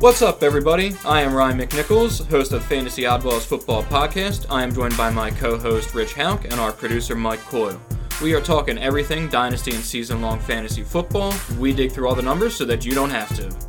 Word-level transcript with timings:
What's 0.00 0.22
up, 0.22 0.44
everybody? 0.44 0.94
I 1.04 1.22
am 1.22 1.34
Ryan 1.34 1.58
McNichols, 1.58 2.24
host 2.30 2.52
of 2.52 2.64
Fantasy 2.64 3.02
Oddballs 3.02 3.44
Football 3.44 3.82
Podcast. 3.82 4.46
I 4.48 4.62
am 4.62 4.72
joined 4.72 4.96
by 4.96 5.10
my 5.10 5.28
co 5.28 5.58
host 5.58 5.92
Rich 5.92 6.14
Hauk 6.14 6.44
and 6.44 6.54
our 6.54 6.70
producer 6.70 7.16
Mike 7.16 7.40
Coyle. 7.40 7.80
We 8.22 8.32
are 8.32 8.40
talking 8.40 8.78
everything 8.78 9.28
dynasty 9.28 9.72
and 9.72 9.82
season 9.82 10.22
long 10.22 10.38
fantasy 10.38 10.84
football. 10.84 11.34
We 11.58 11.72
dig 11.72 11.90
through 11.90 12.06
all 12.06 12.14
the 12.14 12.22
numbers 12.22 12.54
so 12.54 12.64
that 12.66 12.86
you 12.86 12.92
don't 12.92 13.10
have 13.10 13.34
to. 13.38 13.68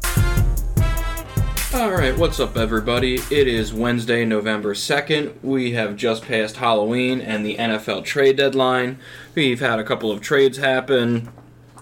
Alright, 1.75 2.15
what's 2.15 2.39
up, 2.39 2.57
everybody? 2.57 3.16
It 3.32 3.48
is 3.48 3.73
Wednesday, 3.73 4.23
November 4.23 4.75
2nd. 4.75 5.34
We 5.41 5.71
have 5.71 5.96
just 5.96 6.25
passed 6.25 6.57
Halloween 6.57 7.21
and 7.21 7.43
the 7.43 7.55
NFL 7.57 8.05
trade 8.05 8.38
deadline. 8.38 9.00
We've 9.34 9.59
had 9.59 9.80
a 9.80 9.84
couple 9.84 10.11
of 10.11 10.21
trades 10.21 10.59
happen, 10.59 11.32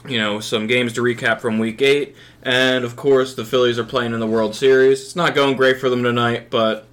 you 0.08 0.18
know, 0.18 0.40
some 0.40 0.68
games 0.68 0.94
to 0.94 1.02
recap 1.02 1.42
from 1.42 1.60
week 1.60 1.82
8, 1.82 2.16
and 2.44 2.86
of 2.86 2.96
course, 2.96 3.34
the 3.36 3.46
Phillies 3.46 3.78
are 3.80 3.84
playing 3.84 4.14
in 4.14 4.20
the 4.20 4.28
World 4.28 4.56
Series. 4.56 5.02
It's 5.02 5.16
not 5.16 5.36
going 5.36 5.56
great 5.58 5.80
for 5.80 5.90
them 5.90 6.04
tonight, 6.04 6.50
but 6.50 6.88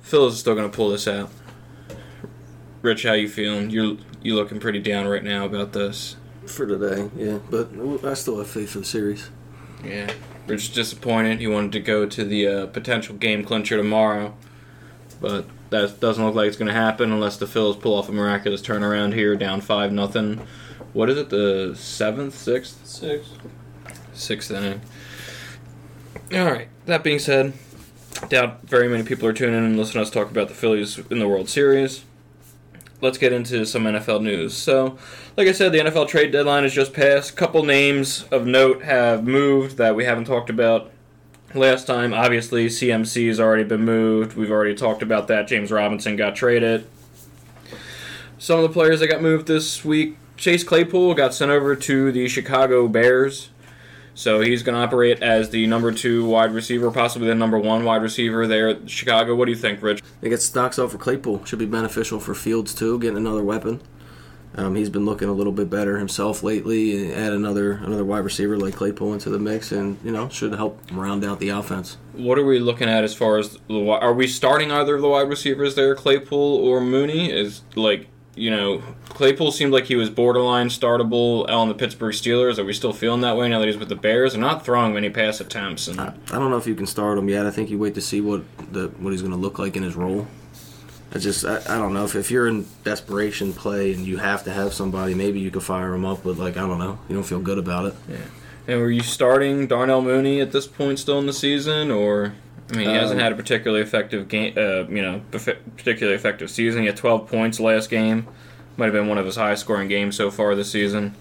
Phillies 0.00 0.34
are 0.34 0.38
still 0.38 0.54
going 0.54 0.70
to 0.70 0.74
pull 0.76 0.90
this 0.90 1.06
out. 1.08 1.30
Rich, 2.82 3.04
how 3.04 3.12
you 3.14 3.28
feeling? 3.28 3.70
You're 3.70 3.96
you 4.22 4.34
looking 4.34 4.60
pretty 4.60 4.78
down 4.80 5.06
right 5.06 5.22
now 5.24 5.44
about 5.44 5.72
this. 5.72 6.16
for 6.46 6.66
today. 6.66 7.08
Yeah, 7.16 7.38
but 7.50 7.70
I 8.04 8.14
still 8.14 8.38
have 8.38 8.48
faith 8.48 8.70
for 8.70 8.80
the 8.80 8.84
series. 8.84 9.30
Yeah, 9.82 10.12
Rich 10.46 10.64
is 10.64 10.74
disappointed. 10.74 11.40
He 11.40 11.46
wanted 11.46 11.72
to 11.72 11.80
go 11.80 12.06
to 12.06 12.24
the 12.24 12.46
uh, 12.46 12.66
potential 12.66 13.16
game 13.16 13.44
clincher 13.44 13.76
tomorrow, 13.76 14.34
but 15.20 15.46
that 15.70 16.00
doesn't 16.00 16.24
look 16.24 16.34
like 16.34 16.48
it's 16.48 16.56
going 16.56 16.68
to 16.68 16.74
happen 16.74 17.10
unless 17.12 17.36
the 17.36 17.46
Phillies 17.46 17.76
pull 17.76 17.94
off 17.94 18.08
a 18.08 18.12
miraculous 18.12 18.60
turnaround 18.62 19.14
here, 19.14 19.36
down 19.36 19.60
five 19.60 19.92
nothing. 19.92 20.46
What 20.94 21.10
is 21.10 21.18
it? 21.18 21.28
The 21.28 21.74
seventh, 21.76 22.34
sixth, 22.36 22.86
Six. 22.86 23.28
sixth 24.12 24.50
inning. 24.52 24.80
All 26.32 26.44
right. 26.50 26.68
That 26.86 27.02
being 27.02 27.18
said, 27.18 27.52
doubt 28.28 28.62
very 28.62 28.88
many 28.88 29.02
people 29.02 29.28
are 29.28 29.32
tuning 29.32 29.56
in 29.56 29.64
and 29.64 29.76
listening 29.76 30.04
to 30.04 30.08
us 30.08 30.10
talk 30.10 30.30
about 30.30 30.46
the 30.48 30.54
Phillies 30.54 30.98
in 31.10 31.18
the 31.18 31.28
World 31.28 31.48
Series. 31.48 32.04
Let's 33.00 33.18
get 33.18 33.32
into 33.32 33.66
some 33.66 33.84
NFL 33.84 34.22
news. 34.22 34.56
So, 34.56 34.96
like 35.36 35.48
I 35.48 35.52
said, 35.52 35.72
the 35.72 35.78
NFL 35.78 36.08
trade 36.08 36.30
deadline 36.30 36.62
has 36.62 36.72
just 36.72 36.92
passed. 36.94 37.32
A 37.32 37.34
couple 37.34 37.64
names 37.64 38.22
of 38.30 38.46
note 38.46 38.82
have 38.82 39.26
moved 39.26 39.76
that 39.78 39.96
we 39.96 40.04
haven't 40.04 40.26
talked 40.26 40.48
about 40.48 40.92
last 41.54 41.88
time. 41.88 42.14
Obviously, 42.14 42.68
CMC 42.68 43.26
has 43.26 43.40
already 43.40 43.64
been 43.64 43.84
moved. 43.84 44.36
We've 44.36 44.50
already 44.50 44.76
talked 44.76 45.02
about 45.02 45.26
that. 45.26 45.48
James 45.48 45.72
Robinson 45.72 46.14
got 46.14 46.36
traded. 46.36 46.86
Some 48.38 48.60
of 48.60 48.62
the 48.62 48.72
players 48.72 49.00
that 49.00 49.08
got 49.08 49.20
moved 49.20 49.48
this 49.48 49.84
week 49.84 50.16
Chase 50.36 50.64
Claypool 50.64 51.14
got 51.14 51.34
sent 51.34 51.50
over 51.50 51.76
to 51.76 52.12
the 52.12 52.28
Chicago 52.28 52.88
Bears. 52.88 53.50
So 54.16 54.40
he's 54.40 54.62
going 54.62 54.76
to 54.76 54.80
operate 54.80 55.22
as 55.22 55.50
the 55.50 55.66
number 55.66 55.90
two 55.90 56.24
wide 56.24 56.52
receiver, 56.52 56.90
possibly 56.90 57.26
the 57.26 57.34
number 57.34 57.58
one 57.58 57.84
wide 57.84 58.02
receiver 58.02 58.46
there 58.46 58.68
at 58.68 58.88
Chicago. 58.88 59.34
What 59.34 59.46
do 59.46 59.50
you 59.52 59.58
think, 59.58 59.82
Rich? 59.82 60.02
They 60.20 60.28
get 60.28 60.40
stocks 60.40 60.78
out 60.78 60.92
for 60.92 60.98
Claypool. 60.98 61.44
Should 61.44 61.58
be 61.58 61.66
beneficial 61.66 62.20
for 62.20 62.32
Fields 62.32 62.74
too, 62.74 62.98
getting 63.00 63.16
another 63.16 63.42
weapon. 63.42 63.80
Um, 64.56 64.76
he's 64.76 64.88
been 64.88 65.04
looking 65.04 65.28
a 65.28 65.32
little 65.32 65.52
bit 65.52 65.68
better 65.68 65.98
himself 65.98 66.44
lately. 66.44 67.12
Add 67.12 67.32
another 67.32 67.72
another 67.72 68.04
wide 68.04 68.24
receiver 68.24 68.56
like 68.56 68.76
Claypool 68.76 69.12
into 69.12 69.28
the 69.30 69.38
mix, 69.38 69.72
and 69.72 69.98
you 70.04 70.12
know 70.12 70.28
should 70.28 70.54
help 70.54 70.80
round 70.92 71.24
out 71.24 71.40
the 71.40 71.48
offense. 71.48 71.96
What 72.12 72.38
are 72.38 72.44
we 72.44 72.60
looking 72.60 72.88
at 72.88 73.02
as 73.02 73.14
far 73.14 73.38
as 73.38 73.58
the 73.66 73.90
are 73.90 74.14
we 74.14 74.28
starting 74.28 74.70
either 74.70 74.94
of 74.94 75.02
the 75.02 75.08
wide 75.08 75.28
receivers 75.28 75.74
there, 75.74 75.96
Claypool 75.96 76.56
or 76.58 76.80
Mooney? 76.80 77.32
Is 77.32 77.62
like 77.74 78.06
you 78.36 78.50
know 78.50 78.82
Claypool 79.10 79.52
seemed 79.52 79.72
like 79.72 79.84
he 79.84 79.94
was 79.94 80.10
borderline 80.10 80.68
startable 80.68 81.48
on 81.48 81.68
the 81.68 81.74
Pittsburgh 81.74 82.14
Steelers. 82.14 82.58
Are 82.58 82.64
we 82.64 82.72
still 82.72 82.92
feeling 82.92 83.20
that 83.20 83.36
way 83.36 83.48
now 83.48 83.60
that 83.60 83.66
he's 83.66 83.76
with 83.76 83.88
the 83.88 83.96
Bears? 83.96 84.32
They're 84.32 84.40
not 84.40 84.64
throwing 84.64 84.94
many 84.94 85.10
pass 85.10 85.40
attempts, 85.40 85.88
and 85.88 86.00
I, 86.00 86.14
I 86.30 86.38
don't 86.38 86.50
know 86.50 86.56
if 86.56 86.66
you 86.66 86.74
can 86.74 86.86
start 86.86 87.18
him 87.18 87.28
yet. 87.28 87.46
I 87.46 87.50
think 87.50 87.70
you 87.70 87.78
wait 87.78 87.94
to 87.94 88.00
see 88.00 88.20
what 88.20 88.42
the 88.72 88.88
what 88.98 89.12
he's 89.12 89.22
going 89.22 89.32
to 89.32 89.38
look 89.38 89.58
like 89.58 89.76
in 89.76 89.82
his 89.82 89.94
role. 89.94 90.26
I 91.14 91.18
just 91.18 91.44
I, 91.44 91.58
I 91.68 91.78
don't 91.78 91.94
know 91.94 92.04
if, 92.04 92.16
if 92.16 92.30
you're 92.30 92.48
in 92.48 92.66
desperation 92.82 93.52
play 93.52 93.92
and 93.92 94.04
you 94.04 94.16
have 94.16 94.42
to 94.44 94.50
have 94.50 94.74
somebody, 94.74 95.14
maybe 95.14 95.38
you 95.38 95.50
could 95.50 95.62
fire 95.62 95.94
him 95.94 96.04
up. 96.04 96.24
But 96.24 96.36
like 96.36 96.56
I 96.56 96.66
don't 96.66 96.78
know, 96.78 96.98
you 97.08 97.14
don't 97.14 97.24
feel 97.24 97.40
good 97.40 97.58
about 97.58 97.86
it. 97.86 97.94
Yeah. 98.08 98.16
And 98.66 98.80
were 98.80 98.90
you 98.90 99.02
starting 99.02 99.66
Darnell 99.66 100.00
Mooney 100.00 100.40
at 100.40 100.50
this 100.50 100.66
point 100.66 100.98
still 100.98 101.18
in 101.18 101.26
the 101.26 101.32
season, 101.32 101.90
or 101.90 102.34
I 102.72 102.76
mean, 102.76 102.88
he 102.88 102.94
hasn't 102.94 103.20
Um, 103.20 103.24
had 103.24 103.32
a 103.32 103.36
particularly 103.36 103.82
effective 103.82 104.28
game, 104.28 104.54
uh, 104.56 104.84
you 104.88 105.02
know, 105.02 105.20
particularly 105.30 106.16
effective 106.16 106.50
season. 106.50 106.80
He 106.80 106.86
had 106.86 106.96
12 106.96 107.28
points 107.28 107.60
last 107.60 107.90
game. 107.90 108.26
Might 108.76 108.86
have 108.86 108.94
been 108.94 109.06
one 109.06 109.18
of 109.18 109.26
his 109.26 109.36
highest 109.36 109.62
scoring 109.62 109.88
games 109.88 110.16
so 110.16 110.30
far 110.30 110.54
this 110.54 110.70
season. 110.70 111.14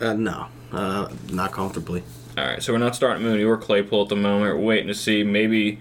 Uh, 0.00 0.12
no, 0.12 0.46
uh, 0.72 1.08
not 1.32 1.52
comfortably. 1.52 2.02
All 2.38 2.44
right, 2.44 2.62
so 2.62 2.72
we're 2.72 2.78
not 2.78 2.94
starting 2.94 3.22
Mooney 3.22 3.44
or 3.44 3.56
Claypool 3.56 4.02
at 4.02 4.08
the 4.08 4.16
moment. 4.16 4.56
We're 4.56 4.64
waiting 4.64 4.88
to 4.88 4.94
see 4.94 5.22
maybe. 5.24 5.78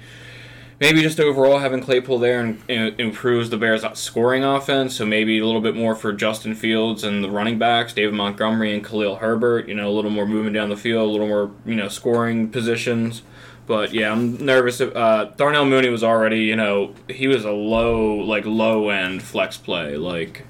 Maybe 0.78 1.01
just 1.01 1.22
overall 1.22 1.59
having 1.59 1.79
Claypool 1.79 2.19
there 2.19 2.41
and, 2.41 2.62
and 2.68 3.00
improves 3.00 3.50
the 3.50 3.56
Bears' 3.56 3.85
scoring 3.94 4.44
offense. 4.44 4.97
So 4.97 5.06
maybe 5.06 5.40
a 5.40 5.45
little 5.45 5.62
bit 5.62 5.74
more 5.74 5.95
for 5.95 6.12
Justin 6.12 6.53
Fields 6.53 7.06
and 7.06 7.24
the 7.24 7.29
running 7.29 7.57
backs, 7.57 7.94
David 7.94 8.13
Montgomery 8.13 8.74
and 8.75 8.84
Khalil 8.84 9.16
Herbert. 9.18 9.69
You 9.69 9.74
know, 9.75 9.88
a 9.88 9.94
little 9.94 10.12
more 10.12 10.25
movement 10.25 10.53
down 10.53 10.68
the 10.68 10.75
field, 10.75 11.07
a 11.07 11.12
little 11.13 11.28
more 11.29 11.51
you 11.66 11.75
know 11.75 11.88
scoring 11.88 12.50
positions. 12.50 13.22
But 13.67 13.93
yeah, 13.93 14.11
I'm 14.11 14.45
nervous. 14.45 14.79
Uh, 14.79 15.31
Darnell 15.37 15.65
Mooney 15.65 15.89
was 15.89 16.03
already 16.03 16.43
you 16.43 16.55
know 16.55 16.93
he 17.09 17.27
was 17.27 17.45
a 17.45 17.51
low 17.51 18.17
like 18.17 18.45
low 18.45 18.89
end 18.89 19.23
flex 19.23 19.57
play. 19.57 19.97
Like 19.97 20.45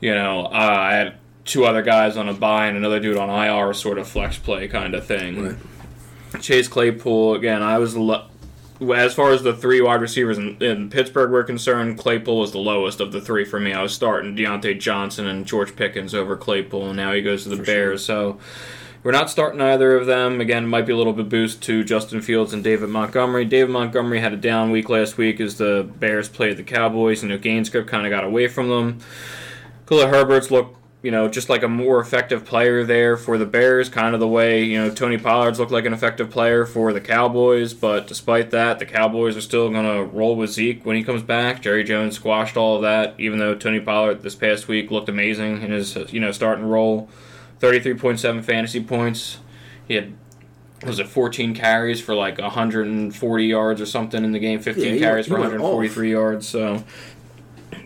you 0.00 0.14
know 0.14 0.46
uh, 0.46 0.48
I 0.48 0.92
had 0.94 1.14
two 1.44 1.64
other 1.64 1.82
guys 1.82 2.16
on 2.16 2.28
a 2.28 2.34
buy 2.34 2.66
and 2.66 2.76
another 2.76 3.00
dude 3.00 3.16
on 3.16 3.28
IR 3.28 3.74
sort 3.74 3.98
of 3.98 4.06
flex 4.06 4.38
play 4.38 4.68
kind 4.68 4.94
of 4.94 5.06
thing. 5.06 5.44
Right. 5.44 5.56
Chase 6.40 6.68
Claypool 6.68 7.34
again. 7.34 7.62
I 7.62 7.78
was 7.78 7.96
lo- 7.96 8.26
as 8.94 9.14
far 9.14 9.30
as 9.32 9.42
the 9.42 9.54
three 9.54 9.80
wide 9.80 10.00
receivers 10.00 10.38
in, 10.38 10.56
in 10.62 10.88
Pittsburgh 10.88 11.30
were 11.30 11.42
concerned. 11.42 11.98
Claypool 11.98 12.38
was 12.38 12.52
the 12.52 12.58
lowest 12.58 13.00
of 13.00 13.12
the 13.12 13.20
three 13.20 13.44
for 13.44 13.60
me. 13.60 13.72
I 13.72 13.82
was 13.82 13.92
starting 13.92 14.36
Diontae 14.36 14.78
Johnson 14.78 15.26
and 15.26 15.44
George 15.44 15.76
Pickens 15.76 16.14
over 16.14 16.36
Claypool, 16.36 16.86
and 16.86 16.96
now 16.96 17.12
he 17.12 17.20
goes 17.20 17.42
to 17.42 17.50
the 17.50 17.56
For 17.56 17.64
Bears. 17.64 18.04
So 18.04 18.38
we're 19.02 19.12
not 19.12 19.30
starting 19.30 19.60
either 19.60 19.96
of 19.96 20.06
them. 20.06 20.40
Again, 20.40 20.66
might 20.66 20.86
be 20.86 20.92
a 20.92 20.96
little 20.96 21.12
bit 21.12 21.28
boost 21.28 21.62
to 21.62 21.84
Justin 21.84 22.20
Fields 22.20 22.52
and 22.52 22.62
David 22.62 22.90
Montgomery. 22.90 23.44
David 23.44 23.70
Montgomery 23.70 24.20
had 24.20 24.32
a 24.32 24.36
down 24.36 24.70
week 24.70 24.88
last 24.88 25.16
week 25.16 25.40
as 25.40 25.56
the 25.56 25.88
Bears 25.98 26.28
played 26.28 26.56
the 26.56 26.62
Cowboys. 26.62 27.22
You 27.22 27.30
know, 27.30 27.38
game 27.38 27.64
script 27.64 27.88
kind 27.88 28.06
of 28.06 28.10
got 28.10 28.24
away 28.24 28.46
from 28.46 28.68
them. 28.68 28.98
Khalil 29.86 30.08
Herbert's 30.08 30.50
look, 30.50 30.76
you 31.02 31.10
know, 31.10 31.28
just 31.28 31.48
like 31.48 31.62
a 31.62 31.68
more 31.68 31.98
effective 31.98 32.44
player 32.44 32.84
there 32.84 33.16
for 33.16 33.38
the 33.38 33.46
Bears, 33.46 33.88
kind 33.88 34.12
of 34.12 34.20
the 34.20 34.28
way, 34.28 34.62
you 34.62 34.78
know, 34.78 34.90
Tony 34.90 35.16
Pollard's 35.16 35.58
looked 35.58 35.72
like 35.72 35.86
an 35.86 35.94
effective 35.94 36.30
player 36.30 36.66
for 36.66 36.92
the 36.92 37.00
Cowboys, 37.00 37.72
but 37.72 38.06
despite 38.06 38.50
that, 38.50 38.78
the 38.78 38.84
Cowboys 38.84 39.36
are 39.36 39.40
still 39.40 39.70
going 39.70 39.86
to 39.86 40.04
roll 40.14 40.36
with 40.36 40.50
Zeke 40.50 40.84
when 40.84 40.96
he 40.96 41.02
comes 41.02 41.22
back. 41.22 41.62
Jerry 41.62 41.84
Jones 41.84 42.16
squashed 42.16 42.56
all 42.56 42.76
of 42.76 42.82
that, 42.82 43.14
even 43.18 43.38
though 43.38 43.54
Tony 43.54 43.80
Pollard 43.80 44.22
this 44.22 44.34
past 44.34 44.68
week 44.68 44.90
looked 44.90 45.08
amazing 45.08 45.62
in 45.62 45.70
his, 45.70 45.96
you 46.12 46.20
know, 46.20 46.32
starting 46.32 46.66
role. 46.66 47.08
33.7 47.60 48.42
fantasy 48.44 48.82
points. 48.82 49.38
He 49.86 49.94
had 49.94 50.12
was 50.84 50.98
it 50.98 51.06
14 51.08 51.54
carries 51.54 52.00
for 52.00 52.14
like 52.14 52.38
140 52.38 53.44
yards 53.44 53.82
or 53.82 53.86
something 53.86 54.24
in 54.24 54.32
the 54.32 54.38
game 54.38 54.60
15 54.60 54.94
Yeah, 54.94 54.98
carries 55.00 55.28
went- 55.28 55.42
for 55.42 55.48
he 55.48 55.52
went 55.52 55.62
143 55.62 56.10
yards 56.10 56.48
so 56.48 56.82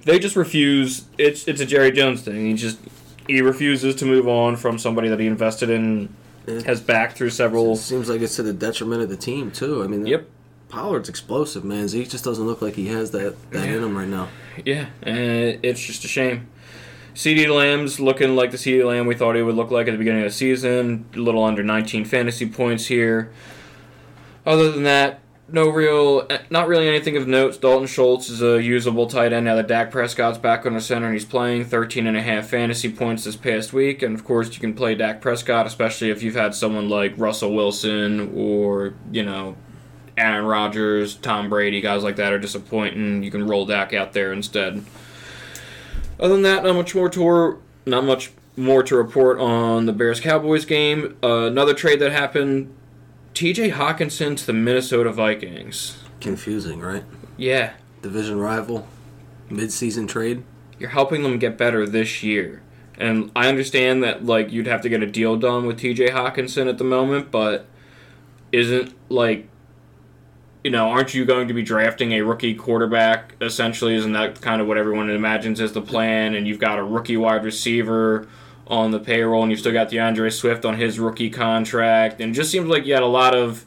they 0.05 0.21
just 0.21 0.37
refuse 0.37 1.07
it's 1.19 1.49
it's 1.49 1.61
a 1.61 1.67
Jerry 1.67 1.91
Jones 1.91 2.23
thing 2.23 2.47
he 2.47 2.55
just 2.55 2.79
he 3.27 3.41
refuses 3.43 3.97
to 3.97 4.05
move 4.05 4.29
on 4.29 4.55
from 4.55 4.79
somebody 4.79 5.09
that 5.09 5.19
he 5.19 5.27
invested 5.27 5.71
in 5.71 6.09
Yeah. 6.47 6.61
has 6.67 6.81
backed 6.81 7.17
through 7.17 7.31
several 7.31 7.75
Seems 7.75 8.09
like 8.09 8.21
it's 8.21 8.37
to 8.37 8.45
the 8.45 8.53
detriment 8.53 9.03
of 9.03 9.09
the 9.09 9.17
team 9.17 9.51
too. 9.51 9.83
I 9.83 9.89
mean, 9.89 10.07
Yep. 10.07 10.29
Pollard's 10.69 11.09
explosive, 11.09 11.65
man. 11.65 11.89
Zeke 11.89 12.09
just 12.11 12.23
doesn't 12.25 12.47
look 12.47 12.61
like 12.63 12.75
he 12.75 12.87
has 12.89 13.11
that 13.13 13.35
that 13.51 13.67
Yeah. 13.69 13.77
in 13.77 13.83
him 13.83 13.97
right 13.97 14.09
now. 14.09 14.29
Yeah, 14.65 14.87
and 15.03 15.59
it's 15.65 15.85
just 15.85 16.05
a 16.05 16.09
shame. 16.09 16.47
CeeDee 17.15 17.49
Lamb's 17.49 18.01
looking 18.01 18.35
like 18.35 18.51
the 18.51 18.57
CeeDee 18.57 18.85
Lamb 18.85 19.07
we 19.07 19.15
thought 19.15 19.37
he 19.37 19.43
would 19.43 19.55
look 19.55 19.71
like 19.71 19.87
at 19.87 19.93
the 19.93 19.99
beginning 19.99 20.23
of 20.23 20.31
the 20.31 20.35
season. 20.35 21.07
A 21.15 21.19
little 21.19 21.45
under 21.45 21.63
19 21.63 22.05
fantasy 22.05 22.47
points 22.47 22.87
here. 22.87 23.33
Other 24.45 24.71
than 24.73 24.83
that, 24.83 25.21
no 25.49 25.69
real, 25.69 26.27
not 26.51 26.67
really 26.67 26.89
anything 26.89 27.17
of 27.17 27.29
note. 27.29 27.61
Dalton 27.61 27.87
Schultz 27.87 28.29
is 28.29 28.43
a 28.43 28.63
usable 28.63 29.07
tight 29.07 29.33
end 29.33 29.45
now 29.45 29.55
that 29.55 29.69
Dak 29.69 29.91
Prescott's 29.91 30.39
back 30.39 30.67
on 30.67 30.75
the 30.75 30.81
center 30.81 31.07
and 31.07 31.15
he's 31.15 31.25
playing 31.25 31.67
13 31.67 32.07
and 32.07 32.17
a 32.17 32.23
half 32.23 32.49
fantasy 32.49 32.91
points 32.91 33.25
this 33.25 33.37
past 33.37 33.73
week. 33.73 34.03
And 34.03 34.15
of 34.15 34.25
course, 34.25 34.53
you 34.55 34.61
can 34.61 34.75
play 34.75 34.95
Dak 34.95 35.21
Prescott, 35.21 35.67
especially 35.67 36.11
if 36.11 36.23
you've 36.23 36.35
had 36.35 36.55
someone 36.55 36.89
like 36.89 37.15
Russell 37.17 37.55
Wilson 37.55 38.33
or 38.35 38.95
you 39.13 39.23
know 39.23 39.57
Aaron 40.17 40.47
Rodgers, 40.47 41.15
Tom 41.15 41.49
Brady, 41.49 41.81
guys 41.81 42.03
like 42.03 42.17
that 42.17 42.33
are 42.33 42.39
disappointing. 42.39 43.23
You 43.23 43.31
can 43.31 43.47
roll 43.47 43.67
Dak 43.67 43.93
out 43.93 44.15
there 44.15 44.33
instead. 44.33 44.85
Other 46.19 46.35
than 46.35 46.43
that, 46.43 46.65
not 46.65 46.75
much 46.75 46.95
more 46.95 47.09
to 47.11 47.63
not 47.87 48.05
much 48.05 48.31
more 48.57 48.83
to 48.85 48.97
report 48.97 49.39
on 49.41 49.87
the 49.87 49.93
Bears 49.93 50.21
Cowboys 50.21 50.65
game. 50.65 51.17
Uh, 51.23 51.47
another 51.47 51.75
trade 51.75 51.99
that 52.01 52.13
happened: 52.13 52.75
T.J. 53.35 53.71
Hockenson 53.71 54.37
to 54.37 54.47
the 54.47 54.53
Minnesota 54.53 55.11
Vikings. 55.13 55.99
Confusing, 56.21 56.81
right? 56.81 57.05
Yeah, 57.37 57.73
Division 58.01 58.39
rival, 58.39 58.87
mid-season 59.51 60.07
trade. 60.07 60.45
you're 60.79 60.91
helping 60.91 61.23
them 61.23 61.39
get 61.39 61.59
better 61.59 61.87
this 61.87 62.23
year. 62.23 62.63
And 62.97 63.33
I 63.35 63.49
understand 63.49 64.03
that 64.05 64.25
like 64.25 64.53
you'd 64.53 64.69
have 64.69 64.81
to 64.83 64.89
get 64.89 65.03
a 65.03 65.07
deal 65.07 65.37
done 65.37 65.67
with 65.67 65.81
TJ 65.81 66.11
Hockenson 66.11 66.69
at 66.69 66.79
the 66.79 66.85
moment, 66.85 67.31
but 67.33 67.67
isn't 68.53 68.95
like 69.11 69.49
you 70.65 70.71
know, 70.71 70.89
aren't 70.89 71.13
you 71.13 71.27
going 71.27 71.47
to 71.49 71.55
be 71.55 71.63
drafting 71.63 72.13
a 72.13 72.23
rookie 72.23 72.55
quarterback? 72.55 73.35
Essentially, 73.43 73.95
isn't 73.95 74.13
that 74.15 74.41
kind 74.41 74.63
of 74.63 74.67
what 74.67 74.79
everyone 74.79 75.11
imagines 75.11 75.61
is 75.61 75.73
the 75.73 75.83
plan? 75.83 76.35
And 76.35 76.49
you've 76.49 76.59
got 76.59 76.79
a 76.79 76.83
rookie 76.83 77.19
wide 77.19 77.45
receiver 77.45 78.27
on 78.67 78.91
the 78.91 78.99
payroll, 78.99 79.43
and 79.43 79.53
you've 79.53 79.61
still 79.61 79.75
got 79.75 79.91
DeAndre 79.91 80.33
Swift 80.33 80.65
on 80.65 80.79
his 80.79 80.99
rookie 80.99 81.29
contract, 81.29 82.19
and 82.23 82.33
it 82.33 82.35
just 82.35 82.51
seems 82.51 82.67
like 82.67 82.87
you 82.87 82.95
had 82.95 83.03
a 83.03 83.07
lot 83.07 83.35
of, 83.35 83.67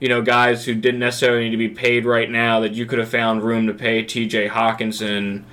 you 0.00 0.08
know, 0.08 0.20
guys 0.20 0.66
who 0.66 0.74
didn't 0.74 1.00
necessarily 1.00 1.44
need 1.44 1.52
to 1.52 1.56
be 1.56 1.70
paid 1.70 2.04
right 2.04 2.30
now 2.30 2.60
that 2.60 2.74
you 2.74 2.84
could 2.84 2.98
have 2.98 3.08
found 3.08 3.42
room 3.42 3.66
to 3.66 3.72
pay 3.72 4.02
T.J. 4.02 4.48
Hockenson 4.48 5.44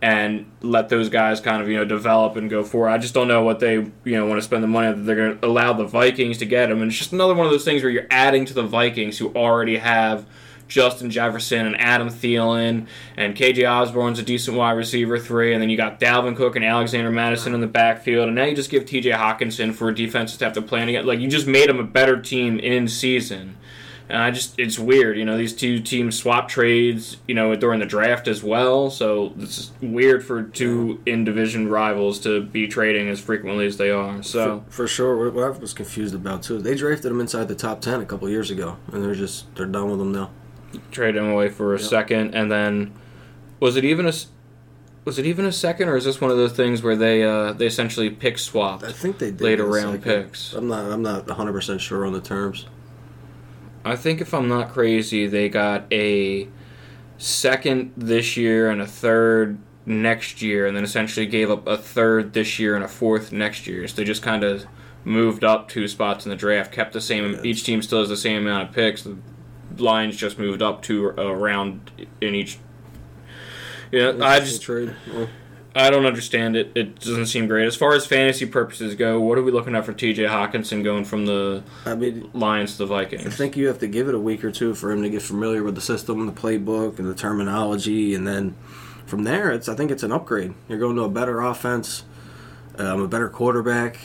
and 0.00 0.46
let 0.62 0.88
those 0.88 1.08
guys 1.08 1.40
kind 1.40 1.62
of 1.62 1.68
you 1.68 1.76
know 1.76 1.84
develop 1.84 2.36
and 2.36 2.48
go 2.48 2.62
forward. 2.62 2.90
I 2.90 2.98
just 2.98 3.14
don't 3.14 3.28
know 3.28 3.42
what 3.42 3.60
they 3.60 3.74
you 3.74 3.92
know 4.04 4.26
want 4.26 4.38
to 4.38 4.42
spend 4.42 4.62
the 4.62 4.68
money 4.68 5.00
they're 5.02 5.16
going 5.16 5.38
to 5.38 5.46
allow 5.46 5.72
the 5.72 5.84
Vikings 5.84 6.38
to 6.38 6.46
get 6.46 6.70
him. 6.70 6.80
And 6.82 6.90
it's 6.90 6.98
just 6.98 7.12
another 7.12 7.34
one 7.34 7.46
of 7.46 7.52
those 7.52 7.64
things 7.64 7.82
where 7.82 7.90
you're 7.90 8.06
adding 8.10 8.44
to 8.46 8.54
the 8.54 8.62
Vikings 8.62 9.18
who 9.18 9.32
already 9.34 9.78
have 9.78 10.26
Justin 10.68 11.10
Jefferson 11.10 11.66
and 11.66 11.80
Adam 11.80 12.08
Thielen 12.08 12.86
and 13.16 13.34
KJ 13.34 13.68
Osborn's 13.68 14.18
a 14.18 14.22
decent 14.22 14.56
wide 14.56 14.72
receiver 14.72 15.18
three, 15.18 15.52
and 15.52 15.62
then 15.62 15.70
you 15.70 15.76
got 15.76 15.98
Dalvin 15.98 16.36
Cook 16.36 16.56
and 16.56 16.64
Alexander 16.64 17.10
Mattison 17.10 17.54
in 17.54 17.60
the 17.60 17.66
backfield, 17.66 18.26
and 18.26 18.36
now 18.36 18.44
you 18.44 18.54
just 18.54 18.70
give 18.70 18.84
TJ 18.84 19.14
Hockenson 19.14 19.74
for 19.74 19.88
a 19.88 19.94
to 19.94 20.44
have 20.44 20.52
to 20.52 20.62
plan 20.62 20.88
against. 20.88 21.08
Like 21.08 21.18
you 21.18 21.28
just 21.28 21.46
made 21.46 21.68
them 21.68 21.80
a 21.80 21.84
better 21.84 22.20
team 22.20 22.58
in 22.58 22.86
season. 22.86 23.56
And 24.08 24.22
I 24.22 24.30
just, 24.30 24.58
it's 24.58 24.78
weird, 24.78 25.18
you 25.18 25.24
know, 25.24 25.36
these 25.36 25.54
two 25.54 25.80
teams 25.80 26.18
swap 26.18 26.48
trades, 26.48 27.18
you 27.26 27.34
know, 27.34 27.54
during 27.54 27.78
the 27.78 27.86
draft 27.86 28.26
as 28.26 28.42
well. 28.42 28.90
So 28.90 29.34
it's 29.38 29.70
weird 29.82 30.24
for 30.24 30.44
two 30.44 31.02
in 31.04 31.24
division 31.24 31.68
rivals 31.68 32.18
to 32.20 32.42
be 32.42 32.66
trading 32.68 33.08
as 33.08 33.20
frequently 33.20 33.66
as 33.66 33.76
they 33.76 33.90
are. 33.90 34.22
So 34.22 34.64
for, 34.66 34.72
for, 34.72 34.88
sure, 34.88 35.30
what 35.30 35.44
I 35.44 35.50
was 35.50 35.74
confused 35.74 36.14
about 36.14 36.42
too, 36.42 36.58
they 36.58 36.74
drafted 36.74 37.10
them 37.10 37.20
inside 37.20 37.48
the 37.48 37.54
top 37.54 37.82
ten 37.82 38.00
a 38.00 38.06
couple 38.06 38.28
years 38.30 38.50
ago, 38.50 38.78
and 38.92 39.04
they're 39.04 39.14
just 39.14 39.54
they're 39.54 39.66
done 39.66 39.90
with 39.90 39.98
them 39.98 40.12
now. 40.12 40.30
Trade 40.90 41.14
them 41.14 41.28
away 41.28 41.50
for 41.50 41.74
a 41.74 41.78
yep. 41.78 41.88
second, 41.88 42.34
and 42.34 42.50
then 42.50 42.94
was 43.60 43.76
it 43.76 43.84
even 43.84 44.06
a 44.06 44.12
was 45.04 45.18
it 45.18 45.26
even 45.26 45.46
a 45.46 45.52
second, 45.52 45.88
or 45.88 45.96
is 45.96 46.04
this 46.04 46.20
one 46.20 46.30
of 46.30 46.36
those 46.36 46.52
things 46.52 46.82
where 46.82 46.96
they 46.96 47.22
uh, 47.24 47.52
they 47.52 47.66
essentially 47.66 48.10
pick 48.10 48.38
swapped? 48.38 48.84
I 48.84 48.92
think 48.92 49.18
they 49.18 49.30
did 49.30 49.40
later 49.40 49.64
round 49.64 50.02
picks. 50.02 50.52
I'm 50.52 50.68
not 50.68 50.90
I'm 50.90 51.02
not 51.02 51.26
100 51.26 51.52
percent 51.52 51.80
sure 51.80 52.06
on 52.06 52.12
the 52.12 52.20
terms. 52.20 52.66
I 53.88 53.96
think 53.96 54.20
if 54.20 54.34
I'm 54.34 54.48
not 54.48 54.70
crazy, 54.70 55.26
they 55.26 55.48
got 55.48 55.84
a 55.92 56.48
second 57.16 57.92
this 57.96 58.36
year 58.36 58.70
and 58.70 58.80
a 58.80 58.86
third 58.86 59.58
next 59.86 60.42
year, 60.42 60.66
and 60.66 60.76
then 60.76 60.84
essentially 60.84 61.26
gave 61.26 61.50
up 61.50 61.66
a 61.66 61.76
third 61.76 62.32
this 62.34 62.58
year 62.58 62.76
and 62.76 62.84
a 62.84 62.88
fourth 62.88 63.32
next 63.32 63.66
year. 63.66 63.88
So 63.88 63.96
they 63.96 64.04
just 64.04 64.22
kind 64.22 64.44
of 64.44 64.66
moved 65.04 65.42
up 65.42 65.68
two 65.68 65.88
spots 65.88 66.26
in 66.26 66.30
the 66.30 66.36
draft, 66.36 66.72
kept 66.72 66.92
the 66.92 67.00
same. 67.00 67.40
Each 67.44 67.64
team 67.64 67.82
still 67.82 68.00
has 68.00 68.08
the 68.08 68.16
same 68.16 68.42
amount 68.42 68.68
of 68.68 68.74
picks. 68.74 69.02
The 69.02 69.16
Lions 69.76 70.16
just 70.16 70.38
moved 70.38 70.60
up 70.62 70.82
two 70.82 71.08
a 71.16 71.34
round 71.34 71.90
in 72.20 72.34
each. 72.34 72.58
Yeah, 73.90 74.12
I 74.20 74.40
just 74.40 74.62
trade. 74.62 74.94
Well. 75.10 75.28
I 75.74 75.90
don't 75.90 76.06
understand 76.06 76.56
it. 76.56 76.72
It 76.74 76.98
doesn't 76.98 77.26
seem 77.26 77.46
great. 77.46 77.66
As 77.66 77.76
far 77.76 77.92
as 77.94 78.06
fantasy 78.06 78.46
purposes 78.46 78.94
go, 78.94 79.20
what 79.20 79.38
are 79.38 79.42
we 79.42 79.52
looking 79.52 79.76
at 79.76 79.84
for 79.84 79.92
T.J. 79.92 80.24
Hockenson 80.24 80.82
going 80.82 81.04
from 81.04 81.26
the 81.26 81.62
I 81.84 81.94
mean, 81.94 82.30
Lions 82.32 82.72
to 82.72 82.78
the 82.78 82.86
Vikings? 82.86 83.26
I 83.26 83.30
think 83.30 83.56
you 83.56 83.68
have 83.68 83.78
to 83.80 83.86
give 83.86 84.08
it 84.08 84.14
a 84.14 84.18
week 84.18 84.44
or 84.44 84.50
two 84.50 84.74
for 84.74 84.90
him 84.90 85.02
to 85.02 85.10
get 85.10 85.22
familiar 85.22 85.62
with 85.62 85.74
the 85.74 85.80
system, 85.80 86.26
the 86.26 86.32
playbook, 86.32 86.98
and 86.98 87.08
the 87.08 87.14
terminology, 87.14 88.14
and 88.14 88.26
then 88.26 88.56
from 89.06 89.24
there, 89.24 89.50
it's 89.50 89.68
I 89.68 89.74
think 89.74 89.90
it's 89.90 90.02
an 90.02 90.12
upgrade. 90.12 90.54
You're 90.68 90.78
going 90.78 90.96
to 90.96 91.02
a 91.02 91.08
better 91.08 91.40
offense, 91.40 92.04
um, 92.76 93.02
a 93.02 93.08
better 93.08 93.28
quarterback. 93.28 93.98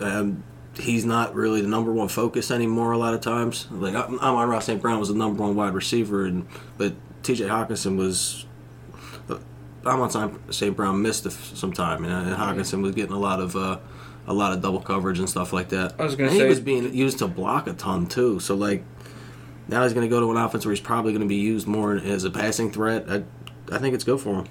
Um, 0.00 0.42
he's 0.78 1.04
not 1.04 1.34
really 1.34 1.60
the 1.60 1.68
number 1.68 1.92
one 1.92 2.08
focus 2.08 2.50
anymore. 2.50 2.92
A 2.92 2.98
lot 2.98 3.14
of 3.14 3.20
times, 3.20 3.66
like 3.70 3.94
Amon-Ra 3.94 4.58
St. 4.60 4.80
Brown 4.80 4.98
was 4.98 5.08
the 5.08 5.14
number 5.14 5.42
one 5.42 5.54
wide 5.54 5.74
receiver, 5.74 6.24
and 6.24 6.46
but 6.76 6.94
T.J. 7.22 7.44
Hockenson 7.44 7.96
was 7.96 8.46
Amon 9.86 10.52
St. 10.52 10.76
Brown 10.76 11.02
missed 11.02 11.30
some 11.56 11.72
time, 11.72 12.04
and 12.04 12.36
Hockenson 12.36 12.82
was 12.82 12.94
getting 12.94 13.14
a 13.14 13.18
lot 13.18 13.40
of 13.40 13.56
uh, 13.56 13.78
a 14.26 14.32
lot 14.32 14.52
of 14.52 14.60
double 14.60 14.80
coverage 14.80 15.18
and 15.18 15.28
stuff 15.28 15.52
like 15.52 15.70
that. 15.70 15.94
I 15.98 16.04
was 16.04 16.14
going 16.14 16.30
to 16.30 16.36
say 16.36 16.42
he 16.42 16.48
was 16.48 16.60
being 16.60 16.94
used 16.94 17.18
to 17.18 17.26
block 17.26 17.66
a 17.66 17.72
ton 17.72 18.06
too. 18.06 18.40
So 18.40 18.54
like 18.54 18.84
now 19.68 19.82
he's 19.84 19.94
going 19.94 20.08
to 20.08 20.10
go 20.10 20.20
to 20.20 20.30
an 20.30 20.36
offense 20.36 20.64
where 20.64 20.72
he's 20.72 20.80
probably 20.80 21.12
going 21.12 21.22
to 21.22 21.28
be 21.28 21.36
used 21.36 21.66
more 21.66 21.96
as 21.96 22.24
a 22.24 22.30
passing 22.30 22.70
threat. 22.70 23.06
I, 23.08 23.24
I 23.72 23.78
think 23.78 23.94
it's 23.94 24.04
good 24.04 24.20
for 24.20 24.40
him. 24.40 24.48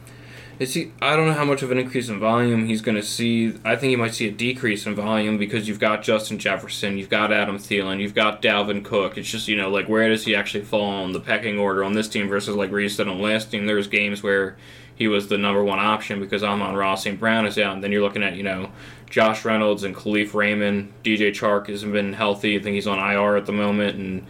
Is 0.60 0.74
he? 0.74 0.92
I 1.04 1.16
don't 1.16 1.28
know 1.28 1.34
how 1.34 1.46
much 1.46 1.62
of 1.62 1.70
an 1.70 1.78
increase 1.78 2.10
in 2.10 2.20
volume 2.20 2.66
he's 2.66 2.82
going 2.82 2.96
to 2.96 3.04
see. 3.04 3.54
I 3.64 3.76
think 3.76 3.92
he 3.92 3.96
might 3.96 4.16
see 4.16 4.28
a 4.28 4.32
decrease 4.32 4.88
in 4.88 4.96
volume 4.96 5.38
because 5.38 5.68
you've 5.68 5.80
got 5.80 6.02
Justin 6.02 6.40
Jefferson, 6.40 6.98
you've 6.98 7.10
got 7.10 7.32
Adam 7.32 7.60
Thielen, 7.60 8.02
you've 8.02 8.16
got 8.16 8.42
Dalvin 8.42 8.84
Cook. 8.84 9.20
It's 9.20 9.30
just 9.30 9.48
you 9.48 9.56
know 9.56 9.70
like 9.70 9.88
where 9.88 10.10
does 10.10 10.26
he 10.26 10.36
actually 10.36 10.64
fall 10.64 10.90
on 10.90 11.12
the 11.12 11.20
pecking 11.20 11.60
order 11.60 11.84
on 11.84 11.94
this 11.94 12.10
team 12.10 12.28
versus 12.28 12.56
like 12.56 12.72
where 12.72 12.80
you 12.80 12.90
said 12.90 13.08
on 13.08 13.22
last 13.22 13.52
team. 13.52 13.68
There's 13.68 13.88
games 13.88 14.24
where 14.24 14.58
he 14.98 15.08
was 15.08 15.28
the 15.28 15.38
number 15.38 15.64
one 15.64 15.80
option 15.80 16.20
because 16.20 16.44
Amon-Ra 16.44 16.96
St. 16.96 17.20
Brown 17.20 17.46
is 17.46 17.58
out. 17.60 17.76
And 17.76 17.84
then 17.84 17.92
you're 17.92 18.02
looking 18.02 18.24
at, 18.24 18.36
you 18.36 18.44
know, 18.44 18.72
Josh 19.10 19.46
Reynolds 19.46 19.84
and 19.84 19.96
Kalif 19.96 20.34
Raymond. 20.34 20.92
DJ 21.04 21.30
Chark 21.30 21.68
hasn't 21.68 21.94
been 21.94 22.14
healthy. 22.14 22.58
I 22.58 22.62
think 22.62 22.74
he's 22.74 22.88
on 22.88 22.98
IR 22.98 23.36
at 23.38 23.46
the 23.46 23.52
moment. 23.52 23.96
And, 23.98 24.26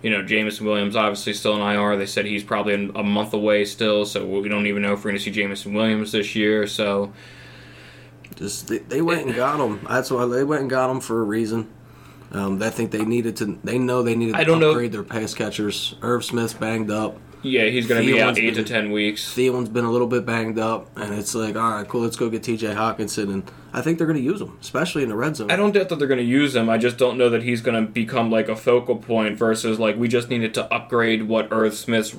you 0.00 0.10
know, 0.10 0.22
Jameson 0.22 0.64
Williams 0.64 0.94
obviously 0.94 1.34
still 1.34 1.60
on 1.60 1.74
IR. 1.74 1.96
They 1.96 2.06
said 2.06 2.24
he's 2.24 2.44
probably 2.44 2.74
a 2.74 3.02
month 3.02 3.34
away 3.34 3.64
still. 3.64 4.04
So 4.04 4.24
we 4.24 4.48
don't 4.48 4.66
even 4.66 4.82
know 4.82 4.92
if 4.92 5.00
we're 5.00 5.10
going 5.10 5.18
to 5.18 5.24
see 5.24 5.32
Jameson 5.32 5.74
Williams 5.74 6.12
this 6.12 6.34
year. 6.34 6.66
So. 6.66 7.12
Just 8.36 8.68
they, 8.68 8.78
they 8.78 9.02
went 9.02 9.26
and 9.26 9.34
got 9.34 9.60
him. 9.60 9.84
That's 9.88 10.10
why 10.10 10.24
they 10.24 10.42
went 10.42 10.62
and 10.62 10.70
got 10.70 10.90
him 10.90 11.00
for 11.00 11.20
a 11.20 11.24
reason. 11.24 11.70
Um, 12.30 12.62
I 12.62 12.70
think 12.70 12.90
they 12.90 13.04
needed 13.04 13.36
to. 13.36 13.58
They 13.62 13.78
know 13.78 14.02
they 14.02 14.16
needed 14.16 14.34
to 14.34 14.40
upgrade 14.40 14.92
know. 14.92 15.02
their 15.02 15.02
pass 15.02 15.34
catchers. 15.34 15.94
Irv 16.00 16.24
Smith's 16.24 16.54
banged 16.54 16.90
up. 16.90 17.18
Yeah, 17.42 17.64
he's 17.64 17.86
going 17.86 18.06
to 18.06 18.12
be 18.12 18.20
out 18.20 18.38
eight 18.38 18.54
been, 18.54 18.64
to 18.64 18.72
ten 18.72 18.92
weeks. 18.92 19.34
Thielen's 19.34 19.68
been 19.68 19.84
a 19.84 19.90
little 19.90 20.06
bit 20.06 20.24
banged 20.24 20.58
up, 20.58 20.96
and 20.96 21.12
it's 21.14 21.34
like, 21.34 21.56
all 21.56 21.70
right, 21.70 21.88
cool, 21.88 22.02
let's 22.02 22.16
go 22.16 22.30
get 22.30 22.42
T.J. 22.42 22.68
Hockenson, 22.68 23.32
and 23.32 23.50
I 23.72 23.80
think 23.80 23.98
they're 23.98 24.06
going 24.06 24.18
to 24.18 24.24
use 24.24 24.40
him, 24.40 24.56
especially 24.60 25.02
in 25.02 25.08
the 25.08 25.16
red 25.16 25.36
zone. 25.36 25.50
I 25.50 25.56
don't 25.56 25.72
doubt 25.72 25.88
that 25.88 25.98
they're 25.98 26.08
going 26.08 26.18
to 26.18 26.24
use 26.24 26.54
him. 26.54 26.68
I 26.68 26.78
just 26.78 26.98
don't 26.98 27.18
know 27.18 27.28
that 27.30 27.42
he's 27.42 27.60
going 27.60 27.84
to 27.84 27.90
become 27.90 28.30
like 28.30 28.48
a 28.48 28.56
focal 28.56 28.96
point 28.96 29.38
versus 29.38 29.78
like 29.78 29.96
we 29.96 30.08
just 30.08 30.28
needed 30.28 30.54
to 30.54 30.72
upgrade 30.72 31.24
what 31.24 31.48
Irv 31.50 31.74
Smith's 31.74 32.16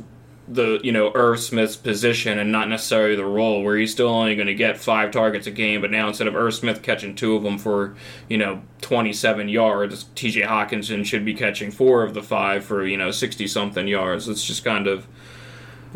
the 0.47 0.79
you 0.83 0.91
know 0.91 1.11
Irv 1.15 1.39
Smith's 1.39 1.75
position 1.75 2.37
and 2.37 2.51
not 2.51 2.67
necessarily 2.67 3.15
the 3.15 3.25
role 3.25 3.63
where 3.63 3.77
he's 3.77 3.91
still 3.91 4.09
only 4.09 4.35
going 4.35 4.47
to 4.47 4.53
get 4.53 4.77
five 4.77 5.11
targets 5.11 5.47
a 5.47 5.51
game, 5.51 5.81
but 5.81 5.91
now 5.91 6.07
instead 6.09 6.27
of 6.27 6.35
Irv 6.35 6.53
Smith 6.53 6.81
catching 6.81 7.15
two 7.15 7.35
of 7.35 7.43
them 7.43 7.57
for 7.57 7.95
you 8.27 8.37
know 8.37 8.61
27 8.81 9.47
yards, 9.49 10.05
T.J. 10.15 10.41
Hockenson 10.41 11.05
should 11.05 11.23
be 11.23 11.33
catching 11.33 11.71
four 11.71 12.03
of 12.03 12.13
the 12.13 12.23
five 12.23 12.65
for 12.65 12.85
you 12.85 12.97
know 12.97 13.11
60 13.11 13.47
something 13.47 13.87
yards. 13.87 14.27
It's 14.27 14.43
just 14.43 14.63
kind 14.63 14.87
of 14.87 15.07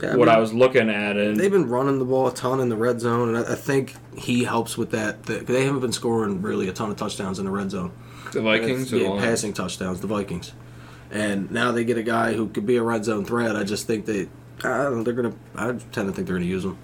yeah, 0.01 0.13
I 0.13 0.15
what 0.15 0.27
mean, 0.27 0.35
I 0.35 0.39
was 0.39 0.53
looking 0.53 0.89
at, 0.89 1.17
and 1.17 1.39
they've 1.39 1.51
been 1.51 1.67
running 1.67 1.99
the 1.99 2.05
ball 2.05 2.27
a 2.27 2.33
ton 2.33 2.59
in 2.59 2.69
the 2.69 2.75
red 2.75 2.99
zone, 3.01 3.35
and 3.35 3.37
I, 3.37 3.53
I 3.53 3.55
think 3.55 3.95
he 4.17 4.43
helps 4.43 4.77
with 4.77 4.91
that. 4.91 5.23
They 5.23 5.65
haven't 5.65 5.81
been 5.81 5.91
scoring 5.91 6.41
really 6.41 6.69
a 6.69 6.73
ton 6.73 6.91
of 6.91 6.97
touchdowns 6.97 7.39
in 7.39 7.45
the 7.45 7.51
red 7.51 7.71
zone. 7.71 7.91
The 8.31 8.41
Vikings, 8.41 8.91
yeah, 8.91 9.17
passing 9.19 9.53
touchdowns. 9.53 10.01
The 10.01 10.07
Vikings, 10.07 10.53
and 11.11 11.49
now 11.51 11.71
they 11.71 11.83
get 11.83 11.97
a 11.97 12.03
guy 12.03 12.33
who 12.33 12.47
could 12.47 12.65
be 12.65 12.77
a 12.77 12.83
red 12.83 13.05
zone 13.05 13.25
threat. 13.25 13.55
I 13.55 13.63
just 13.63 13.87
think 13.87 14.05
they, 14.05 14.27
I 14.63 14.83
don't 14.83 15.03
they're 15.03 15.13
gonna. 15.13 15.35
I 15.55 15.65
tend 15.65 15.91
to 15.93 16.11
think 16.11 16.27
they're 16.27 16.37
gonna 16.37 16.45
use 16.45 16.65
him. 16.65 16.77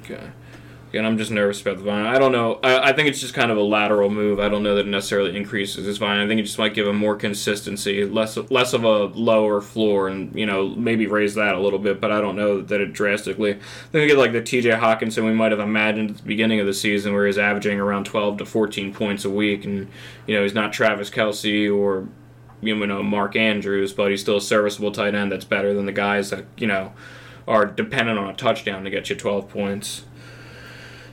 Okay 0.00 0.30
and 0.98 1.06
I'm 1.06 1.18
just 1.18 1.30
nervous 1.30 1.60
about 1.60 1.78
the 1.78 1.84
volume. 1.84 2.06
I 2.06 2.18
don't 2.18 2.32
know. 2.32 2.60
I, 2.62 2.90
I, 2.90 2.92
think 2.92 3.08
it's 3.08 3.20
just 3.20 3.34
kind 3.34 3.50
of 3.50 3.56
a 3.56 3.62
lateral 3.62 4.10
move. 4.10 4.38
I 4.38 4.48
don't 4.48 4.62
know 4.62 4.74
that 4.76 4.86
it 4.86 4.88
necessarily 4.88 5.36
increases 5.36 5.86
his 5.86 5.98
volume. 5.98 6.24
I 6.24 6.28
think 6.28 6.40
it 6.40 6.44
just 6.44 6.58
might 6.58 6.74
give 6.74 6.86
him 6.86 6.96
more 6.96 7.16
consistency, 7.16 8.04
less 8.04 8.36
less 8.36 8.72
of 8.72 8.84
a 8.84 9.04
lower 9.06 9.60
floor, 9.60 10.08
and 10.08 10.34
you 10.34 10.46
know 10.46 10.68
maybe 10.68 11.06
raise 11.06 11.34
that 11.34 11.54
a 11.54 11.60
little 11.60 11.78
bit. 11.78 12.00
But 12.00 12.12
I 12.12 12.20
don't 12.20 12.36
know 12.36 12.60
that 12.60 12.80
it 12.80 12.92
drastically. 12.92 13.52
I 13.52 13.58
think 13.92 13.92
we 14.02 14.06
get 14.06 14.18
like 14.18 14.32
the 14.32 14.42
T.J. 14.42 14.70
Hockenson 14.70 15.24
we 15.24 15.32
might 15.32 15.52
have 15.52 15.60
imagined 15.60 16.10
at 16.10 16.16
the 16.18 16.22
beginning 16.22 16.60
of 16.60 16.66
the 16.66 16.74
season, 16.74 17.12
where 17.12 17.26
he's 17.26 17.38
averaging 17.38 17.80
around 17.80 18.04
12 18.04 18.38
to 18.38 18.46
14 18.46 18.92
points 18.94 19.24
a 19.24 19.30
week, 19.30 19.64
and 19.64 19.88
you 20.26 20.36
know 20.36 20.42
he's 20.42 20.54
not 20.54 20.72
Travis 20.72 21.10
Kelce 21.10 21.74
or 21.74 22.08
you 22.66 22.86
know 22.86 23.02
Mark 23.02 23.36
Andrews, 23.36 23.92
but 23.92 24.10
he's 24.10 24.20
still 24.20 24.38
a 24.38 24.42
serviceable 24.42 24.92
tight 24.92 25.14
end 25.14 25.32
that's 25.32 25.44
better 25.44 25.72
than 25.74 25.86
the 25.86 25.92
guys 25.92 26.30
that 26.30 26.44
you 26.56 26.66
know 26.66 26.92
are 27.46 27.66
dependent 27.66 28.18
on 28.18 28.28
a 28.28 28.34
touchdown 28.34 28.84
to 28.84 28.90
get 28.90 29.10
you 29.10 29.16
12 29.16 29.48
points. 29.48 30.04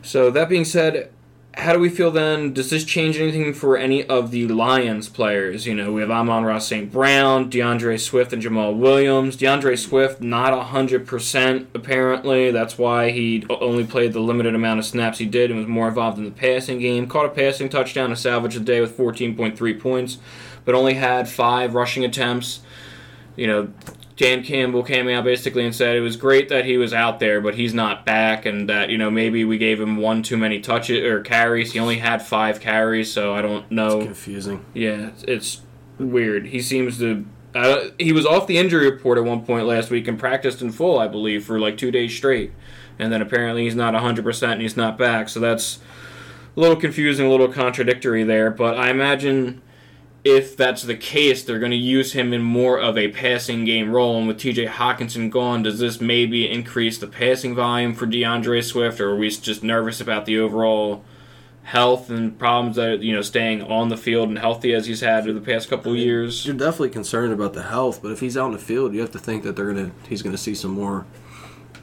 So 0.01 0.31
that 0.31 0.49
being 0.49 0.65
said, 0.65 1.11
how 1.55 1.73
do 1.73 1.79
we 1.79 1.89
feel 1.89 2.11
then? 2.11 2.53
Does 2.53 2.69
this 2.69 2.85
change 2.85 3.17
anything 3.17 3.53
for 3.53 3.77
any 3.77 4.05
of 4.05 4.31
the 4.31 4.47
Lions 4.47 5.09
players? 5.09 5.67
You 5.67 5.75
know, 5.75 5.91
we 5.91 5.99
have 5.99 6.09
Amon-Ra 6.09 6.59
St. 6.59 6.91
Brown, 6.91 7.51
DeAndre 7.51 7.99
Swift, 7.99 8.31
and 8.31 8.41
Jamaal 8.41 8.77
Williams. 8.77 9.35
DeAndre 9.35 9.77
Swift, 9.77 10.21
not 10.21 10.53
100% 10.53 11.67
apparently. 11.75 12.51
That's 12.51 12.77
why 12.77 13.11
he 13.11 13.45
only 13.49 13.85
played 13.85 14.13
the 14.13 14.21
limited 14.21 14.55
amount 14.55 14.79
of 14.79 14.85
snaps 14.85 15.17
he 15.17 15.25
did 15.25 15.51
and 15.51 15.59
was 15.59 15.67
more 15.67 15.89
involved 15.89 16.17
in 16.17 16.23
the 16.23 16.31
passing 16.31 16.79
game. 16.79 17.05
Caught 17.07 17.25
a 17.25 17.29
passing 17.29 17.67
touchdown 17.67 18.09
to 18.09 18.15
salvage 18.15 18.53
the 18.53 18.61
day 18.61 18.79
with 18.79 18.97
14.3 18.97 19.79
points, 19.79 20.19
but 20.65 20.75
only 20.75 20.95
had 20.95 21.27
five 21.29 21.73
rushing 21.73 22.03
attempts. 22.05 22.61
You 23.35 23.47
know, 23.47 23.73
Dan 24.17 24.43
Campbell 24.43 24.83
came 24.83 25.07
out 25.07 25.23
basically 25.23 25.65
and 25.65 25.73
said 25.73 25.95
it 25.95 26.01
was 26.01 26.15
great 26.15 26.49
that 26.49 26.65
he 26.65 26.77
was 26.77 26.93
out 26.93 27.19
there, 27.19 27.41
but 27.41 27.55
he's 27.55 27.73
not 27.73 28.05
back, 28.05 28.45
and 28.45 28.69
that 28.69 28.89
you 28.89 28.97
know 28.97 29.09
maybe 29.09 29.43
we 29.45 29.57
gave 29.57 29.79
him 29.79 29.97
one 29.97 30.21
too 30.21 30.37
many 30.37 30.59
touches 30.59 31.03
or 31.03 31.21
carries. 31.21 31.73
He 31.73 31.79
only 31.79 31.97
had 31.97 32.21
five 32.21 32.59
carries, 32.59 33.11
so 33.11 33.33
I 33.33 33.41
don't 33.41 33.69
know. 33.71 33.97
It's 33.97 34.05
confusing. 34.05 34.65
Yeah, 34.73 35.11
it's 35.27 35.61
weird. 35.97 36.47
He 36.47 36.61
seems 36.61 36.97
to 36.99 37.25
Uh, 37.53 37.89
he 37.99 38.13
was 38.13 38.25
off 38.25 38.47
the 38.47 38.57
injury 38.57 38.89
report 38.89 39.17
at 39.17 39.25
one 39.25 39.43
point 39.45 39.65
last 39.65 39.89
week 39.89 40.07
and 40.07 40.17
practiced 40.17 40.61
in 40.61 40.71
full, 40.71 40.97
I 40.97 41.07
believe, 41.07 41.43
for 41.43 41.59
like 41.59 41.77
two 41.77 41.91
days 41.91 42.15
straight. 42.15 42.53
And 42.97 43.11
then 43.11 43.21
apparently 43.21 43.63
he's 43.63 43.75
not 43.75 43.93
100% 43.93 44.51
and 44.53 44.61
he's 44.61 44.77
not 44.77 44.97
back. 44.97 45.27
So 45.27 45.39
that's 45.41 45.79
a 46.55 46.59
little 46.59 46.77
confusing, 46.77 47.25
a 47.25 47.29
little 47.29 47.49
contradictory 47.49 48.23
there. 48.23 48.51
But 48.51 48.77
I 48.77 48.89
imagine 48.89 49.61
if 50.23 50.55
that's 50.55 50.83
the 50.83 50.95
case, 50.95 51.43
they're 51.43 51.59
going 51.59 51.71
to 51.71 51.77
use 51.77 52.13
him 52.13 52.33
in 52.33 52.41
more 52.41 52.79
of 52.79 52.97
a 52.97 53.07
passing 53.09 53.65
game 53.65 53.91
role. 53.91 54.17
And 54.17 54.27
with 54.27 54.37
TJ 54.37 54.67
Hockenson 54.67 55.31
gone, 55.31 55.63
does 55.63 55.79
this 55.79 55.99
maybe 55.99 56.49
increase 56.49 56.97
the 56.97 57.07
passing 57.07 57.55
volume 57.55 57.93
for 57.93 58.05
DeAndre 58.05 58.63
Swift, 58.63 58.99
or 58.99 59.11
are 59.11 59.15
we 59.15 59.29
just 59.29 59.63
nervous 59.63 59.99
about 59.99 60.25
the 60.25 60.37
overall 60.37 61.03
health 61.63 62.09
and 62.09 62.37
problems 62.39 62.75
that 62.75 63.01
you 63.01 63.13
know 63.13 63.21
staying 63.21 63.61
on 63.61 63.89
the 63.89 63.97
field 63.97 64.27
and 64.27 64.39
healthy 64.39 64.73
as 64.73 64.87
he's 64.87 65.01
had 65.01 65.23
over 65.23 65.33
the 65.33 65.41
past 65.41 65.69
couple 65.69 65.91
of 65.91 65.97
years? 65.97 66.45
You're 66.45 66.55
definitely 66.55 66.89
concerned 66.89 67.33
about 67.33 67.53
the 67.53 67.63
health, 67.63 68.01
but 68.01 68.11
if 68.11 68.19
he's 68.19 68.37
out 68.37 68.47
in 68.47 68.53
the 68.53 68.59
field, 68.59 68.93
you 68.93 69.01
have 69.01 69.11
to 69.11 69.19
think 69.19 69.43
that 69.43 69.55
they're 69.55 69.73
gonna 69.73 69.91
he's 70.07 70.21
gonna 70.21 70.37
see 70.37 70.53
some 70.53 70.71
more 70.71 71.05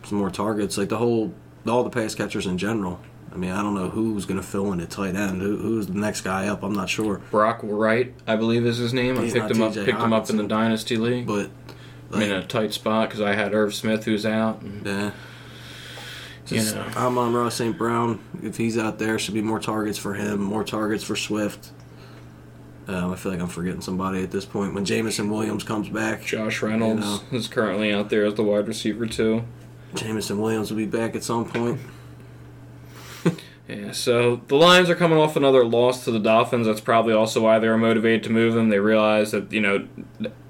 some 0.04 0.18
more 0.18 0.30
targets. 0.30 0.78
Like 0.78 0.90
the 0.90 0.98
whole 0.98 1.34
all 1.66 1.82
the 1.82 1.90
pass 1.90 2.14
catchers 2.14 2.46
in 2.46 2.56
general. 2.56 3.00
I 3.32 3.36
mean, 3.36 3.50
I 3.50 3.62
don't 3.62 3.74
know 3.74 3.88
who's 3.88 4.24
going 4.24 4.40
to 4.40 4.46
fill 4.46 4.72
in 4.72 4.80
at 4.80 4.90
tight 4.90 5.14
end. 5.14 5.42
Who, 5.42 5.56
who's 5.56 5.86
the 5.86 5.98
next 5.98 6.22
guy 6.22 6.48
up? 6.48 6.62
I'm 6.62 6.72
not 6.72 6.88
sure. 6.88 7.20
Brock 7.30 7.60
Wright, 7.62 8.14
I 8.26 8.36
believe, 8.36 8.64
is 8.64 8.78
his 8.78 8.94
name. 8.94 9.16
He's 9.16 9.36
I 9.36 9.40
picked 9.40 9.52
him 9.52 9.62
up. 9.62 9.74
Picked 9.74 9.88
him 9.88 10.12
up 10.12 10.30
in 10.30 10.36
the 10.36 10.46
dynasty 10.46 10.96
league. 10.96 11.26
But 11.26 11.50
I'm 12.12 12.22
in 12.22 12.32
a 12.32 12.46
tight 12.46 12.72
spot 12.72 13.08
because 13.08 13.20
I 13.20 13.34
had 13.34 13.52
Irv 13.54 13.74
Smith, 13.74 14.04
who's 14.04 14.24
out. 14.24 14.62
And, 14.62 14.86
yeah, 14.86 15.10
you 16.46 16.62
know, 16.62 16.86
I'm 16.96 17.18
on 17.18 17.34
Ross 17.34 17.56
St. 17.56 17.76
Brown. 17.76 18.20
If 18.42 18.56
he's 18.56 18.78
out 18.78 18.98
there, 18.98 19.18
should 19.18 19.34
be 19.34 19.42
more 19.42 19.60
targets 19.60 19.98
for 19.98 20.14
him, 20.14 20.40
more 20.40 20.64
targets 20.64 21.04
for 21.04 21.16
Swift. 21.16 21.70
Um, 22.86 23.12
I 23.12 23.16
feel 23.16 23.32
like 23.32 23.40
I'm 23.42 23.48
forgetting 23.48 23.82
somebody 23.82 24.22
at 24.22 24.30
this 24.30 24.46
point. 24.46 24.72
When 24.72 24.86
Jameson 24.86 25.30
Williams 25.30 25.62
comes 25.62 25.90
back, 25.90 26.24
Josh 26.24 26.62
Reynolds 26.62 27.02
know. 27.02 27.20
is 27.36 27.46
currently 27.46 27.92
out 27.92 28.08
there 28.08 28.24
as 28.24 28.34
the 28.34 28.42
wide 28.42 28.66
receiver 28.66 29.04
too. 29.04 29.44
Jameson 29.94 30.40
Williams 30.40 30.70
will 30.70 30.78
be 30.78 30.86
back 30.86 31.14
at 31.14 31.22
some 31.22 31.44
point. 31.44 31.78
Yeah, 33.68 33.92
so 33.92 34.36
the 34.48 34.54
Lions 34.56 34.88
are 34.88 34.94
coming 34.94 35.18
off 35.18 35.36
another 35.36 35.62
loss 35.62 36.02
to 36.04 36.10
the 36.10 36.18
Dolphins. 36.18 36.66
That's 36.66 36.80
probably 36.80 37.12
also 37.12 37.42
why 37.42 37.58
they 37.58 37.68
were 37.68 37.76
motivated 37.76 38.22
to 38.24 38.30
move 38.30 38.54
them. 38.54 38.70
They 38.70 38.78
realized 38.78 39.32
that, 39.34 39.52
you 39.52 39.60
know, 39.60 39.86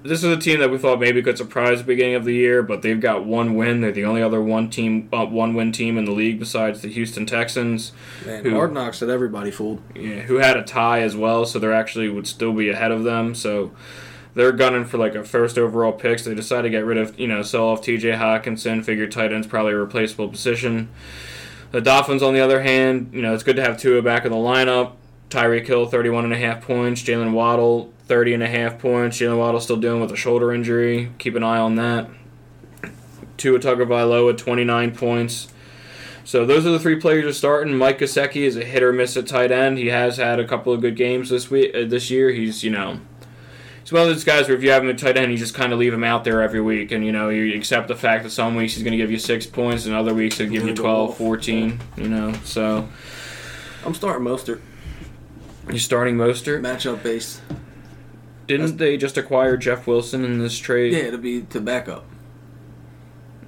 this 0.04 0.22
is 0.22 0.30
a 0.32 0.36
team 0.36 0.60
that 0.60 0.70
we 0.70 0.78
thought 0.78 1.00
maybe 1.00 1.20
could 1.20 1.36
surprise 1.36 1.78
the 1.78 1.84
beginning 1.84 2.14
of 2.14 2.24
the 2.24 2.32
year, 2.34 2.62
but 2.62 2.82
they've 2.82 3.00
got 3.00 3.24
one 3.24 3.56
win. 3.56 3.80
They're 3.80 3.90
the 3.90 4.04
only 4.04 4.22
other 4.22 4.40
one 4.40 4.70
team, 4.70 5.08
uh, 5.12 5.26
one 5.26 5.54
win 5.54 5.72
team 5.72 5.98
in 5.98 6.04
the 6.04 6.12
league 6.12 6.38
besides 6.38 6.80
the 6.80 6.88
Houston 6.88 7.26
Texans, 7.26 7.90
Man, 8.24 8.44
Who- 8.44 8.52
Hard 8.54 8.72
Knocks 8.72 9.00
that 9.00 9.08
everybody 9.10 9.50
fooled. 9.50 9.82
yeah, 9.96 10.20
who 10.20 10.36
had 10.36 10.56
a 10.56 10.62
tie 10.62 11.00
as 11.00 11.16
well, 11.16 11.44
so 11.44 11.58
they're 11.58 11.72
actually 11.74 12.08
would 12.08 12.28
still 12.28 12.52
be 12.52 12.68
ahead 12.68 12.92
of 12.92 13.02
them. 13.02 13.34
So 13.34 13.72
they're 14.34 14.52
gunning 14.52 14.84
for 14.84 14.96
like 14.98 15.16
a 15.16 15.24
first 15.24 15.58
overall 15.58 15.90
picks. 15.92 16.22
They 16.24 16.36
decided 16.36 16.62
to 16.62 16.70
get 16.70 16.84
rid 16.84 16.96
of, 16.98 17.18
you 17.18 17.26
know, 17.26 17.42
sell 17.42 17.64
off 17.66 17.82
TJ 17.82 18.16
Hockenson, 18.16 18.84
figure 18.84 19.08
tight 19.08 19.32
end's 19.32 19.48
probably 19.48 19.72
a 19.72 19.76
replaceable 19.76 20.28
position. 20.28 20.88
The 21.70 21.80
Dolphins, 21.80 22.22
on 22.22 22.34
the 22.34 22.40
other 22.40 22.62
hand, 22.62 23.10
you 23.12 23.20
know, 23.20 23.34
it's 23.34 23.42
good 23.42 23.56
to 23.56 23.62
have 23.62 23.78
Tua 23.78 24.02
back 24.02 24.24
in 24.24 24.32
the 24.32 24.38
lineup. 24.38 24.92
Tyreek 25.28 25.66
Hill, 25.66 25.86
31 25.86 26.24
and 26.24 26.32
a 26.32 26.38
half 26.38 26.62
points. 26.62 27.02
Jaylen 27.02 27.32
Waddle, 27.32 27.92
30 28.06 28.34
and 28.34 28.42
a 28.42 28.48
half 28.48 28.78
points. 28.78 29.18
Jaylen 29.18 29.38
Waddle 29.38 29.60
still 29.60 29.76
dealing 29.76 30.00
with 30.00 30.10
a 30.10 30.16
shoulder 30.16 30.52
injury. 30.52 31.12
Keep 31.18 31.36
an 31.36 31.42
eye 31.42 31.58
on 31.58 31.74
that. 31.74 32.08
Tua 33.36 33.58
Tagovailoa, 33.58 34.36
29 34.36 34.94
points. 34.96 35.48
So 36.24 36.44
those 36.44 36.66
are 36.66 36.70
the 36.70 36.78
three 36.78 36.96
players 36.96 37.24
you're 37.24 37.32
starting. 37.32 37.76
Mike 37.76 37.98
Gesicki 37.98 38.42
is 38.42 38.56
a 38.56 38.64
hit 38.64 38.82
or 38.82 38.92
miss 38.92 39.16
at 39.16 39.26
tight 39.26 39.50
end. 39.50 39.78
He 39.78 39.86
has 39.86 40.16
had 40.16 40.38
a 40.38 40.46
couple 40.46 40.72
of 40.72 40.80
good 40.80 40.96
games 40.96 41.30
this 41.30 41.50
week, 41.50 41.74
uh, 41.74 41.84
this 41.84 42.10
year. 42.10 42.30
He's 42.30 42.62
you 42.62 42.70
know, 42.70 43.00
he's 43.88 43.92
one 43.94 44.02
of 44.02 44.08
those 44.08 44.22
guys 44.24 44.46
where 44.48 44.56
if 44.56 44.62
you 44.62 44.70
have 44.70 44.84
him 44.84 44.90
at 44.90 44.98
tight 44.98 45.16
end, 45.16 45.32
you 45.32 45.38
just 45.38 45.54
kind 45.54 45.72
of 45.72 45.78
leave 45.78 45.94
him 45.94 46.04
out 46.04 46.22
there 46.22 46.42
every 46.42 46.60
week, 46.60 46.92
and 46.92 47.04
you 47.06 47.10
know 47.10 47.30
you 47.30 47.56
accept 47.56 47.88
the 47.88 47.96
fact 47.96 48.22
that 48.24 48.30
some 48.30 48.54
weeks 48.54 48.74
he's 48.74 48.82
going 48.82 48.92
to 48.92 48.98
give 48.98 49.10
you 49.10 49.18
six 49.18 49.46
points, 49.46 49.86
and 49.86 49.94
other 49.94 50.12
weeks 50.12 50.36
he'll 50.36 50.46
give 50.50 50.62
you 50.66 50.74
Gonna 50.74 50.76
12, 50.76 51.10
off. 51.10 51.16
14, 51.18 51.80
You 51.96 52.08
know, 52.08 52.32
so 52.44 52.86
I'm 53.86 53.94
starting 53.94 54.26
Mostert. 54.26 54.60
you're 55.68 55.78
starting 55.78 56.16
Mostert. 56.16 56.60
Matchup 56.60 57.02
based. 57.02 57.40
Didn't 58.46 58.76
they 58.76 58.98
just 58.98 59.16
acquire 59.16 59.56
Jeff 59.56 59.86
Wilson 59.86 60.22
in 60.24 60.38
this 60.38 60.58
trade? 60.58 60.92
Yeah, 60.92 61.00
it'll 61.00 61.18
be 61.20 61.42
to 61.42 61.60
backup. 61.60 62.04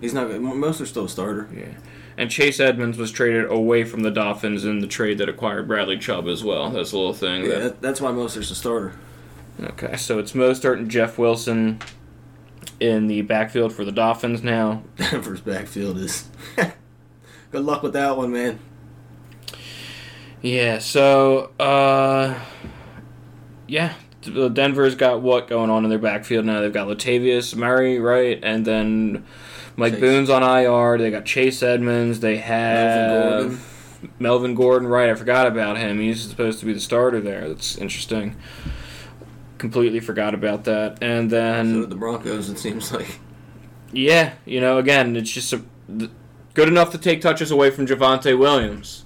He's 0.01 0.15
not. 0.15 0.29
Mostert's 0.29 0.89
still 0.91 1.05
a 1.05 1.09
starter. 1.11 1.49
Yeah. 1.55 1.75
And 2.17 2.31
Chase 2.31 2.61
Edmonds 2.61 2.97
was 2.99 3.11
traded 3.13 3.51
away 3.51 3.85
from 3.85 4.01
the 4.01 4.11
Dolphins 4.11 4.65
in 4.65 4.81
the 4.81 4.87
trade 4.87 5.19
that 5.19 5.29
acquired 5.29 5.69
Bradley 5.69 5.99
Chubb 5.99 6.27
as 6.29 6.43
well. 6.45 6.71
That's 6.71 6.93
a 6.93 6.97
little 6.99 7.13
thing. 7.15 7.43
Yeah, 7.45 7.49
that- 7.49 7.59
that, 7.61 7.83
that's 7.83 8.01
why 8.01 8.11
Mostert's 8.11 8.51
a 8.51 8.55
starter. 8.55 8.95
Okay, 9.63 9.97
so 9.97 10.19
it's 10.19 10.33
Mostert 10.33 10.79
and 10.79 10.91
Jeff 10.91 11.19
Wilson 11.19 11.81
in 12.79 13.07
the 13.07 13.23
backfield 13.23 13.73
for 13.73 13.85
the 13.85 13.93
Dolphins 13.93 14.43
now. 14.43 14.83
Denver's 14.97 15.41
backfield 15.41 15.99
is. 15.99 16.29
Good 17.51 17.65
luck 17.65 17.83
with 17.83 17.93
that 17.93 18.17
one, 18.17 18.33
man. 18.33 18.59
Yeah, 20.41 20.79
so 20.79 21.53
uh 21.61 22.39
yeah, 23.67 23.95
Denver's 24.23 24.95
got 24.95 25.21
what 25.21 25.49
going 25.49 25.71
on 25.71 25.85
in 25.85 25.91
their 25.91 25.99
backfield 25.99 26.45
now? 26.45 26.61
They've 26.61 26.73
got 26.73 26.89
Latavius 26.89 27.55
Murray, 27.55 27.99
right? 27.99 28.39
And 28.43 28.65
then 28.65 29.25
Mike 29.77 29.95
Chase. 29.95 30.01
Boone's 30.01 30.31
on 30.31 30.43
IR. 30.43 30.99
They 30.99 31.11
got 31.11 31.25
Chase 31.25 31.63
Edmonds. 31.63 32.21
They 32.21 32.39
have 32.39 33.43
Gordon. 33.43 33.61
Melvin 34.19 34.55
Gordon, 34.55 34.89
right? 34.89 35.11
I 35.11 35.15
forgot 35.15 35.47
about 35.47 35.77
him. 35.77 36.01
He's 36.01 36.29
supposed 36.29 36.61
to 36.61 36.67
be 36.67 36.73
the 36.73 36.81
starter 36.81 37.21
there. 37.21 37.49
That's 37.49 37.77
interesting. 37.77 38.37
Completely 39.61 40.01
forgot 40.01 40.33
about 40.33 40.65
that. 40.65 41.03
And 41.03 41.31
then 41.31 41.83
So 41.83 41.85
the 41.85 41.95
Broncos, 41.95 42.49
it 42.49 42.59
seems 42.59 42.91
like. 42.93 43.21
Yeah, 43.93 44.33
you 44.47 44.59
know, 44.59 44.79
again, 44.79 45.17
it's 45.17 45.31
just 45.31 45.53
a, 45.53 45.63
good 46.55 46.69
enough 46.69 46.93
to 46.93 46.99
take 46.99 47.21
touches 47.21 47.51
away 47.51 47.71
from 47.71 47.87
Javonte 47.87 48.39
Williams. 48.39 49.05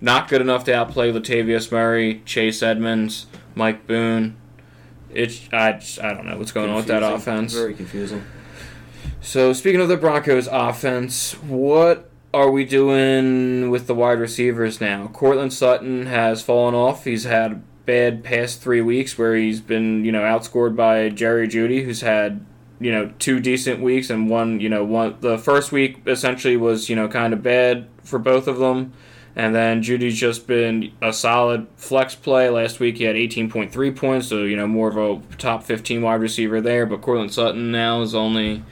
Not 0.00 0.26
good 0.28 0.40
enough 0.40 0.64
to 0.64 0.74
outplay 0.74 1.12
Latavius 1.12 1.70
Murray, 1.70 2.22
Chase 2.24 2.60
Edmonds, 2.60 3.26
Mike 3.54 3.86
Boone. 3.86 4.36
It's 5.10 5.48
I 5.52 5.74
just, 5.74 6.02
I 6.02 6.12
don't 6.12 6.26
know 6.26 6.38
what's 6.38 6.50
going 6.50 6.70
on 6.70 6.76
with 6.76 6.86
that 6.86 7.04
offense. 7.04 7.54
Very 7.54 7.74
confusing. 7.74 8.24
So 9.20 9.52
speaking 9.52 9.80
of 9.80 9.86
the 9.86 9.96
Broncos 9.96 10.48
offense, 10.50 11.34
what 11.34 12.10
are 12.32 12.50
we 12.50 12.64
doing 12.64 13.70
with 13.70 13.86
the 13.86 13.94
wide 13.94 14.18
receivers 14.18 14.80
now? 14.80 15.06
Courtland 15.06 15.52
Sutton 15.52 16.06
has 16.06 16.42
fallen 16.42 16.74
off. 16.74 17.04
He's 17.04 17.22
had 17.22 17.62
bad 17.86 18.24
past 18.24 18.60
three 18.60 18.80
weeks 18.80 19.18
where 19.18 19.36
he's 19.36 19.60
been, 19.60 20.04
you 20.04 20.12
know, 20.12 20.22
outscored 20.22 20.76
by 20.76 21.08
Jerry 21.08 21.48
Jeudy, 21.48 21.84
who's 21.84 22.00
had, 22.00 22.44
you 22.80 22.90
know, 22.90 23.12
two 23.18 23.40
decent 23.40 23.80
weeks 23.80 24.10
and 24.10 24.28
one, 24.28 24.60
you 24.60 24.68
know, 24.68 24.84
one 24.84 25.16
the 25.20 25.38
first 25.38 25.72
week 25.72 25.98
essentially 26.06 26.56
was, 26.56 26.88
you 26.88 26.96
know, 26.96 27.08
kind 27.08 27.32
of 27.32 27.42
bad 27.42 27.86
for 28.02 28.18
both 28.18 28.46
of 28.46 28.58
them. 28.58 28.92
And 29.36 29.54
then 29.54 29.82
Jeudy's 29.82 30.16
just 30.16 30.46
been 30.46 30.92
a 31.02 31.12
solid 31.12 31.66
flex 31.76 32.14
play. 32.14 32.48
Last 32.48 32.78
week 32.78 32.98
he 32.98 33.04
had 33.04 33.16
18.3 33.16 33.96
points, 33.96 34.28
so 34.28 34.44
you 34.44 34.56
know 34.56 34.68
more 34.68 34.88
of 34.88 34.96
a 34.96 35.36
top 35.36 35.64
15 35.64 36.02
wide 36.02 36.20
receiver 36.20 36.60
there. 36.60 36.86
But 36.86 37.02
Courtland 37.02 37.32
Sutton 37.32 37.72
now 37.72 38.00
is 38.02 38.14
only 38.14 38.62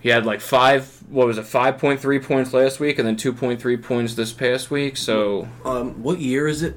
he 0.00 0.08
had 0.08 0.26
like 0.26 0.40
five. 0.40 0.90
What 1.08 1.26
was 1.28 1.38
it? 1.38 1.44
5.3 1.44 2.24
points 2.24 2.52
last 2.52 2.80
week, 2.80 2.98
and 2.98 3.06
then 3.06 3.14
2.3 3.14 3.82
points 3.82 4.14
this 4.14 4.32
past 4.32 4.70
week. 4.70 4.96
So 4.96 5.48
Um, 5.64 6.02
what 6.02 6.18
year 6.18 6.48
is 6.48 6.62
it? 6.62 6.76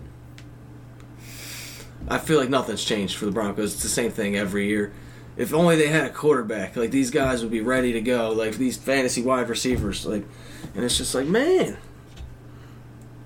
I 2.07 2.17
feel 2.17 2.39
like 2.39 2.49
nothing's 2.49 2.83
changed 2.83 3.17
for 3.17 3.25
the 3.25 3.31
Broncos. 3.31 3.73
It's 3.73 3.83
the 3.83 3.89
same 3.89 4.11
thing 4.11 4.35
every 4.37 4.67
year. 4.67 4.93
If 5.35 5.53
only 5.53 5.75
they 5.75 5.87
had 5.87 6.05
a 6.05 6.09
quarterback, 6.09 6.75
like 6.75 6.91
these 6.91 7.11
guys 7.11 7.41
would 7.43 7.51
be 7.51 7.61
ready 7.61 7.93
to 7.93 8.01
go. 8.01 8.31
Like 8.31 8.55
these 8.55 8.77
fantasy 8.77 9.21
wide 9.21 9.49
receivers, 9.49 10.05
like, 10.05 10.25
and 10.73 10.83
it's 10.83 10.97
just 10.97 11.13
like, 11.13 11.27
man, 11.27 11.77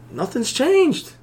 nothing's 0.10 0.52
changed. 0.52 1.14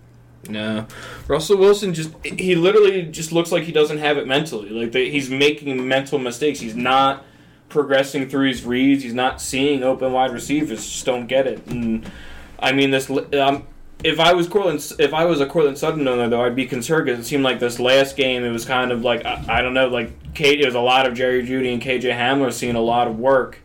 no, 0.48 0.86
Russell 1.26 1.58
Wilson 1.58 1.92
just 1.92 2.14
he 2.24 2.54
literally 2.54 3.02
just 3.02 3.32
looks 3.32 3.52
like 3.52 3.64
he 3.64 3.72
doesn't 3.72 3.98
have 3.98 4.16
it 4.16 4.26
mentally. 4.26 4.70
Like 4.70 4.94
he's 4.94 5.28
making 5.28 5.86
mental 5.86 6.18
mistakes. 6.18 6.60
He's 6.60 6.76
not 6.76 7.24
progressing 7.68 8.28
through 8.30 8.48
his 8.48 8.64
reads. 8.64 9.02
He's 9.02 9.12
not 9.14 9.42
seeing 9.42 9.82
open 9.82 10.12
wide 10.12 10.32
receivers. 10.32 10.86
Just 10.86 11.04
don't 11.04 11.26
get 11.26 11.46
it. 11.46 11.66
And 11.66 12.10
I 12.58 12.72
mean 12.72 12.92
this. 12.92 13.10
Um, 13.10 13.66
if 14.04 14.20
I 14.20 14.32
was 14.32 14.46
Courtland, 14.46 14.92
if 14.98 15.12
I 15.12 15.24
was 15.24 15.40
a 15.40 15.46
Courtland 15.46 15.76
Sutton 15.76 16.06
owner, 16.06 16.28
though, 16.28 16.44
I'd 16.44 16.54
be 16.54 16.66
concerned 16.66 17.06
because 17.06 17.20
it 17.20 17.24
seemed 17.24 17.42
like 17.42 17.58
this 17.58 17.80
last 17.80 18.16
game, 18.16 18.44
it 18.44 18.50
was 18.50 18.64
kind 18.64 18.92
of 18.92 19.02
like 19.02 19.24
I, 19.24 19.44
I 19.48 19.62
don't 19.62 19.74
know, 19.74 19.88
like 19.88 20.34
Kate. 20.34 20.60
It 20.60 20.66
was 20.66 20.74
a 20.74 20.80
lot 20.80 21.06
of 21.06 21.14
Jerry 21.14 21.44
Jeudy 21.44 21.72
and 21.72 21.82
KJ 21.82 22.16
Hamler 22.16 22.52
seeing 22.52 22.76
a 22.76 22.80
lot 22.80 23.08
of 23.08 23.18
work, 23.18 23.58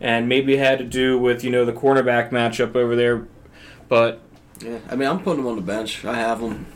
and 0.00 0.28
maybe 0.28 0.54
it 0.54 0.58
had 0.58 0.78
to 0.78 0.84
do 0.84 1.18
with 1.18 1.44
you 1.44 1.50
know 1.50 1.64
the 1.64 1.72
cornerback 1.72 2.30
matchup 2.30 2.74
over 2.74 2.96
there. 2.96 3.26
But 3.88 4.20
Yeah, 4.60 4.78
I 4.90 4.96
mean, 4.96 5.08
I'm 5.08 5.20
putting 5.20 5.40
him 5.40 5.46
on 5.46 5.56
the 5.56 5.62
bench. 5.62 6.04
I 6.04 6.14
have 6.14 6.40
him 6.40 6.66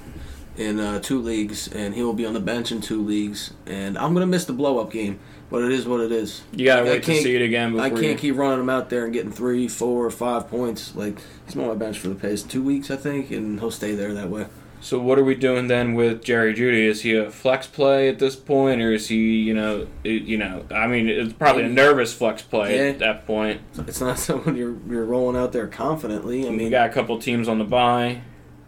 in 0.56 0.78
uh, 0.78 1.00
two 1.00 1.22
leagues, 1.22 1.68
and 1.68 1.94
he 1.94 2.02
will 2.02 2.12
be 2.12 2.26
on 2.26 2.34
the 2.34 2.40
bench 2.40 2.70
in 2.70 2.82
two 2.82 3.02
leagues. 3.02 3.54
And 3.64 3.96
I'm 3.96 4.12
gonna 4.12 4.26
miss 4.26 4.44
the 4.44 4.52
blow 4.52 4.78
up 4.78 4.92
game, 4.92 5.18
but 5.50 5.62
it 5.62 5.72
is 5.72 5.86
what 5.86 6.00
it 6.00 6.12
is. 6.12 6.42
you 6.52 6.64
gotta 6.64 6.84
wait 6.84 7.02
to 7.02 7.14
see 7.16 7.34
it 7.36 7.42
again 7.42 7.72
before 7.72 7.86
I 7.86 7.90
can't 7.90 8.18
keep 8.18 8.36
running 8.36 8.60
him 8.60 8.70
out 8.70 8.88
there 8.90 9.04
and 9.04 9.12
getting 9.12 9.32
three, 9.32 9.68
four, 9.68 10.08
five 10.10 10.48
points. 10.48 10.94
Like 10.96 11.18
he's 11.44 11.54
been 11.54 11.64
on 11.64 11.68
my 11.70 11.74
bench 11.74 11.98
for 11.98 12.08
the 12.08 12.14
past 12.14 12.50
two 12.50 12.62
weeks, 12.62 12.90
I 12.90 12.96
think, 12.96 13.30
and 13.30 13.58
he'll 13.60 13.70
stay 13.70 13.94
there 13.94 14.14
that 14.14 14.30
way. 14.30 14.46
So 14.82 14.98
what 14.98 15.18
are 15.18 15.24
we 15.24 15.34
doing 15.34 15.66
then 15.66 15.92
with 15.94 16.24
Jerry 16.24 16.54
Jeudy? 16.54 16.86
Is 16.86 17.02
he 17.02 17.14
a 17.14 17.30
flex 17.30 17.66
play 17.66 18.08
at 18.08 18.18
this 18.18 18.34
point, 18.34 18.80
or 18.80 18.90
is 18.92 19.08
he, 19.08 19.36
you 19.40 19.52
know, 19.52 19.86
you 20.04 20.38
know? 20.38 20.64
I 20.70 20.86
mean, 20.86 21.06
it's 21.06 21.34
probably 21.34 21.64
a 21.64 21.68
nervous 21.68 22.14
flex 22.14 22.40
play 22.40 22.76
Yeah. 22.76 22.84
at 22.92 22.98
that 23.00 23.26
point. 23.26 23.60
It's 23.76 24.00
not 24.00 24.18
someone 24.26 24.56
you're 24.56 24.78
you're 24.88 25.04
rolling 25.04 25.36
out 25.36 25.52
there 25.52 25.66
confidently. 25.66 26.46
I 26.46 26.50
mean, 26.50 26.58
we 26.64 26.70
got 26.70 26.88
a 26.88 26.92
couple 26.94 27.18
teams 27.18 27.46
on 27.46 27.58
the 27.58 27.64
bye. 27.64 28.22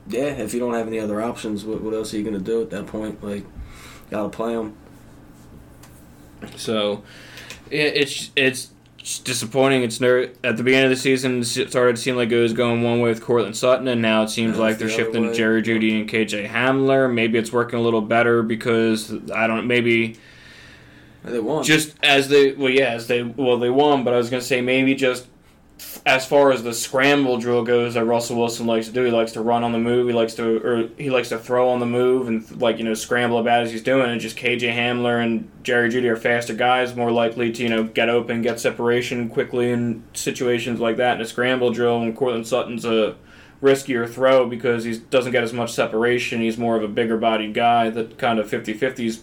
yeah. 0.07 0.25
If 0.25 0.53
you 0.53 0.61
don't 0.61 0.75
have 0.75 0.87
any 0.87 0.99
other 0.99 1.23
options, 1.23 1.65
what, 1.65 1.81
what 1.81 1.95
else 1.95 2.12
are 2.12 2.19
you 2.19 2.25
gonna 2.25 2.41
do 2.41 2.61
at 2.61 2.69
that 2.71 2.89
point? 2.89 3.25
Like, 3.25 3.47
gotta 4.11 4.29
play 4.29 4.55
them. 4.55 4.77
So 6.57 7.03
it, 7.71 7.97
it's 7.97 8.31
it's 8.37 8.71
just 8.99 9.25
disappointing. 9.25 9.83
It's 9.83 10.01
ner- 10.01 10.31
at 10.45 10.57
the 10.57 10.63
beginning 10.63 10.85
of 10.85 10.91
the 10.91 10.97
season, 10.97 11.41
it 11.41 11.45
started 11.71 11.97
to 11.97 12.03
seem 12.03 12.15
like 12.17 12.31
it 12.31 12.41
was 12.41 12.53
going 12.53 12.83
one 12.83 13.01
way 13.01 13.09
with 13.11 13.21
Courtland 13.23 13.57
Sutton, 13.57 13.89
and 13.89 14.01
now 14.01 14.23
it 14.23 14.29
seems 14.31 14.59
like 14.59 14.79
they're 14.79 14.87
the 14.89 14.95
shifting 14.95 15.25
to. 15.25 15.35
Jerry 15.35 15.63
Jeudy 15.63 15.99
and 16.01 16.09
KJ 16.09 16.49
Hamler. 16.49 17.13
Maybe 17.13 17.39
it's 17.39 17.53
working 17.53 17.79
a 17.79 17.83
little 17.83 18.01
better 18.01 18.43
because 18.43 19.13
I 19.33 19.47
don't. 19.49 19.67
Maybe 19.67 20.17
They 21.25 21.41
won. 21.41 21.65
just 21.65 21.97
as 22.05 22.29
they 22.29 22.53
well, 22.53 22.71
yeah, 22.71 22.91
as 22.91 23.09
they 23.09 23.23
well 23.23 23.59
they 23.59 23.71
won, 23.71 24.05
but 24.05 24.15
I 24.15 24.17
was 24.19 24.31
gonna 24.31 24.41
say 24.43 24.61
maybe 24.61 24.95
just 24.95 25.27
as 26.05 26.27
far 26.27 26.51
as 26.51 26.62
the 26.62 26.75
scramble 26.75 27.39
drill 27.39 27.62
goes 27.62 27.95
that 27.95 28.05
Russell 28.05 28.37
Wilson 28.37 28.67
likes 28.67 28.87
to 28.87 28.93
do, 28.93 29.05
he 29.05 29.11
likes 29.11 29.33
to 29.33 29.41
run 29.41 29.62
on 29.62 29.73
the 29.73 29.79
move. 29.79 30.09
He 30.09 30.12
likes 30.12 30.35
to 30.35 30.59
or 30.59 30.89
he 30.99 31.11
likes 31.11 31.29
to 31.29 31.39
throw 31.39 31.69
on 31.69 31.79
the 31.79 31.87
move 31.87 32.27
and 32.27 32.61
like 32.61 32.79
you 32.79 32.85
know 32.85 32.95
scramble 32.95 33.39
about 33.39 33.62
as 33.62 33.71
he's 33.71 33.83
doing. 33.83 34.11
it. 34.11 34.19
just 34.19 34.37
KJ 34.37 34.75
Hamler 34.75 35.23
and 35.23 35.49
Jerry 35.62 35.91
Jeudy 35.91 36.09
are 36.09 36.17
faster 36.17 36.55
guys, 36.55 36.97
more 36.97 37.12
likely 37.12 37.53
to 37.53 37.62
you 37.62 37.69
know 37.69 37.85
get 37.85 38.09
open, 38.09 38.43
get 38.43 38.59
separation 38.59 39.29
quickly 39.29 39.71
in 39.71 40.03
situations 40.12 40.81
like 40.81 40.97
that 40.97 41.17
in 41.17 41.21
a 41.21 41.27
scramble 41.27 41.71
drill. 41.71 42.03
And 42.03 42.17
Courtland 42.17 42.47
Sutton's 42.49 42.85
a 42.85 43.17
riskier 43.62 44.09
throw 44.09 44.47
because 44.49 44.83
he 44.85 44.99
doesn't 44.99 45.31
get 45.31 45.45
as 45.45 45.53
much 45.53 45.73
separation. 45.73 46.41
He's 46.41 46.59
more 46.59 46.77
of 46.77 46.83
a 46.83 46.89
bigger 46.89 47.17
bodied 47.17 47.55
guy 47.55 47.91
that 47.91 48.19
kind 48.19 48.41
of 48.41 48.51
50-50s 48.51 49.23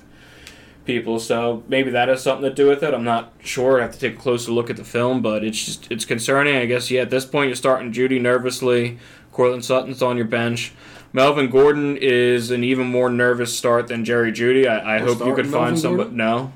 people. 0.90 1.20
So 1.20 1.64
maybe 1.68 1.92
that 1.92 2.08
has 2.08 2.24
something 2.24 2.50
to 2.50 2.54
do 2.54 2.68
with 2.68 2.82
it. 2.82 2.96
I'm 2.96 3.04
not 3.04 3.32
sure. 3.44 3.80
I 3.80 3.84
have 3.84 3.94
to 3.94 4.00
take 4.00 4.16
a 4.16 4.18
closer 4.18 4.52
look 4.52 4.72
at 4.72 4.76
the 4.76 4.84
film, 4.84 5.22
but 5.22 5.44
it's 5.44 5.64
just 5.64 5.92
it's 5.92 6.04
concerning. 6.04 6.56
I 6.56 6.66
guess 6.66 6.90
yeah. 6.90 7.02
At 7.02 7.12
this 7.12 7.26
point, 7.26 7.50
you're 7.50 7.56
starting 7.56 7.94
Jeudy 7.94 8.20
nervously. 8.20 8.98
Courtland 9.32 9.64
Sutton's 9.64 10.02
on 10.02 10.18
your 10.18 10.26
bench. 10.26 10.74
Melvin 11.14 11.52
Gordon 11.52 11.96
is 11.96 12.50
an 12.50 12.64
even 12.64 12.88
more 12.88 13.10
nervous 13.10 13.56
start 13.56 13.88
than 13.88 14.04
Jerry 14.04 14.32
Jeudy. 14.32 14.68
I, 14.68 14.96
I 14.96 15.00
hope 15.00 15.20
you 15.20 15.36
could 15.36 15.48
starting 15.48 15.52
find 15.52 15.84
Melvin 15.84 16.10
somebody. 16.10 16.16
No, 16.16 16.52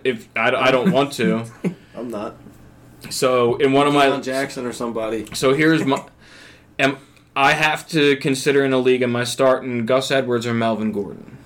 if 0.04 0.28
I, 0.36 0.54
I 0.54 0.70
don't 0.70 0.92
want 0.92 1.12
to. 1.14 1.44
I'm 1.96 2.08
not. 2.08 2.36
So 3.10 3.56
in 3.56 3.72
one 3.72 3.88
of 3.88 3.94
my 3.94 4.20
Jackson 4.20 4.64
or 4.64 4.72
somebody. 4.72 5.26
so 5.34 5.54
here's 5.54 5.84
my. 5.84 6.04
Am 6.78 6.98
I 7.34 7.52
have 7.52 7.88
to 7.88 8.16
consider 8.16 8.64
in 8.64 8.72
a 8.72 8.78
league? 8.78 9.02
Am 9.02 9.16
I 9.16 9.24
starting 9.24 9.86
Gus 9.86 10.12
Edwards 10.12 10.46
or 10.46 10.54
Melvin 10.54 10.92
Gordon? 10.92 11.36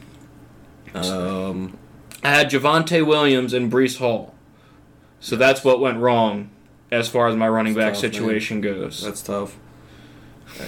Um, 0.95 1.79
I 2.23 2.31
had 2.31 2.51
Javonte 2.51 3.07
Williams 3.07 3.53
and 3.53 3.71
Breece 3.71 3.99
Hall. 3.99 4.35
So 5.21 5.37
that's 5.37 5.63
what 5.65 5.81
went 5.81 5.99
wrong 5.99 6.51
as 6.91 7.09
far 7.09 7.29
as 7.29 7.37
my 7.37 7.49
running 7.49 7.75
back 7.75 7.95
That's 7.95 8.01
tough, 8.03 8.13
man. 8.13 8.13
situation 8.21 8.61
goes. 8.61 9.03
that's 9.03 9.23
tough. 9.23 9.57
Uh, 10.61 10.65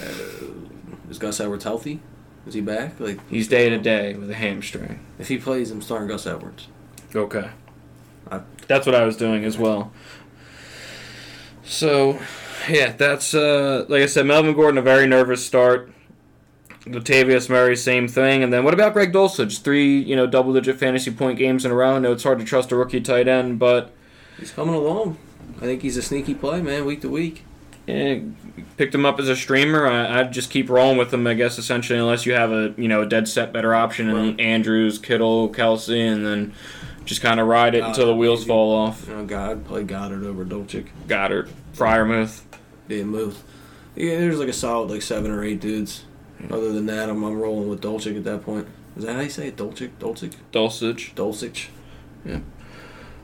is 1.11 1.19
Gus 1.19 1.41
Edwards 1.41 1.65
healthy? 1.65 2.01
Is 2.47 2.55
he 2.55 2.61
back? 2.61 2.99
Like, 2.99 3.21
He's 3.29 3.47
day 3.49 3.69
to 3.69 3.79
day 3.79 4.15
with 4.15 4.31
a 4.31 4.35
hamstring. 4.35 5.01
if 5.19 5.29
he 5.29 5.39
plays, 5.39 5.71
I'm 5.71 5.83
starting 5.83 6.09
Gus 6.09 6.27
Edwards. 6.27 6.69
Okay. 7.15 7.51
I- 8.31 8.41
That's 8.67 8.87
what 8.87 8.95
I 8.95 9.05
was 9.05 9.17
doing 9.17 9.45
as 9.45 9.57
well. 9.59 9.93
So, 11.65 12.19
yeah, 12.69 12.93
that's 12.93 13.35
uh, 13.35 13.85
like 13.89 14.03
I 14.03 14.07
said, 14.07 14.27
Melvin 14.27 14.55
Gordon 14.55 14.79
a 14.79 14.83
very 14.83 15.07
nervous 15.07 15.45
start. 15.45 15.93
Latavius 16.93 17.49
Murray, 17.49 17.77
same 17.77 18.09
thing. 18.09 18.43
And 18.43 18.53
then 18.53 18.65
what 18.65 18.75
about 18.75 18.93
Greg 18.93 19.13
Dulcich? 19.13 19.61
Three, 19.63 19.99
you 19.99 20.17
know, 20.17 20.27
double 20.27 20.53
digit 20.53 20.77
fantasy 20.77 21.11
point 21.11 21.39
games 21.39 21.65
in 21.65 21.71
a 21.71 21.75
row. 21.75 21.97
I 21.97 21.99
know 21.99 22.13
it's 22.13 22.25
hard 22.25 22.39
to 22.39 22.45
trust 22.45 22.73
a 22.73 22.77
rookie 22.77 23.01
tight 23.01 23.29
end, 23.29 23.59
but 23.59 23.93
He's 24.39 24.53
coming 24.53 24.75
along. 24.75 25.19
I 25.57 25.63
think 25.63 25.83
he's 25.83 25.97
a 25.97 26.03
sneaky 26.03 26.35
play, 26.35 26.63
man, 26.63 26.85
week 26.85 27.01
to 27.01 27.09
week. 27.09 27.45
Yeah, 27.87 28.21
picked 28.77 28.95
him 28.95 29.07
up 29.07 29.19
as 29.19 29.29
a 29.29 29.35
streamer. 29.35 29.87
I, 29.87 30.21
I'd 30.21 30.33
just 30.33 30.51
keep 30.51 30.69
rolling 30.69 30.99
with 30.99 31.13
him, 31.13 31.27
I 31.27 31.35
guess, 31.35 31.59
essentially, 31.59 31.99
unless 31.99 32.27
you 32.27 32.35
have 32.35 32.53
a 32.53 32.75
you 32.77 32.87
know 32.87 33.03
a 33.03 33.07
dead 33.07 33.27
set 33.27 33.53
better 33.53 33.75
option 33.75 34.11
and 34.11 34.37
Right. 34.37 34.41
Andrews, 34.41 34.99
Kittle, 34.99 35.49
Kelce, 35.49 36.13
and 36.13 36.25
then 36.25 36.55
just 37.05 37.23
kind 37.23 37.41
of 37.41 37.47
ride 37.47 37.75
it 37.75 37.81
oh, 37.83 37.89
until 37.89 38.07
the 38.07 38.15
wheels 38.15 38.45
fall 38.45 38.75
off. 38.75 39.09
Know, 39.09 39.25
God 39.25 39.65
play 39.65 39.85
Goedert 39.85 40.25
over 40.25 40.45
Dolchik. 40.45 40.89
Goedert, 41.09 41.49
Freiermuth. 41.75 42.43
Didn't 42.89 43.09
move. 43.09 43.43
Yeah, 43.97 44.19
there's 44.19 44.39
like 44.39 44.49
a 44.49 44.53
solid 44.53 44.91
like 44.91 45.03
seven 45.03 45.31
or 45.31 45.43
eight 45.43 45.61
dudes. 45.61 46.05
Other 46.51 46.73
than 46.73 46.87
that, 46.87 47.09
I'm, 47.09 47.23
I'm 47.25 47.39
rolling 47.39 47.69
with 47.69 47.81
Dolchik 47.81 48.17
at 48.17 48.25
that 48.25 48.43
point. 48.45 48.67
Is 48.97 49.05
that 49.05 49.15
how 49.15 49.21
you 49.21 49.31
say 49.31 49.49
it? 49.49 49.57
Dolchik? 49.57 49.91
Dolchik? 49.99 50.35
Dulcich. 50.53 51.15
Dulcich? 51.15 51.69
Yeah. 52.25 52.41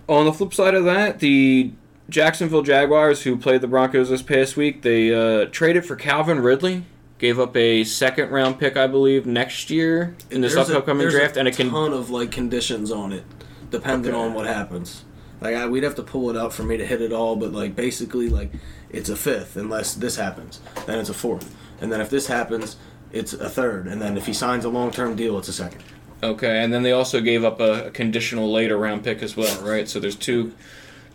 On 0.09 0.24
the 0.24 0.33
flip 0.33 0.53
side 0.53 0.74
of 0.74 0.85
that, 0.85 1.20
the 1.20 1.72
Jacksonville 2.09 2.62
Jaguars, 2.62 3.22
who 3.22 3.37
played 3.37 3.61
the 3.61 3.66
Broncos 3.66 4.11
this 4.11 4.22
past 4.22 4.57
week, 4.57 4.83
they 4.83 5.14
uh, 5.14 5.46
traded 5.46 5.85
for 5.87 5.96
Calvin 5.96 6.40
Ridley. 6.40 6.85
Gave 7.18 7.38
up 7.40 7.57
a 7.57 7.85
second 7.85 8.31
round 8.31 8.59
pick, 8.59 8.77
I 8.77 8.87
believe, 8.88 9.24
next 9.24 9.70
year 9.70 10.16
in 10.31 10.40
this 10.42 10.55
There's 10.55 10.68
upcoming 10.70 11.03
there's 11.03 11.14
draft, 11.14 11.37
a 11.37 11.38
and 11.38 11.48
it 11.48 11.57
can 11.57 11.70
ton 11.70 11.92
of 11.92 12.11
like 12.11 12.33
conditions 12.33 12.90
on 12.90 13.12
it, 13.12 13.24
depending 13.70 14.12
Okay. 14.12 14.20
on 14.20 14.35
what 14.35 14.46
happens. 14.46 15.05
Like 15.40 15.55
I, 15.55 15.66
we'd 15.66 15.85
have 15.85 15.94
to 15.94 16.03
pull 16.03 16.29
it 16.29 16.37
up 16.37 16.53
for 16.53 16.64
me 16.64 16.77
to 16.77 16.85
hit 16.85 17.00
it 17.00 17.12
all, 17.12 17.37
but 17.37 17.53
like 17.53 17.77
basically 17.77 18.29
like 18.29 18.50
it's 18.90 19.09
a 19.09 19.16
fifth 19.16 19.57
unless 19.57 19.94
this 19.94 20.16
happens, 20.16 20.61
then 20.87 20.98
it's 20.98 21.09
a 21.09 21.14
fourth, 21.14 21.55
and 21.81 21.90
then 21.90 22.00
if 22.00 22.11
this 22.11 22.27
happens, 22.27 22.77
it's 23.14 23.33
a 23.33 23.48
third, 23.48 23.87
and 23.87 24.00
then 24.00 24.16
if 24.16 24.27
he 24.27 24.33
signs 24.33 24.64
a 24.64 24.68
long 24.68 24.90
term 24.90 25.16
deal, 25.16 25.38
it's 25.38 25.48
a 25.48 25.53
second. 25.53 25.83
Okay, 26.22 26.62
and 26.62 26.72
then 26.72 26.83
they 26.83 26.92
also 26.92 27.20
gave 27.20 27.44
up 27.44 27.61
a, 27.61 27.87
a 27.87 27.90
conditional 27.90 28.50
later 28.50 28.77
round 28.77 29.05
pick 29.05 29.22
as 29.22 29.37
well, 29.37 29.62
right? 29.62 29.88
So 29.88 30.00
there's 30.00 30.16
two 30.16 30.53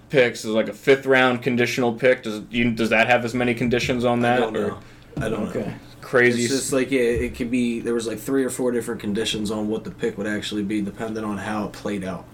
picks. 0.09 0.43
There's 0.43 0.53
like 0.55 0.69
a 0.69 0.73
fifth 0.73 1.05
round 1.05 1.41
conditional 1.41 1.93
pick. 1.93 2.23
Does 2.23 2.43
you, 2.49 2.71
does 2.71 2.89
that 2.89 3.07
have 3.07 3.25
as 3.25 3.33
many 3.33 3.53
conditions 3.53 4.05
on 4.05 4.21
that? 4.21 4.37
I 4.37 4.41
don't 4.41 4.57
or- 4.57 4.67
know. 4.67 4.79
I 5.17 5.29
don't 5.29 5.53
know. 5.53 5.73
Crazy. 6.01 6.43
It's 6.43 6.53
just 6.53 6.73
like 6.73 6.91
yeah, 6.91 7.01
it 7.01 7.35
could 7.35 7.51
be. 7.51 7.81
There 7.81 7.93
was 7.93 8.07
like 8.07 8.19
three 8.19 8.43
or 8.43 8.49
four 8.49 8.71
different 8.71 9.01
conditions 9.01 9.51
on 9.51 9.67
what 9.67 9.83
the 9.83 9.91
pick 9.91 10.17
would 10.17 10.27
actually 10.27 10.63
be, 10.63 10.81
depending 10.81 11.23
on 11.23 11.37
how 11.37 11.65
it 11.65 11.73
played 11.73 12.03
out. 12.03 12.25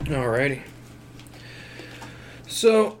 Alrighty. 0.00 0.62
So, 2.46 2.98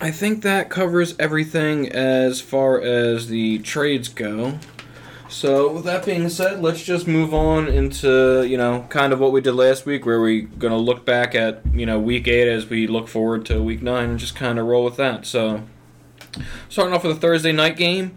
I 0.00 0.10
think 0.10 0.42
that 0.42 0.70
covers 0.70 1.14
everything 1.18 1.88
as 1.90 2.40
far 2.40 2.80
as 2.80 3.28
the 3.28 3.58
trades 3.60 4.08
go. 4.08 4.58
So, 5.28 5.72
with 5.72 5.84
that 5.84 6.04
being 6.04 6.28
said, 6.28 6.62
let's 6.62 6.82
just 6.82 7.08
move 7.08 7.34
on 7.34 7.66
into, 7.66 8.44
you 8.44 8.56
know, 8.56 8.86
kind 8.88 9.12
of 9.12 9.18
what 9.18 9.32
we 9.32 9.40
did 9.40 9.54
last 9.54 9.86
week, 9.86 10.06
where 10.06 10.20
we're 10.20 10.42
going 10.42 10.72
to 10.72 10.78
look 10.78 11.04
back 11.04 11.34
at, 11.34 11.62
you 11.72 11.86
know, 11.86 11.98
week 11.98 12.28
eight 12.28 12.48
as 12.48 12.66
we 12.68 12.86
look 12.86 13.08
forward 13.08 13.46
to 13.46 13.62
week 13.62 13.82
nine 13.82 14.10
and 14.10 14.18
just 14.18 14.36
kind 14.36 14.58
of 14.58 14.66
roll 14.66 14.84
with 14.84 14.96
that. 14.96 15.26
So, 15.26 15.64
starting 16.68 16.94
off 16.94 17.04
with 17.04 17.16
a 17.16 17.20
Thursday 17.20 17.52
night 17.52 17.76
game 17.76 18.16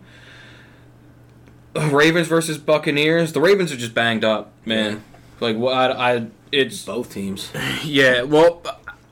Ravens 1.78 2.28
versus 2.28 2.58
Buccaneers. 2.58 3.34
The 3.34 3.42
Ravens 3.42 3.72
are 3.72 3.78
just 3.78 3.94
banged 3.94 4.24
up, 4.24 4.52
man. 4.66 5.04
Like, 5.40 5.58
what? 5.58 5.74
I, 5.74 6.16
I 6.16 6.28
it's 6.52 6.86
Both 6.86 7.14
teams. 7.14 7.52
yeah, 7.84 8.24
well, 8.24 8.64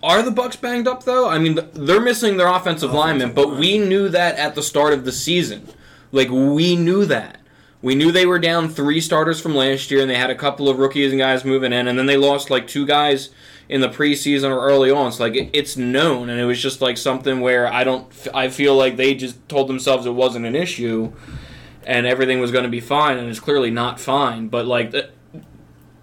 are 0.05 0.21
the 0.21 0.31
Bucks 0.31 0.55
banged 0.55 0.87
up 0.87 1.03
though? 1.03 1.27
I 1.27 1.39
mean, 1.39 1.59
they're 1.73 1.99
missing 1.99 2.37
their 2.37 2.47
offensive, 2.47 2.93
lineman, 2.93 3.33
but 3.33 3.49
line. 3.49 3.59
we 3.59 3.77
knew 3.79 4.07
that 4.09 4.37
at 4.37 4.53
the 4.53 4.61
start 4.61 4.93
of 4.93 5.03
the 5.03 5.11
season. 5.11 5.67
Like 6.11 6.29
we 6.29 6.75
knew 6.75 7.05
that. 7.05 7.41
We 7.81 7.95
knew 7.95 8.11
they 8.11 8.25
were 8.25 8.39
down 8.39 8.69
three 8.69 9.01
starters 9.01 9.41
from 9.41 9.55
last 9.55 9.91
year, 9.91 10.01
and 10.01 10.09
they 10.09 10.15
had 10.15 10.29
a 10.29 10.35
couple 10.35 10.69
of 10.69 10.79
rookies 10.79 11.11
and 11.11 11.19
guys 11.19 11.43
moving 11.43 11.73
in, 11.73 11.87
and 11.87 11.99
then 11.99 12.05
they 12.05 12.17
lost 12.17 12.49
like 12.49 12.67
two 12.67 12.85
guys 12.85 13.29
in 13.67 13.81
the 13.81 13.89
preseason 13.89 14.49
or 14.49 14.59
early 14.59 14.91
on. 14.91 15.11
So 15.11 15.23
like 15.23 15.35
it, 15.35 15.49
it's 15.53 15.75
known, 15.75 16.29
and 16.29 16.39
it 16.39 16.45
was 16.45 16.61
just 16.61 16.81
like 16.81 16.97
something 16.97 17.41
where 17.41 17.71
I 17.71 17.83
don't. 17.83 18.07
I 18.33 18.49
feel 18.49 18.75
like 18.75 18.97
they 18.97 19.15
just 19.15 19.47
told 19.49 19.67
themselves 19.67 20.05
it 20.05 20.11
wasn't 20.11 20.45
an 20.45 20.55
issue, 20.55 21.13
and 21.83 22.05
everything 22.05 22.39
was 22.39 22.51
going 22.51 22.63
to 22.63 22.69
be 22.69 22.79
fine, 22.79 23.17
and 23.17 23.27
it's 23.27 23.39
clearly 23.39 23.71
not 23.71 23.99
fine. 23.99 24.49
But 24.49 24.67
like. 24.67 24.93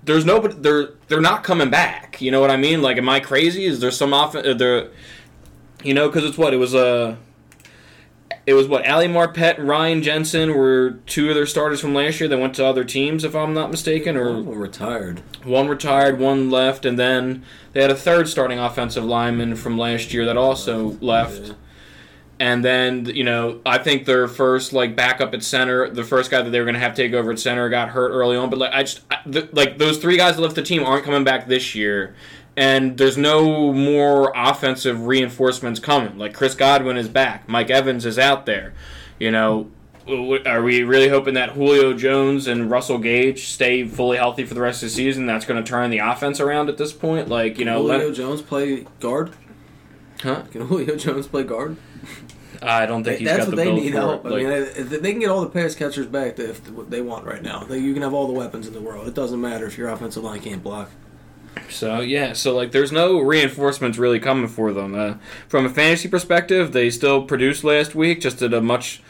Th- 0.02 0.06
there's 0.06 0.24
nobody 0.24 0.54
they're 0.54 0.90
they're 1.08 1.20
not 1.20 1.44
coming 1.44 1.70
back. 1.70 2.20
You 2.20 2.30
know 2.30 2.40
what 2.40 2.50
I 2.50 2.56
mean? 2.56 2.82
Like, 2.82 2.98
am 2.98 3.08
I 3.08 3.20
crazy? 3.20 3.64
Is 3.64 3.80
there 3.80 3.90
some 3.90 4.12
off 4.12 4.34
uh, 4.34 4.54
there? 4.54 4.88
You 5.82 5.94
know, 5.94 6.08
because 6.08 6.24
it's 6.24 6.38
what 6.38 6.54
it 6.54 6.58
was. 6.58 6.74
Uh, 6.74 7.16
it 8.44 8.54
was 8.54 8.66
what 8.66 8.88
Ali 8.88 9.06
Marpet 9.06 9.58
and 9.58 9.68
Ryan 9.68 10.02
Jensen 10.02 10.52
were 10.56 10.98
two 11.06 11.28
of 11.28 11.36
their 11.36 11.46
starters 11.46 11.80
from 11.80 11.94
last 11.94 12.18
year 12.18 12.28
that 12.28 12.38
went 12.38 12.54
to 12.56 12.66
other 12.66 12.82
teams, 12.82 13.22
if 13.22 13.36
I'm 13.36 13.54
not 13.54 13.70
mistaken, 13.70 14.16
or 14.16 14.32
them 14.32 14.48
retired. 14.48 15.22
one 15.44 15.68
retired, 15.68 16.18
one 16.18 16.50
left, 16.50 16.84
and 16.84 16.98
then 16.98 17.44
they 17.72 17.82
had 17.82 17.90
a 17.90 17.96
third 17.96 18.28
starting 18.28 18.58
offensive 18.58 19.04
lineman 19.04 19.54
from 19.54 19.78
last 19.78 20.12
year 20.12 20.24
that 20.24 20.36
also 20.36 20.98
left. 21.00 21.48
Yeah. 21.48 21.52
And 22.42 22.64
then 22.64 23.06
you 23.06 23.22
know, 23.22 23.60
I 23.64 23.78
think 23.78 24.04
their 24.04 24.26
first 24.26 24.72
like 24.72 24.96
backup 24.96 25.32
at 25.32 25.44
center, 25.44 25.88
the 25.88 26.02
first 26.02 26.28
guy 26.28 26.42
that 26.42 26.50
they 26.50 26.58
were 26.58 26.64
going 26.64 26.74
to 26.74 26.80
have 26.80 26.92
take 26.92 27.12
over 27.12 27.30
at 27.30 27.38
center 27.38 27.68
got 27.68 27.90
hurt 27.90 28.10
early 28.10 28.36
on. 28.36 28.50
But 28.50 28.58
like 28.58 28.72
I 28.72 28.82
just 28.82 29.02
I, 29.12 29.18
th- 29.30 29.50
like 29.52 29.78
those 29.78 29.98
three 29.98 30.16
guys 30.16 30.34
that 30.34 30.42
left 30.42 30.56
the 30.56 30.62
team 30.62 30.82
aren't 30.82 31.04
coming 31.04 31.22
back 31.22 31.46
this 31.46 31.76
year, 31.76 32.16
and 32.56 32.98
there's 32.98 33.16
no 33.16 33.72
more 33.72 34.32
offensive 34.34 35.06
reinforcements 35.06 35.78
coming. 35.78 36.18
Like 36.18 36.34
Chris 36.34 36.56
Godwin 36.56 36.96
is 36.96 37.08
back, 37.08 37.48
Mike 37.48 37.70
Evans 37.70 38.04
is 38.04 38.18
out 38.18 38.44
there, 38.44 38.74
you 39.20 39.30
know. 39.30 39.70
are 40.44 40.64
we 40.64 40.82
really 40.82 41.10
hoping 41.10 41.34
that 41.34 41.50
Julio 41.50 41.92
Jones 41.92 42.48
and 42.48 42.68
Russell 42.68 42.98
Gage 42.98 43.44
stay 43.44 43.86
fully 43.86 44.16
healthy 44.16 44.44
for 44.44 44.54
the 44.54 44.60
rest 44.62 44.82
of 44.82 44.88
the 44.88 44.94
season? 44.96 45.26
That's 45.26 45.44
going 45.44 45.62
to 45.62 45.70
turn 45.70 45.90
the 45.90 45.98
offense 45.98 46.40
around 46.40 46.68
at 46.68 46.76
this 46.76 46.92
point. 46.92 47.28
Like 47.28 47.56
you 47.56 47.64
know, 47.64 47.82
Julio 47.82 48.06
Len- 48.06 48.14
Jones 48.14 48.42
play 48.42 48.84
guard? 48.98 49.30
huh? 50.24 50.42
Can 50.50 50.62
Julio 50.66 50.96
Jones 50.96 51.28
play 51.28 51.44
guard? 51.44 51.76
I 52.62 52.86
don't 52.86 53.02
think 53.04 53.18
he's 53.18 53.28
That's 53.28 53.38
got 53.40 53.48
what 53.48 53.50
the 53.50 53.56
they 53.56 53.64
build 53.64 53.80
need 53.82 53.92
for 53.92 53.98
help. 53.98 54.24
it. 54.26 54.32
I 54.32 54.36
mean, 54.36 54.50
Like, 54.50 54.74
they, 54.74 54.96
they 54.98 55.10
can 55.12 55.20
get 55.20 55.30
all 55.30 55.40
the 55.42 55.50
pass 55.50 55.74
catchers 55.74 56.06
back 56.06 56.38
if 56.38 56.60
they 56.88 57.00
want 57.00 57.26
right 57.26 57.42
now. 57.42 57.66
Like, 57.68 57.80
you 57.80 57.92
can 57.92 58.02
have 58.02 58.14
all 58.14 58.26
the 58.26 58.32
weapons 58.32 58.66
in 58.66 58.72
the 58.72 58.80
world. 58.80 59.06
It 59.08 59.14
doesn't 59.14 59.40
matter 59.40 59.66
if 59.66 59.76
your 59.76 59.88
offensive 59.88 60.22
line 60.24 60.40
can't 60.40 60.62
block. 60.62 60.90
So 61.68 62.00
yeah, 62.00 62.32
so 62.32 62.54
like 62.56 62.72
there's 62.72 62.92
no 62.92 63.18
reinforcements 63.20 63.98
really 63.98 64.18
coming 64.18 64.48
for 64.48 64.72
them. 64.72 64.94
Uh, 64.94 65.14
from 65.48 65.66
a 65.66 65.70
fantasy 65.70 66.08
perspective, 66.08 66.72
they 66.72 66.88
still 66.90 67.22
produced 67.24 67.62
last 67.62 67.94
week, 67.94 68.20
just 68.22 68.40
at 68.40 68.54
a 68.54 68.60
much 68.62 69.02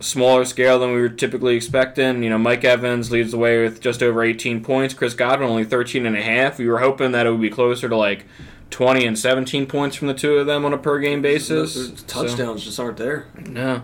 smaller 0.00 0.44
scale 0.44 0.78
than 0.78 0.92
we 0.92 1.00
were 1.00 1.08
typically 1.08 1.56
expecting. 1.56 2.22
You 2.22 2.30
know, 2.30 2.38
Mike 2.38 2.64
Evans 2.64 3.10
leads 3.10 3.32
the 3.32 3.38
way 3.38 3.62
with 3.62 3.80
just 3.80 4.02
over 4.04 4.22
18 4.22 4.62
points. 4.62 4.94
Chris 4.94 5.14
Godwin 5.14 5.48
only 5.50 5.64
13 5.64 6.06
and 6.06 6.16
a 6.16 6.22
half. 6.22 6.58
We 6.58 6.68
were 6.68 6.78
hoping 6.78 7.10
that 7.12 7.26
it 7.26 7.30
would 7.32 7.40
be 7.40 7.50
closer 7.50 7.88
to 7.88 7.96
like 7.96 8.24
20 8.70 9.04
and 9.06 9.18
17 9.18 9.66
points 9.66 9.96
from 9.96 10.08
the 10.08 10.14
two 10.14 10.34
of 10.38 10.46
them 10.46 10.64
on 10.64 10.72
a 10.72 10.78
per 10.78 10.98
game 10.98 11.20
basis. 11.22 11.74
Those 11.74 11.88
So- 11.98 12.04
touchdowns 12.06 12.64
just 12.64 12.78
aren't 12.80 12.96
there. 12.96 13.26
no. 13.46 13.82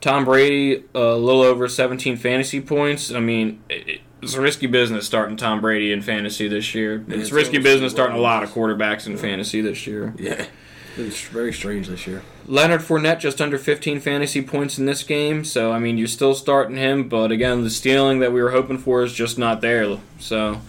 Tom 0.00 0.24
Brady, 0.26 0.84
a 0.94 1.14
little 1.16 1.42
over 1.42 1.66
17 1.68 2.16
fantasy 2.18 2.60
points. 2.60 3.10
I 3.10 3.18
mean, 3.18 3.60
it, 3.70 4.00
it's 4.20 4.34
a 4.34 4.40
risky 4.40 4.66
business 4.66 5.06
starting 5.06 5.36
Tom 5.36 5.60
Brady 5.62 5.90
in 5.90 6.02
fantasy 6.02 6.48
this 6.48 6.74
year. 6.74 7.02
Yeah, 7.08 7.14
it's 7.14 7.22
it's 7.24 7.32
risky 7.32 7.58
business 7.58 7.92
starting 7.92 8.16
a 8.16 8.20
lot 8.20 8.42
of 8.42 8.50
quarterbacks 8.50 9.06
in 9.06 9.16
fantasy 9.16 9.60
this 9.62 9.86
year. 9.86 10.14
Yeah. 10.18 10.44
It's 10.98 11.22
very 11.24 11.52
strange 11.52 11.88
this 11.88 12.06
year. 12.06 12.22
Leonard 12.46 12.80
Fournette 12.82 13.18
just 13.20 13.40
under 13.40 13.58
15 13.58 14.00
fantasy 14.00 14.40
points 14.42 14.78
in 14.78 14.86
this 14.86 15.02
game. 15.02 15.44
So, 15.44 15.70
I 15.72 15.78
mean, 15.78 15.98
you're 15.98 16.06
still 16.06 16.34
starting 16.34 16.76
him, 16.76 17.08
but 17.08 17.30
again, 17.32 17.64
the 17.64 17.70
stealing 17.70 18.18
that 18.20 18.32
we 18.32 18.42
were 18.42 18.52
hoping 18.52 18.78
for 18.78 19.02
is 19.02 19.12
just 19.12 19.36
not 19.38 19.60
there. 19.60 19.98
So, 20.18 20.60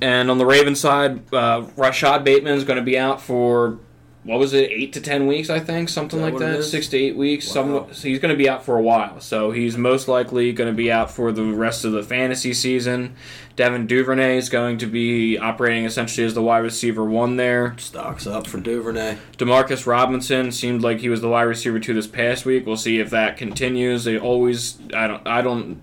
and 0.00 0.30
on 0.30 0.38
the 0.38 0.46
Ravens 0.46 0.80
side, 0.80 1.32
uh, 1.32 1.66
Rashod 1.76 2.24
Bateman 2.24 2.54
is 2.54 2.64
going 2.64 2.78
to 2.78 2.84
be 2.84 2.98
out 2.98 3.20
for 3.20 3.78
what 4.24 4.38
was 4.38 4.52
it, 4.52 4.70
eight 4.70 4.92
to 4.92 5.00
ten 5.00 5.26
weeks, 5.26 5.48
I 5.48 5.58
think, 5.58 5.88
something 5.88 6.18
that 6.20 6.34
like 6.34 6.38
that, 6.38 6.62
six 6.62 6.88
to 6.88 6.98
eight 6.98 7.16
weeks. 7.16 7.46
Wow. 7.48 7.52
Some, 7.86 7.94
so 7.94 8.08
he's 8.08 8.18
going 8.18 8.32
to 8.32 8.36
be 8.36 8.48
out 8.48 8.62
for 8.62 8.76
a 8.76 8.82
while. 8.82 9.20
So 9.20 9.52
he's 9.52 9.78
most 9.78 10.06
likely 10.06 10.52
going 10.52 10.70
to 10.70 10.76
be 10.76 10.92
out 10.92 11.10
for 11.10 11.32
the 11.32 11.44
rest 11.44 11.84
of 11.86 11.92
the 11.92 12.02
fantasy 12.02 12.52
season. 12.52 13.16
Devin 13.56 13.86
Duvernay 13.86 14.36
is 14.36 14.50
going 14.50 14.76
to 14.78 14.86
be 14.86 15.38
operating 15.38 15.84
essentially 15.84 16.26
as 16.26 16.34
the 16.34 16.42
wide 16.42 16.58
receiver 16.58 17.04
one 17.04 17.36
there. 17.36 17.74
Stocks 17.78 18.26
up 18.26 18.46
for 18.46 18.58
Duvernay. 18.58 19.16
Demarcus 19.38 19.86
Robinson 19.86 20.52
seemed 20.52 20.82
like 20.82 21.00
he 21.00 21.08
was 21.08 21.22
the 21.22 21.28
wide 21.28 21.42
receiver 21.42 21.80
two 21.80 21.94
this 21.94 22.06
past 22.06 22.44
week. 22.44 22.66
We'll 22.66 22.76
see 22.76 22.98
if 22.98 23.08
that 23.10 23.36
continues. 23.38 24.04
They 24.04 24.18
always, 24.18 24.78
I 24.94 25.06
don't, 25.06 25.26
I 25.26 25.40
don't. 25.40 25.80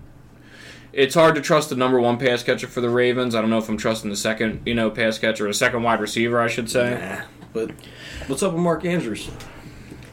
It's 0.96 1.14
hard 1.14 1.34
to 1.34 1.42
trust 1.42 1.68
the 1.68 1.76
number 1.76 2.00
one 2.00 2.16
pass 2.16 2.42
catcher 2.42 2.66
for 2.66 2.80
the 2.80 2.88
Ravens. 2.88 3.34
I 3.34 3.42
don't 3.42 3.50
know 3.50 3.58
if 3.58 3.68
I'm 3.68 3.76
trusting 3.76 4.08
the 4.08 4.16
second, 4.16 4.62
you 4.64 4.74
know, 4.74 4.90
pass 4.90 5.18
catcher, 5.18 5.46
or 5.46 5.52
second 5.52 5.82
wide 5.82 6.00
receiver, 6.00 6.40
I 6.40 6.48
should 6.48 6.70
say. 6.70 6.98
Nah. 6.98 7.24
But 7.52 7.72
what's 8.28 8.42
up 8.42 8.54
with 8.54 8.62
Mark 8.62 8.82
Andrews? 8.86 9.30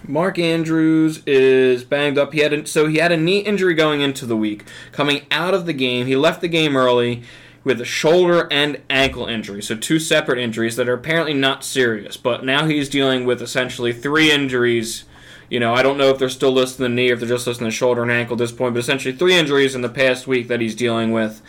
Mark 0.05 0.37
Andrews 0.37 1.23
is 1.25 1.85
banged 1.85 2.17
up. 2.17 2.33
He 2.33 2.39
had 2.39 2.51
a, 2.51 2.65
so 2.67 2.87
he 2.87 2.97
had 2.97 3.13
a 3.13 3.17
knee 3.17 3.39
injury 3.39 3.73
going 3.73 4.01
into 4.01 4.25
the 4.25 4.35
week. 4.35 4.65
Coming 4.91 5.25
out 5.31 5.53
of 5.53 5.65
the 5.65 5.71
game, 5.71 6.05
he 6.05 6.17
left 6.17 6.41
the 6.41 6.49
game 6.49 6.75
early 6.75 7.23
with 7.63 7.79
a 7.79 7.85
shoulder 7.85 8.49
and 8.51 8.81
ankle 8.89 9.25
injury. 9.25 9.63
So 9.63 9.77
two 9.77 9.99
separate 9.99 10.37
injuries 10.37 10.75
that 10.75 10.89
are 10.89 10.93
apparently 10.93 11.33
not 11.33 11.63
serious. 11.63 12.17
But 12.17 12.43
now 12.43 12.65
he's 12.65 12.89
dealing 12.89 13.25
with 13.25 13.41
essentially 13.41 13.93
three 13.93 14.31
injuries. 14.31 15.05
You 15.49 15.59
know, 15.59 15.73
I 15.73 15.83
don't 15.83 15.97
know 15.97 16.09
if 16.09 16.17
they're 16.19 16.29
still 16.29 16.51
listing 16.51 16.83
the 16.83 16.89
knee 16.89 17.09
if 17.09 17.19
they're 17.19 17.29
just 17.29 17.47
listing 17.47 17.65
the 17.65 17.71
shoulder 17.71 18.01
and 18.01 18.11
ankle 18.11 18.33
at 18.33 18.39
this 18.39 18.51
point, 18.51 18.73
but 18.73 18.79
essentially 18.79 19.15
three 19.15 19.35
injuries 19.35 19.75
in 19.75 19.81
the 19.81 19.89
past 19.89 20.25
week 20.27 20.47
that 20.47 20.61
he's 20.61 20.75
dealing 20.75 21.11
with, 21.11 21.41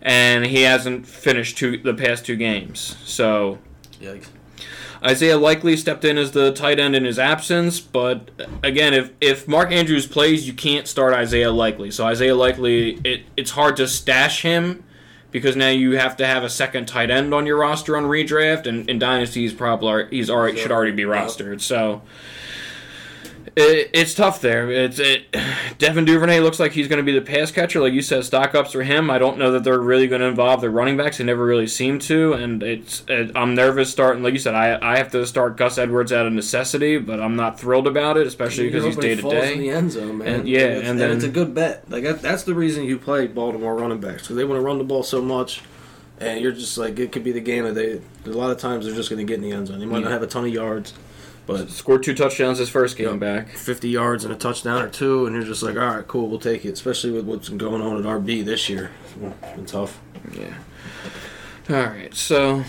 and 0.00 0.46
he 0.46 0.62
hasn't 0.62 1.06
finished 1.06 1.58
two 1.58 1.78
the 1.78 1.94
past 1.94 2.26
two 2.26 2.36
games. 2.36 2.96
So 3.04 3.58
Yikes. 4.00 4.28
Isaiah 5.04 5.36
Likely 5.36 5.76
stepped 5.76 6.04
in 6.04 6.16
as 6.16 6.30
the 6.30 6.52
tight 6.52 6.78
end 6.78 6.94
in 6.94 7.04
his 7.04 7.18
absence, 7.18 7.80
but 7.80 8.30
again, 8.62 8.94
if 8.94 9.10
if 9.20 9.48
Mark 9.48 9.72
Andrews 9.72 10.06
plays, 10.06 10.46
you 10.46 10.52
can't 10.52 10.86
start 10.86 11.12
Isaiah 11.12 11.50
Likely. 11.50 11.90
So 11.90 12.06
Isaiah 12.06 12.36
Likely, 12.36 13.00
it, 13.04 13.24
it's 13.36 13.50
hard 13.52 13.76
to 13.76 13.88
stash 13.88 14.42
him 14.42 14.84
because 15.32 15.56
now 15.56 15.70
you 15.70 15.98
have 15.98 16.16
to 16.18 16.26
have 16.26 16.44
a 16.44 16.50
second 16.50 16.86
tight 16.86 17.10
end 17.10 17.34
on 17.34 17.46
your 17.46 17.58
roster 17.58 17.96
on 17.96 18.04
redraft, 18.04 18.66
and 18.66 18.88
in 18.88 18.98
Dynasty 18.98 19.40
he's 19.40 19.52
probably 19.52 20.06
he's 20.10 20.30
already 20.30 20.58
should 20.58 20.72
already 20.72 20.92
be 20.92 21.04
rostered. 21.04 21.60
So. 21.60 22.02
It, 23.54 23.90
it's 23.92 24.14
tough 24.14 24.40
there. 24.40 24.70
It's 24.70 24.98
it. 24.98 25.24
Devin 25.78 26.04
Duvernay 26.06 26.40
looks 26.40 26.58
like 26.58 26.72
he's 26.72 26.88
going 26.88 26.98
to 26.98 27.02
be 27.02 27.12
the 27.12 27.20
pass 27.24 27.50
catcher, 27.50 27.80
like 27.80 27.92
you 27.92 28.00
said. 28.00 28.24
Stock 28.24 28.54
ups 28.54 28.72
for 28.72 28.82
him. 28.82 29.10
I 29.10 29.18
don't 29.18 29.36
know 29.36 29.52
that 29.52 29.62
they're 29.64 29.78
really 29.78 30.06
going 30.06 30.22
to 30.22 30.26
involve 30.28 30.60
their 30.62 30.70
running 30.70 30.96
backs. 30.96 31.18
They 31.18 31.24
never 31.24 31.44
really 31.44 31.66
seem 31.66 31.98
to, 32.00 32.32
and 32.32 32.62
it's. 32.62 33.04
It, 33.08 33.32
I'm 33.36 33.54
nervous 33.54 33.90
starting. 33.90 34.22
Like 34.22 34.32
you 34.32 34.38
said, 34.38 34.54
I 34.54 34.78
I 34.94 34.96
have 34.96 35.10
to 35.12 35.26
start 35.26 35.56
Gus 35.58 35.76
Edwards 35.76 36.12
out 36.12 36.24
of 36.26 36.32
necessity, 36.32 36.96
but 36.98 37.20
I'm 37.20 37.36
not 37.36 37.60
thrilled 37.60 37.86
about 37.86 38.16
it, 38.16 38.26
especially 38.26 38.68
because 38.68 38.84
he's 38.84 38.96
day 38.96 39.16
to 39.16 39.22
falls 39.22 39.34
in 39.44 39.58
the 39.58 39.70
end 39.70 39.92
zone, 39.92 40.18
man. 40.18 40.28
And- 40.40 40.48
yeah, 40.48 40.60
it's, 40.60 40.88
and 40.88 40.98
then- 40.98 41.10
it's 41.10 41.24
a 41.24 41.28
good 41.28 41.54
bet. 41.54 41.90
Like 41.90 42.04
that, 42.04 42.22
that's 42.22 42.44
the 42.44 42.54
reason 42.54 42.84
you 42.84 42.98
play 42.98 43.26
Baltimore 43.26 43.74
running 43.76 44.00
backs 44.00 44.22
because 44.22 44.36
they 44.36 44.44
want 44.44 44.58
to 44.60 44.64
run 44.64 44.78
the 44.78 44.84
ball 44.84 45.02
so 45.02 45.20
much, 45.20 45.60
and 46.20 46.40
you're 46.40 46.52
just 46.52 46.78
like 46.78 46.98
it 46.98 47.12
could 47.12 47.24
be 47.24 47.32
the 47.32 47.40
game 47.40 47.64
that 47.64 47.74
they. 47.74 48.00
A 48.24 48.34
lot 48.34 48.50
of 48.50 48.56
times 48.58 48.86
they're 48.86 48.94
just 48.94 49.10
going 49.10 49.18
to 49.18 49.30
get 49.30 49.34
in 49.34 49.42
the 49.42 49.52
end 49.52 49.66
zone. 49.66 49.78
They 49.78 49.84
might 49.84 49.98
Yeah. 49.98 50.04
not 50.04 50.12
have 50.12 50.22
a 50.22 50.26
ton 50.26 50.44
of 50.46 50.52
yards, 50.52 50.94
but 51.46 51.70
Scored 51.70 52.02
two 52.02 52.14
touchdowns 52.14 52.58
his 52.58 52.68
first 52.68 52.96
game 52.96 53.08
Yep. 53.10 53.20
back. 53.20 53.48
50 53.50 53.88
yards 53.88 54.24
and 54.24 54.32
a 54.32 54.36
touchdown 54.36 54.82
or 54.82 54.88
two, 54.88 55.26
and 55.26 55.34
you're 55.34 55.44
just 55.44 55.62
like, 55.62 55.76
all 55.76 55.82
right, 55.96 56.06
cool, 56.06 56.28
we'll 56.28 56.38
take 56.38 56.64
it. 56.64 56.72
Especially 56.72 57.10
with 57.10 57.24
what's 57.24 57.48
going 57.48 57.82
on 57.82 57.98
at 57.98 58.04
RB 58.04 58.44
this 58.44 58.68
year, 58.68 58.90
it's 59.42 59.54
been 59.54 59.66
tough. 59.66 60.00
Yeah. 60.32 60.54
All 61.70 61.76
right. 61.86 62.14
So 62.14 62.64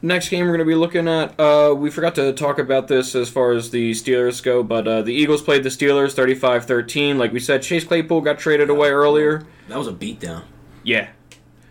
next 0.00 0.28
game 0.28 0.40
we're 0.46 0.56
going 0.56 0.58
to 0.60 0.64
be 0.64 0.74
looking 0.74 1.06
at. 1.08 1.38
Uh, 1.38 1.74
we 1.76 1.90
forgot 1.90 2.14
to 2.16 2.32
talk 2.32 2.58
about 2.58 2.88
this 2.88 3.14
as 3.14 3.28
far 3.28 3.52
as 3.52 3.70
the 3.70 3.92
Steelers 3.92 4.42
go, 4.42 4.62
but 4.62 4.86
uh, 4.88 5.02
the 5.02 5.12
Eagles 5.14 5.42
played 5.42 5.62
the 5.62 5.68
Steelers 5.68 6.14
35-13. 6.14 7.16
Like 7.16 7.32
we 7.32 7.40
said, 7.40 7.62
Chase 7.62 7.84
Claypool 7.84 8.20
got 8.22 8.38
traded 8.38 8.70
away 8.70 8.90
earlier. 8.90 9.44
That 9.68 9.78
was 9.78 9.86
a 9.88 9.92
beatdown. 9.92 10.42
Yeah. 10.82 11.08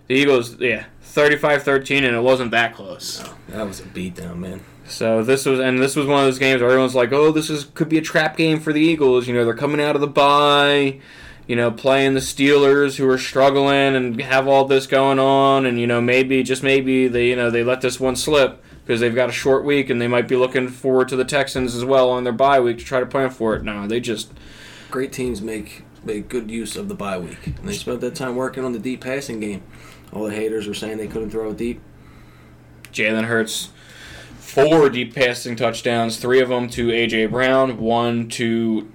The 0.08 0.16
Eagles, 0.16 0.60
yeah, 0.60 0.86
35-13, 1.06 1.98
and 2.06 2.16
it 2.16 2.22
wasn't 2.22 2.52
that 2.52 2.76
close. 2.76 3.24
That 3.48 3.66
was 3.66 3.80
a 3.80 3.84
beatdown, 3.84 4.38
man. 4.38 4.62
So 4.92 5.24
this 5.24 5.46
was, 5.46 5.60
and 5.60 5.80
this 5.80 5.96
was 5.96 6.06
one 6.06 6.20
of 6.20 6.26
those 6.26 6.40
games 6.40 6.62
where 6.62 6.70
everyone's 6.70 6.96
like, 6.96 7.12
"Oh, 7.12 7.32
this 7.32 7.50
is 7.50 7.66
could 7.74 7.90
be 7.90 7.98
a 7.98 8.02
trap 8.02 8.38
game 8.38 8.60
for 8.60 8.74
the 8.74 8.82
Eagles." 8.82 9.28
You 9.28 9.34
know, 9.34 9.46
they're 9.46 9.54
coming 9.54 9.82
out 9.82 9.96
of 9.96 10.02
the 10.02 10.08
bye, 10.08 11.00
you 11.48 11.56
know, 11.56 11.72
playing 11.72 12.14
the 12.14 12.20
Steelers 12.20 12.98
who 12.98 13.10
are 13.10 13.18
struggling 13.18 13.96
and 13.96 14.22
have 14.22 14.48
all 14.48 14.66
this 14.66 14.88
going 14.88 15.20
on, 15.20 15.66
and 15.66 15.80
you 15.80 15.88
know, 15.88 16.02
maybe 16.02 16.44
just 16.44 16.64
maybe 16.64 17.08
they, 17.08 17.30
you 17.30 17.36
know, 17.36 17.50
they 17.50 17.64
let 17.64 17.82
this 17.82 18.00
one 18.00 18.16
slip 18.16 18.64
because 18.86 19.00
they've 19.00 19.16
got 19.16 19.30
a 19.30 19.34
short 19.34 19.64
week 19.64 19.90
and 19.90 20.02
they 20.02 20.08
might 20.08 20.28
be 20.28 20.36
looking 20.36 20.68
forward 20.68 21.08
to 21.08 21.16
the 21.16 21.24
Texans 21.24 21.76
as 21.76 21.86
well 21.86 22.10
on 22.10 22.24
their 22.24 22.34
bye 22.34 22.60
week 22.60 22.78
to 22.80 22.84
try 22.84 23.00
to 23.00 23.06
plan 23.06 23.30
for 23.30 23.56
it. 23.56 23.64
No, 23.64 23.88
they 23.88 24.00
just 24.00 24.32
Great 24.90 25.14
teams 25.14 25.42
make 25.42 25.84
make 26.04 26.28
good 26.28 26.52
use 26.52 26.76
of 26.76 26.90
the 26.90 26.96
bye 26.96 27.18
week, 27.18 27.48
and 27.48 27.68
they 27.68 27.74
spent 27.74 28.02
that 28.02 28.16
time 28.16 28.36
working 28.36 28.66
on 28.66 28.74
the 28.74 28.80
deep 28.80 29.02
passing 29.02 29.40
game. 29.40 29.64
All 30.12 30.26
the 30.26 30.36
haters 30.36 30.68
were 30.68 30.74
saying 30.74 30.98
they 30.98 31.08
couldn't 31.08 31.30
throw 31.30 31.50
it 31.50 31.58
deep. 31.58 31.80
Jalen 32.92 33.24
Hurts, 33.24 33.70
four 34.52 34.90
deep 34.90 35.16
passing 35.16 35.56
touchdowns, 35.56 36.18
three 36.18 36.42
of 36.42 36.50
them 36.50 36.70
to 36.70 36.88
AJ 36.88 37.32
Brown, 37.32 37.78
one 37.78 38.28
to 38.30 38.92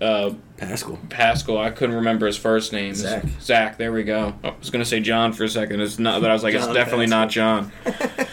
uh, 0.00 0.34
Pascal. 0.56 0.98
Pascal. 1.08 1.58
I 1.58 1.70
couldn't 1.70 1.96
remember 1.96 2.26
his 2.26 2.36
first 2.36 2.72
name. 2.72 2.94
Zach. 2.94 3.24
Zach. 3.40 3.78
There 3.78 3.92
we 3.92 4.02
go. 4.02 4.34
I 4.44 4.54
was 4.58 4.70
gonna 4.70 4.84
say 4.84 5.00
John 5.00 5.32
for 5.32 5.44
a 5.44 5.48
second. 5.48 5.80
It's 5.80 5.98
not, 5.98 6.20
but 6.20 6.30
I 6.30 6.34
was 6.34 6.42
like, 6.42 6.54
it's 6.54 6.66
John 6.66 6.74
definitely 6.74 7.06
not 7.06 7.30
John. 7.30 7.72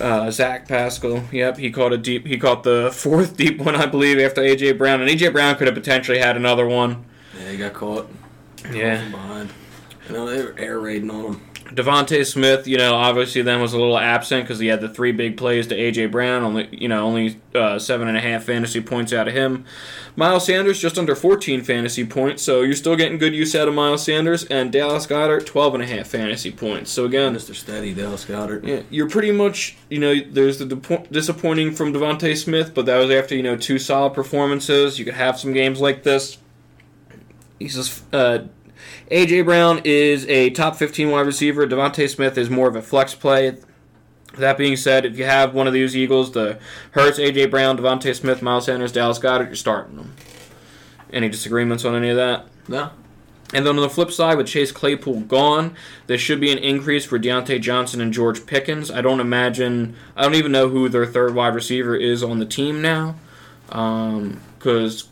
Uh, 0.00 0.30
Zach 0.30 0.66
Pascal. 0.66 1.22
Yep, 1.32 1.58
he 1.58 1.70
caught 1.70 1.92
a 1.92 1.98
deep. 1.98 2.26
He 2.26 2.38
caught 2.38 2.62
the 2.62 2.90
fourth 2.92 3.36
deep 3.36 3.58
one, 3.58 3.76
I 3.76 3.86
believe, 3.86 4.18
after 4.18 4.40
AJ 4.40 4.78
Brown, 4.78 5.00
and 5.00 5.10
AJ 5.10 5.32
Brown 5.32 5.54
could 5.56 5.66
have 5.66 5.74
potentially 5.74 6.18
had 6.18 6.36
another 6.36 6.66
one. 6.66 7.04
Yeah, 7.38 7.50
he 7.50 7.56
got 7.58 7.74
caught. 7.74 8.10
Yeah. 8.72 9.06
Behind. 9.10 9.50
You 10.08 10.14
know, 10.14 10.26
they 10.26 10.42
were 10.42 10.58
air 10.58 10.80
raiding 10.80 11.10
on 11.10 11.34
him. 11.34 11.40
DeVonta 11.74 12.26
Smith, 12.26 12.66
you 12.66 12.76
know, 12.76 12.94
obviously 12.94 13.42
then 13.42 13.60
was 13.60 13.72
a 13.72 13.78
little 13.78 13.98
absent 13.98 14.44
because 14.44 14.58
he 14.58 14.66
had 14.66 14.80
the 14.80 14.88
three 14.88 15.12
big 15.12 15.36
plays 15.36 15.66
to 15.68 15.76
AJ 15.76 16.10
Brown. 16.10 16.42
Only, 16.42 16.68
you 16.70 16.88
know, 16.88 17.04
only 17.04 17.40
uh, 17.54 17.78
seven 17.78 18.08
and 18.08 18.16
a 18.16 18.20
half 18.20 18.44
fantasy 18.44 18.80
points 18.80 19.12
out 19.12 19.28
of 19.28 19.34
him. 19.34 19.64
Miles 20.14 20.44
Sanders 20.44 20.78
just 20.78 20.98
under 20.98 21.14
14 21.14 21.62
fantasy 21.62 22.04
points, 22.04 22.42
so 22.42 22.60
you're 22.60 22.74
still 22.74 22.96
getting 22.96 23.16
good 23.16 23.34
use 23.34 23.54
out 23.54 23.66
of 23.66 23.74
Miles 23.74 24.04
Sanders. 24.04 24.44
And 24.44 24.70
Dallas 24.70 25.06
Goedert 25.06 25.46
12 25.46 25.74
and 25.74 25.82
a 25.82 25.86
half 25.86 26.06
fantasy 26.08 26.50
points. 26.50 26.90
So 26.90 27.06
again, 27.06 27.34
Mr. 27.34 27.54
Steady, 27.54 27.94
Dallas 27.94 28.24
Goedert. 28.26 28.64
yeah, 28.66 28.82
you're 28.90 29.08
pretty 29.08 29.32
much, 29.32 29.76
you 29.88 29.98
know, 29.98 30.14
there's 30.20 30.58
the 30.58 30.66
depo- 30.66 31.10
disappointing 31.10 31.72
from 31.72 31.92
DeVonta 31.94 32.36
Smith, 32.36 32.74
but 32.74 32.84
that 32.86 32.98
was 32.98 33.10
after 33.10 33.34
you 33.34 33.42
know 33.42 33.56
two 33.56 33.78
solid 33.78 34.12
performances. 34.12 34.98
You 34.98 35.04
could 35.04 35.14
have 35.14 35.38
some 35.38 35.52
games 35.52 35.80
like 35.80 36.02
this. 36.02 36.38
He's 37.58 37.76
just, 37.76 38.02
uh, 38.12 38.44
AJ 39.10 39.44
Brown 39.44 39.80
is 39.84 40.26
a 40.26 40.50
top 40.50 40.76
15 40.76 41.10
wide 41.10 41.26
receiver. 41.26 41.66
DeVonta 41.66 42.08
Smith 42.08 42.38
is 42.38 42.48
more 42.48 42.68
of 42.68 42.76
a 42.76 42.82
flex 42.82 43.14
play. 43.14 43.56
That 44.38 44.56
being 44.56 44.76
said, 44.76 45.04
if 45.04 45.18
you 45.18 45.24
have 45.24 45.54
one 45.54 45.66
of 45.66 45.74
these 45.74 45.94
Eagles, 45.94 46.32
the 46.32 46.58
Hurts, 46.92 47.18
AJ 47.18 47.50
Brown, 47.50 47.76
DeVonta 47.76 48.14
Smith, 48.14 48.40
Miles 48.40 48.66
Sanders, 48.66 48.92
Dallas 48.92 49.18
Goedert, 49.18 49.46
you're 49.46 49.56
starting 49.56 49.96
them. 49.96 50.14
Any 51.12 51.28
disagreements 51.28 51.84
on 51.84 51.94
any 51.94 52.08
of 52.08 52.16
that? 52.16 52.46
No. 52.68 52.90
And 53.52 53.66
then 53.66 53.76
on 53.76 53.82
the 53.82 53.90
flip 53.90 54.10
side, 54.10 54.38
with 54.38 54.46
Chase 54.46 54.72
Claypool 54.72 55.20
gone, 55.22 55.76
there 56.06 56.16
should 56.16 56.40
be 56.40 56.50
an 56.50 56.56
increase 56.56 57.04
for 57.04 57.18
Diontae 57.18 57.60
Johnson 57.60 58.00
and 58.00 58.10
George 58.10 58.46
Pickens. 58.46 58.90
I 58.90 59.02
don't 59.02 59.20
imagine, 59.20 59.94
I 60.16 60.22
don't 60.22 60.36
even 60.36 60.52
know 60.52 60.70
who 60.70 60.88
their 60.88 61.04
third 61.04 61.34
wide 61.34 61.54
receiver 61.54 61.94
is 61.94 62.22
on 62.22 62.38
the 62.38 62.46
team 62.46 62.80
now. 62.80 63.16
Um, 63.68 64.40
because 64.58 65.08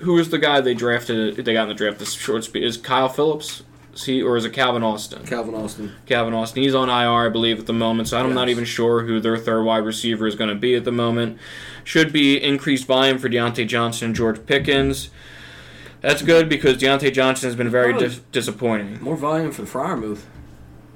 who 0.00 0.18
is 0.18 0.30
the 0.30 0.38
guy 0.38 0.60
they 0.60 0.74
drafted, 0.74 1.36
they 1.36 1.52
got 1.52 1.62
in 1.62 1.68
the 1.68 1.74
draft 1.74 1.98
this 1.98 2.12
short 2.12 2.44
speed? 2.44 2.64
Is 2.64 2.76
Kyle 2.76 3.08
Phillips? 3.08 3.62
Is 3.92 4.04
he, 4.04 4.22
or 4.22 4.36
is 4.36 4.44
it 4.44 4.52
Calvin 4.52 4.82
Austin? 4.82 5.26
Calvin 5.26 5.54
Austin. 5.54 5.92
Calvin 6.06 6.32
Austin. 6.32 6.62
He's 6.62 6.74
on 6.74 6.88
IR, 6.88 7.26
I 7.26 7.28
believe, 7.28 7.58
at 7.58 7.66
the 7.66 7.72
moment, 7.72 8.08
so 8.08 8.18
I'm 8.18 8.34
not 8.34 8.48
even 8.48 8.64
sure 8.64 9.02
who 9.02 9.20
their 9.20 9.36
third 9.36 9.64
wide 9.64 9.84
receiver 9.84 10.26
is 10.26 10.36
going 10.36 10.48
to 10.48 10.54
be 10.54 10.74
at 10.76 10.84
the 10.84 10.92
moment. 10.92 11.38
Should 11.82 12.12
be 12.12 12.42
increased 12.42 12.86
volume 12.86 13.18
for 13.18 13.28
Diontae 13.28 13.66
Johnson 13.66 14.06
and 14.06 14.16
George 14.16 14.46
Pickens. 14.46 15.10
That's 16.00 16.22
good 16.22 16.48
because 16.48 16.78
Diontae 16.78 17.12
Johnson 17.12 17.48
has 17.48 17.56
been 17.56 17.68
very 17.68 17.98
dis- 17.98 18.20
disappointing. 18.32 19.02
More 19.02 19.16
volume 19.16 19.50
for 19.50 19.64
Freiermuth. 19.64 20.22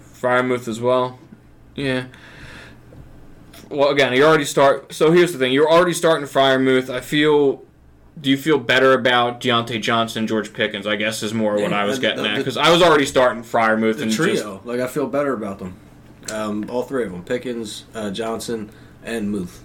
Freiermuth 0.00 0.68
as 0.68 0.80
well. 0.80 1.18
Yeah. 1.74 2.06
Well, 3.68 3.88
again, 3.88 4.12
you 4.12 4.24
already 4.24 4.44
start. 4.44 4.92
So 4.94 5.10
here's 5.10 5.32
the 5.32 5.38
thing: 5.38 5.52
you're 5.52 5.70
already 5.70 5.92
starting 5.92 6.26
Firemouth. 6.26 6.88
I 6.88 7.00
feel. 7.00 7.64
Do 8.20 8.30
you 8.30 8.36
feel 8.36 8.58
better 8.58 8.92
about 8.94 9.40
Diontae 9.40 9.80
Johnson 9.82 10.20
and 10.20 10.28
George 10.28 10.52
Pickens? 10.52 10.86
I 10.86 10.96
guess 10.96 11.22
is 11.22 11.34
more 11.34 11.54
what 11.54 11.70
Yeah, 11.70 11.80
I 11.80 11.84
was 11.84 11.96
the- 11.96 12.02
getting 12.02 12.22
the- 12.22 12.30
at 12.30 12.38
because 12.38 12.56
I 12.56 12.70
was 12.70 12.80
already 12.80 13.06
starting 13.06 13.42
Freiermuth 13.42 13.96
The 13.96 14.04
and 14.04 14.12
trio. 14.12 14.34
just 14.54 14.66
like 14.66 14.80
I 14.80 14.86
feel 14.86 15.06
better 15.06 15.32
about 15.32 15.58
them. 15.58 15.74
Um, 16.32 16.64
all 16.70 16.84
three 16.84 17.04
of 17.04 17.10
them: 17.12 17.22
Pickens, 17.22 17.84
uh, 17.94 18.10
Johnson, 18.10 18.70
and 19.04 19.30
Muth. 19.30 19.62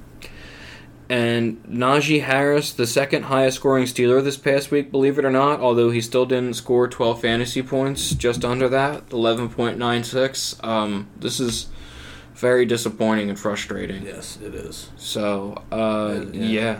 And 1.11 1.63
Najee 1.67 2.21
Harris, 2.23 2.71
the 2.71 2.85
second 2.85 3.23
highest 3.23 3.57
scoring 3.57 3.85
Steeler 3.85 4.23
this 4.23 4.37
past 4.37 4.69
week, 4.69 4.91
believe 4.91 5.17
it 5.17 5.25
or 5.25 5.31
not, 5.31 5.59
although 5.59 5.89
he 5.89 6.01
still 6.01 6.25
didn't 6.27 6.53
score 6.55 6.87
12 6.87 7.21
fantasy 7.21 7.63
points, 7.63 8.11
just 8.11 8.45
under 8.45 8.69
that, 8.69 9.09
11.96. 9.09 10.55
Um, 10.63 11.07
this 11.19 11.39
is 11.39 11.67
very 12.35 12.63
disappointing 12.65 13.27
and 13.29 13.39
frustrating. 13.39 14.03
Yes, 14.05 14.37
it 14.43 14.53
is. 14.53 14.89
So, 14.97 15.55
uh, 15.71 16.25
Yeah. 16.31 16.45
yeah. 16.45 16.79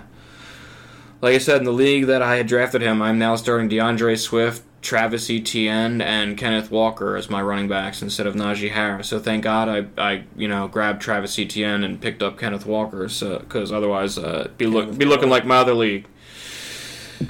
Like 1.21 1.35
I 1.35 1.37
said, 1.39 1.57
in 1.57 1.65
the 1.65 1.73
league 1.73 2.05
that 2.05 2.21
I 2.21 2.37
had 2.37 2.47
drafted 2.47 2.81
him, 2.81 3.01
I'm 3.01 3.19
now 3.19 3.35
starting 3.35 3.69
DeAndre 3.69 4.17
Swift, 4.17 4.63
Travis 4.81 5.29
Etienne, 5.29 5.99
and 5.99 6.37
Kenneth 6.37 6.71
Walker 6.71 7.17
as 7.17 7.29
my 7.29 7.41
running 7.41 7.67
backs 7.67 8.01
instead 8.01 8.25
of 8.25 8.35
Najee 8.35 8.71
Harris. 8.71 9.09
So 9.09 9.19
thank 9.19 9.43
God 9.43 9.67
I, 9.67 10.01
I 10.01 10.23
you 10.37 10.47
know, 10.47 10.69
grabbed 10.69 11.01
Travis 11.01 11.37
Etienne 11.37 11.83
and 11.83 11.99
picked 11.99 12.23
up 12.23 12.37
Kenneth 12.37 12.65
Walker, 12.65 13.09
so 13.09 13.39
because 13.39 13.71
otherwise, 13.71 14.17
uh, 14.17 14.47
be 14.57 14.65
look 14.65 14.97
be 14.97 15.03
looking 15.03 15.29
like 15.29 15.45
my 15.45 15.57
other 15.57 15.73
league. 15.73 16.07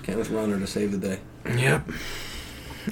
Kenneth 0.03 0.29
Runner 0.29 0.59
to 0.59 0.67
save 0.67 0.91
the 0.91 0.99
day. 0.99 1.19
Yep. 1.45 1.89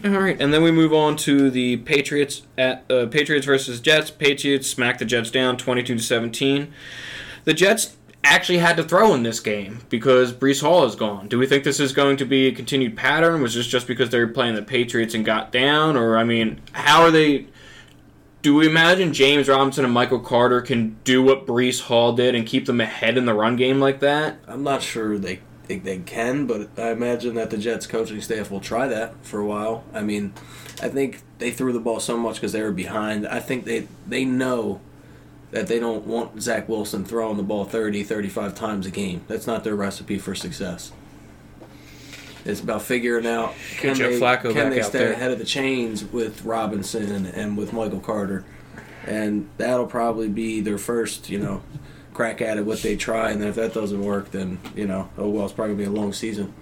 All 0.04 0.12
right, 0.12 0.40
and 0.42 0.52
then 0.52 0.64
we 0.64 0.72
move 0.72 0.94
on 0.94 1.16
to 1.18 1.52
the 1.52 1.78
Patriots 1.78 2.42
at 2.58 2.90
uh, 2.90 3.06
Patriots 3.06 3.46
versus 3.46 3.80
Jets. 3.80 4.10
Patriots 4.10 4.68
smack 4.68 4.98
the 4.98 5.06
Jets 5.06 5.30
down, 5.30 5.58
twenty-two 5.58 5.98
to 5.98 6.04
seventeen. 6.04 6.74
The 7.44 7.54
Jets 7.54 7.97
actually 8.28 8.60
had 8.60 8.78
to 8.78 8.84
throw 8.84 9.14
in 9.14 9.24
this 9.24 9.40
game 9.40 9.80
because 9.90 10.34
Breece 10.34 10.62
Hall 10.62 10.86
is 10.86 10.96
gone. 10.96 11.28
Do 11.28 11.38
we 11.38 11.48
think 11.48 11.64
this 11.64 11.80
is 11.80 11.94
going 11.94 12.18
to 12.18 12.26
be 12.26 12.48
a 12.48 12.52
continued 12.52 12.96
pattern? 12.96 13.42
Was 13.42 13.56
this 13.56 13.68
just 13.68 13.88
because 13.88 14.10
they 14.10 14.20
were 14.20 14.28
playing 14.28 14.56
the 14.56 14.62
Patriots 14.62 15.14
and 15.14 15.26
got 15.26 15.52
down, 15.52 15.96
or 15.96 16.18
I 16.18 16.24
mean, 16.24 16.62
how 16.74 17.02
are 17.02 17.12
they? 17.12 17.48
Do 18.42 18.56
we 18.56 18.68
imagine 18.68 19.14
James 19.14 19.50
Robinson 19.50 19.84
and 19.84 19.94
Michael 19.94 20.20
Carter 20.20 20.62
can 20.62 20.98
do 21.04 21.22
what 21.22 21.46
Breece 21.46 21.82
Hall 21.82 22.14
did 22.14 22.36
and 22.36 22.46
keep 22.46 22.66
them 22.66 22.80
ahead 22.80 23.18
in 23.18 23.26
the 23.26 23.34
run 23.34 23.56
game 23.56 23.80
like 23.80 24.00
that? 24.00 24.38
I'm 24.48 24.64
not 24.64 24.82
sure 24.84 25.18
they 25.18 25.42
they 25.68 25.98
can, 26.00 26.48
but 26.48 26.70
I 26.78 26.92
imagine 26.92 27.36
that 27.36 27.50
the 27.50 27.58
Jets 27.58 27.88
coaching 27.88 28.22
staff 28.22 28.50
will 28.50 28.62
try 28.62 28.88
that 28.88 29.16
for 29.26 29.40
a 29.40 29.46
while. 29.46 29.84
I 29.94 30.02
mean, 30.02 30.34
I 30.82 30.88
think 30.88 31.22
they 31.40 31.52
threw 31.52 31.74
the 31.74 31.80
ball 31.80 32.00
so 32.00 32.18
much 32.18 32.36
because 32.36 32.54
they 32.54 32.62
were 32.62 32.72
behind. 32.72 33.28
I 33.28 33.40
think 33.40 33.66
they 33.66 33.88
they 34.08 34.24
know 34.24 34.80
that 35.52 35.68
they 35.68 35.80
don't 35.80 36.06
want 36.06 36.42
Zach 36.42 36.68
Wilson 36.68 37.06
throwing 37.06 37.38
the 37.38 37.44
ball 37.44 37.66
30, 37.66 38.04
35 38.04 38.56
times 38.56 38.86
a 38.86 38.92
game. 38.92 39.22
That's 39.28 39.48
not 39.48 39.64
their 39.64 39.76
recipe 39.76 40.18
for 40.18 40.36
success. 40.36 40.92
It's 42.46 42.62
about 42.62 42.82
figuring 42.82 43.28
out 43.28 43.54
can 43.78 43.96
Joe 43.96 44.12
they, 44.12 44.20
Flacco 44.20 44.54
can 44.54 44.70
they 44.70 44.82
stay 44.82 45.00
there. 45.00 45.14
ahead 45.14 45.32
of 45.32 45.40
the 45.40 45.46
chains 45.46 46.06
with 46.06 46.46
Robinson 46.46 47.26
and 47.26 47.58
with 47.58 47.74
Michael 47.74 48.00
Carter, 48.00 48.46
and 49.06 49.50
that'll 49.58 49.86
probably 49.88 50.30
be 50.30 50.62
their 50.62 50.78
first, 50.78 51.30
you 51.30 51.40
know, 51.40 51.62
crack 52.14 52.42
at 52.42 52.58
it. 52.58 52.66
What 52.66 52.82
they 52.82 52.96
try, 52.96 53.32
and 53.32 53.42
then 53.42 53.50
if 53.50 53.56
that 53.56 53.74
doesn't 53.74 54.02
work, 54.02 54.32
then 54.32 54.60
you 54.76 54.88
know, 54.88 55.10
oh 55.18 55.28
well, 55.28 55.44
it's 55.44 55.54
probably 55.54 55.76
gonna 55.76 55.90
be 55.90 55.98
a 55.98 56.02
long 56.02 56.14
season. 56.14 56.54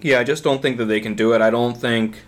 Yeah, 0.00 0.20
I 0.20 0.24
just 0.24 0.44
don't 0.44 0.62
think 0.62 0.76
that 0.76 0.84
they 0.84 1.00
can 1.00 1.14
do 1.14 1.32
it. 1.32 1.40
I 1.40 1.50
don't 1.50 1.76
think. 1.76 2.22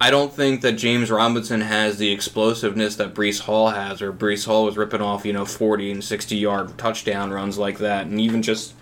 I 0.00 0.10
don't 0.10 0.32
think 0.32 0.60
that 0.60 0.72
James 0.72 1.10
Robinson 1.10 1.62
has 1.62 1.96
the 1.96 2.12
explosiveness 2.12 2.96
that 2.96 3.14
Breece 3.14 3.40
Hall 3.40 3.70
has, 3.70 4.02
or 4.02 4.12
Breece 4.12 4.46
Hall 4.46 4.64
was 4.66 4.76
ripping 4.76 5.00
off, 5.00 5.24
you 5.24 5.32
know, 5.32 5.46
40 5.46 5.90
and 5.90 6.04
60 6.04 6.36
yard 6.36 6.76
touchdown 6.76 7.30
runs 7.30 7.56
like 7.56 7.78
that. 7.78 8.06
And 8.06 8.20
even 8.20 8.42
just 8.42 8.74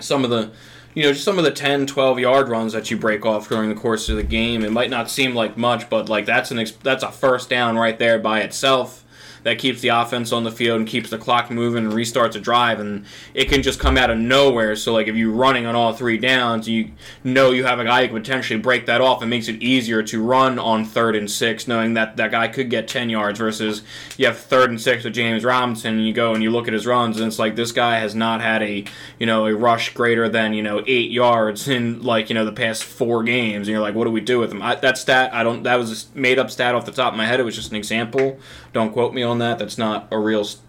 some 0.00 0.24
of 0.24 0.30
the, 0.30 0.50
you 0.94 1.02
know, 1.02 1.12
just 1.12 1.24
some 1.24 1.38
of 1.38 1.44
the 1.44 1.50
10, 1.50 1.86
12 1.86 2.18
yard 2.18 2.48
runs 2.48 2.72
that 2.72 2.90
you 2.90 2.96
break 2.96 3.26
off 3.26 3.48
during 3.48 3.68
the 3.68 3.74
course 3.74 4.08
of 4.08 4.16
the 4.16 4.22
game. 4.22 4.64
It 4.64 4.72
might 4.72 4.90
not 4.90 5.10
seem 5.10 5.34
like 5.34 5.58
much, 5.58 5.90
but 5.90 6.08
like 6.08 6.24
that's 6.24 6.50
an 6.50 6.64
that's 6.82 7.02
a 7.02 7.12
first 7.12 7.50
down 7.50 7.76
right 7.76 7.98
there 7.98 8.18
by 8.18 8.40
itself 8.40 9.04
that 9.44 9.58
keeps 9.58 9.80
the 9.80 9.88
offense 9.88 10.32
on 10.32 10.44
the 10.44 10.50
field 10.50 10.80
and 10.80 10.88
keeps 10.88 11.10
the 11.10 11.18
clock 11.18 11.50
moving 11.50 11.84
and 11.84 11.92
restarts 11.92 12.34
a 12.34 12.40
drive 12.40 12.80
and 12.80 13.04
it 13.34 13.48
can 13.48 13.62
just 13.62 13.78
come 13.78 13.96
out 13.96 14.10
of 14.10 14.18
nowhere. 14.18 14.76
So 14.76 14.92
like 14.92 15.06
if 15.06 15.16
you're 15.16 15.32
running 15.32 15.66
on 15.66 15.74
all 15.74 15.92
three 15.92 16.18
downs 16.18 16.68
you 16.68 16.90
know 17.24 17.50
you 17.50 17.64
have 17.64 17.78
a 17.78 17.84
guy 17.84 18.02
who 18.02 18.08
can 18.08 18.22
potentially 18.22 18.58
break 18.58 18.86
that 18.86 19.00
off. 19.00 19.22
And 19.22 19.28
makes 19.28 19.48
it 19.48 19.62
easier 19.62 20.02
to 20.02 20.22
run 20.22 20.58
on 20.58 20.84
third 20.84 21.14
and 21.14 21.30
six 21.30 21.68
knowing 21.68 21.94
that 21.94 22.16
that 22.16 22.30
guy 22.30 22.48
could 22.48 22.70
get 22.70 22.88
10 22.88 23.10
yards 23.10 23.38
versus 23.38 23.82
you 24.16 24.26
have 24.26 24.38
third 24.38 24.70
and 24.70 24.80
six 24.80 25.04
with 25.04 25.14
James 25.14 25.44
Robinson 25.44 25.96
and 25.96 26.06
you 26.06 26.12
go 26.12 26.34
and 26.34 26.42
you 26.42 26.50
look 26.50 26.66
at 26.66 26.72
his 26.72 26.86
runs 26.86 27.18
and 27.18 27.26
it's 27.26 27.38
like 27.38 27.56
this 27.56 27.72
guy 27.72 27.98
has 27.98 28.14
not 28.14 28.40
had 28.40 28.62
a 28.62 28.84
you 29.18 29.26
know 29.26 29.46
a 29.46 29.54
rush 29.54 29.94
greater 29.94 30.28
than 30.28 30.54
you 30.54 30.62
know 30.62 30.82
eight 30.86 31.10
yards 31.10 31.68
in 31.68 32.02
like 32.02 32.28
you 32.28 32.34
know 32.34 32.44
the 32.44 32.52
past 32.52 32.84
four 32.84 33.22
games. 33.22 33.68
And 33.68 33.72
you're 33.72 33.80
like 33.80 33.94
what 33.94 34.04
do 34.04 34.10
we 34.10 34.20
do 34.20 34.38
with 34.38 34.50
him? 34.50 34.62
I, 34.62 34.74
that 34.76 34.98
stat 34.98 35.32
I 35.34 35.42
don't 35.42 35.62
that 35.64 35.76
was 35.76 36.08
a 36.14 36.18
made 36.18 36.38
up 36.38 36.50
stat 36.50 36.74
off 36.74 36.86
the 36.86 36.92
top 36.92 37.12
of 37.12 37.18
my 37.18 37.26
head. 37.26 37.40
It 37.40 37.44
was 37.44 37.56
just 37.56 37.70
an 37.70 37.76
example. 37.76 38.38
Don't 38.72 38.92
quote 38.92 39.14
me 39.14 39.22
on 39.28 39.38
that. 39.38 39.58
That's 39.58 39.78
not 39.78 40.08
a 40.10 40.18
real 40.18 40.44
st- 40.44 40.62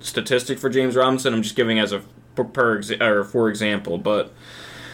statistic 0.00 0.58
for 0.58 0.70
James 0.70 0.94
Robinson. 0.94 1.34
I'm 1.34 1.42
just 1.42 1.56
giving 1.56 1.78
as 1.78 1.92
a 1.92 2.02
per, 2.34 2.78
exa- 2.78 3.00
or 3.00 3.24
for 3.24 3.50
example 3.50 3.98
but 3.98 4.32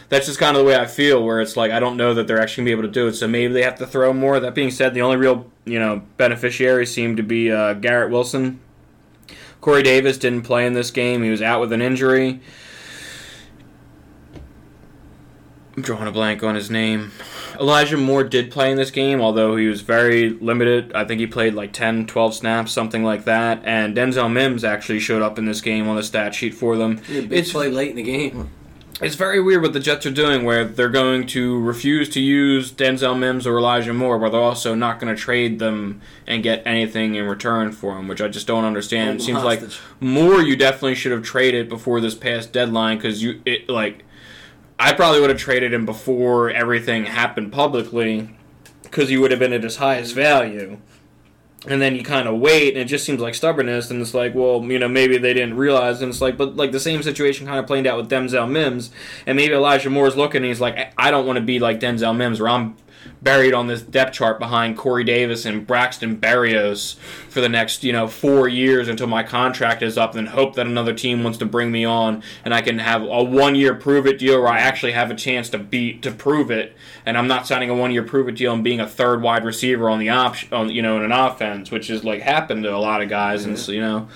that's 0.08 0.26
just 0.26 0.38
kind 0.38 0.56
of 0.56 0.62
the 0.62 0.66
way 0.66 0.76
I 0.76 0.86
feel 0.86 1.22
where 1.22 1.40
it's 1.40 1.56
like 1.56 1.70
I 1.70 1.80
don't 1.80 1.96
know 1.96 2.14
that 2.14 2.26
they're 2.26 2.40
actually 2.40 2.62
gonna 2.62 2.76
be 2.76 2.80
able 2.80 2.82
to 2.82 3.00
do 3.00 3.08
it. 3.08 3.14
So 3.14 3.28
maybe 3.28 3.52
they 3.52 3.62
have 3.62 3.76
to 3.76 3.86
throw 3.86 4.12
more. 4.12 4.40
That 4.40 4.54
being 4.54 4.70
said 4.70 4.94
the 4.94 5.02
only 5.02 5.16
real 5.16 5.46
you 5.64 5.78
know 5.78 6.02
beneficiaries 6.16 6.92
seem 6.92 7.16
to 7.16 7.22
be 7.22 7.52
uh, 7.52 7.74
Garrett 7.74 8.10
Wilson. 8.10 8.60
Corey 9.60 9.82
Davis 9.82 10.16
didn't 10.18 10.42
play 10.42 10.66
in 10.66 10.72
this 10.72 10.90
game. 10.90 11.22
He 11.22 11.30
was 11.30 11.42
out 11.42 11.60
with 11.60 11.72
an 11.72 11.82
injury. 11.82 12.40
I'm 15.76 15.82
drawing 15.82 16.08
a 16.08 16.12
blank 16.12 16.42
on 16.42 16.54
his 16.54 16.70
name. 16.70 17.12
Elijah 17.60 17.96
Moore 17.96 18.24
did 18.24 18.50
play 18.50 18.70
in 18.70 18.76
this 18.76 18.90
game, 18.90 19.20
although 19.20 19.56
he 19.56 19.66
was 19.66 19.80
very 19.80 20.30
limited. 20.30 20.92
I 20.92 21.04
think 21.04 21.20
he 21.20 21.26
played 21.26 21.54
like 21.54 21.72
10, 21.72 22.06
12 22.06 22.34
snaps, 22.34 22.72
something 22.72 23.04
like 23.04 23.24
that. 23.24 23.62
And 23.64 23.96
Denzel 23.96 24.30
Mims 24.32 24.64
actually 24.64 25.00
showed 25.00 25.22
up 25.22 25.38
in 25.38 25.44
this 25.46 25.60
game 25.60 25.88
on 25.88 25.96
the 25.96 26.02
stat 26.02 26.34
sheet 26.34 26.54
for 26.54 26.76
them. 26.76 26.98
He 26.98 27.16
had 27.16 27.24
a 27.24 27.28
big 27.28 27.38
It's 27.38 27.52
played 27.52 27.72
late 27.72 27.90
in 27.90 27.96
the 27.96 28.02
game. 28.02 28.50
it's 29.00 29.14
very 29.14 29.40
weird 29.40 29.62
what 29.62 29.72
the 29.72 29.80
Jets 29.80 30.06
are 30.06 30.10
doing, 30.10 30.44
where 30.44 30.64
they're 30.64 30.88
going 30.88 31.26
to 31.28 31.60
refuse 31.60 32.08
to 32.10 32.20
use 32.20 32.72
Denzel 32.72 33.18
Mims 33.18 33.46
or 33.46 33.58
Elijah 33.58 33.92
Moore, 33.92 34.18
but 34.18 34.30
they're 34.30 34.40
also 34.40 34.74
not 34.74 34.98
going 34.98 35.14
to 35.14 35.20
trade 35.20 35.58
them 35.58 36.00
and 36.26 36.42
get 36.42 36.62
anything 36.66 37.14
in 37.14 37.26
return 37.26 37.72
for 37.72 37.94
them, 37.94 38.08
which 38.08 38.20
I 38.20 38.28
just 38.28 38.46
don't 38.46 38.64
understand. 38.64 39.20
It 39.20 39.22
seems 39.22 39.38
them 39.38 39.44
like 39.44 39.60
hostage. 39.60 39.80
Moore 40.00 40.42
you 40.42 40.56
definitely 40.56 40.96
should 40.96 41.12
have 41.12 41.22
traded 41.22 41.68
before 41.68 42.00
this 42.00 42.14
past 42.14 42.52
deadline 42.52 42.98
because 42.98 43.22
you 43.22 43.40
it 43.44 43.68
like 43.68 44.04
I 44.78 44.92
probably 44.92 45.20
would 45.20 45.30
have 45.30 45.38
traded 45.38 45.72
him 45.72 45.84
before 45.84 46.50
everything 46.50 47.04
happened 47.04 47.52
publicly 47.52 48.30
because 48.82 49.08
he 49.08 49.16
would 49.16 49.30
have 49.30 49.40
been 49.40 49.52
at 49.52 49.64
his 49.64 49.76
highest 49.76 50.14
value. 50.14 50.78
And 51.66 51.82
then 51.82 51.96
you 51.96 52.04
kind 52.04 52.28
of 52.28 52.38
wait, 52.38 52.74
and 52.74 52.82
it 52.82 52.84
just 52.84 53.04
seems 53.04 53.20
like 53.20 53.34
stubbornness. 53.34 53.90
And 53.90 54.00
it's 54.00 54.14
like, 54.14 54.34
well, 54.34 54.62
you 54.62 54.78
know, 54.78 54.88
maybe 54.88 55.18
they 55.18 55.34
didn't 55.34 55.56
realize. 55.56 56.00
And 56.00 56.10
it's 56.10 56.20
like, 56.20 56.36
but 56.36 56.54
like 56.54 56.70
the 56.70 56.78
same 56.78 57.02
situation 57.02 57.46
kind 57.46 57.58
of 57.58 57.66
played 57.66 57.86
out 57.86 57.96
with 57.96 58.08
Denzel 58.08 58.48
Mims. 58.48 58.92
And 59.26 59.36
maybe 59.36 59.54
Elijah 59.54 59.90
Moore's 59.90 60.16
looking, 60.16 60.38
and 60.38 60.46
he's 60.46 60.60
like, 60.60 60.92
I 60.96 61.10
don't 61.10 61.26
want 61.26 61.36
to 61.36 61.44
be 61.44 61.58
like 61.58 61.80
Denzel 61.80 62.16
Mims, 62.16 62.40
where 62.40 62.50
I'm 62.50 62.76
buried 63.22 63.54
on 63.54 63.66
this 63.66 63.82
depth 63.82 64.12
chart 64.12 64.38
behind 64.38 64.76
Corey 64.76 65.04
Davis 65.04 65.44
and 65.44 65.66
Braxton 65.66 66.16
Berrios 66.16 66.96
for 67.28 67.40
the 67.40 67.48
next, 67.48 67.82
you 67.82 67.92
know, 67.92 68.06
four 68.06 68.48
years 68.48 68.88
until 68.88 69.06
my 69.06 69.22
contract 69.22 69.82
is 69.82 69.98
up, 69.98 70.14
and 70.14 70.28
hope 70.28 70.54
that 70.54 70.66
another 70.66 70.94
team 70.94 71.22
wants 71.22 71.38
to 71.38 71.46
bring 71.46 71.70
me 71.70 71.84
on, 71.84 72.22
and 72.44 72.54
I 72.54 72.62
can 72.62 72.78
have 72.78 73.02
a 73.02 73.22
one-year 73.22 73.74
prove-it 73.74 74.18
deal 74.18 74.40
where 74.40 74.52
I 74.52 74.58
actually 74.58 74.92
have 74.92 75.10
a 75.10 75.14
chance 75.14 75.48
to 75.50 75.58
beat 75.58 76.02
to 76.02 76.10
prove 76.10 76.50
it, 76.50 76.76
and 77.04 77.18
I'm 77.18 77.28
not 77.28 77.46
signing 77.46 77.70
a 77.70 77.74
one-year 77.74 78.04
prove-it 78.04 78.36
deal 78.36 78.52
and 78.54 78.64
being 78.64 78.80
a 78.80 78.88
third 78.88 79.22
wide 79.22 79.44
receiver 79.44 79.88
on 79.90 79.98
the 79.98 80.10
option, 80.10 80.52
on 80.52 80.70
you 80.70 80.82
know, 80.82 80.96
in 80.96 81.04
an 81.04 81.12
offense, 81.12 81.70
which 81.70 81.90
is 81.90 82.04
like 82.04 82.22
happened 82.22 82.62
to 82.64 82.74
a 82.74 82.78
lot 82.78 83.02
of 83.02 83.08
guys, 83.08 83.44
and 83.44 83.58
so, 83.58 83.72
you 83.72 83.80
know. 83.80 84.08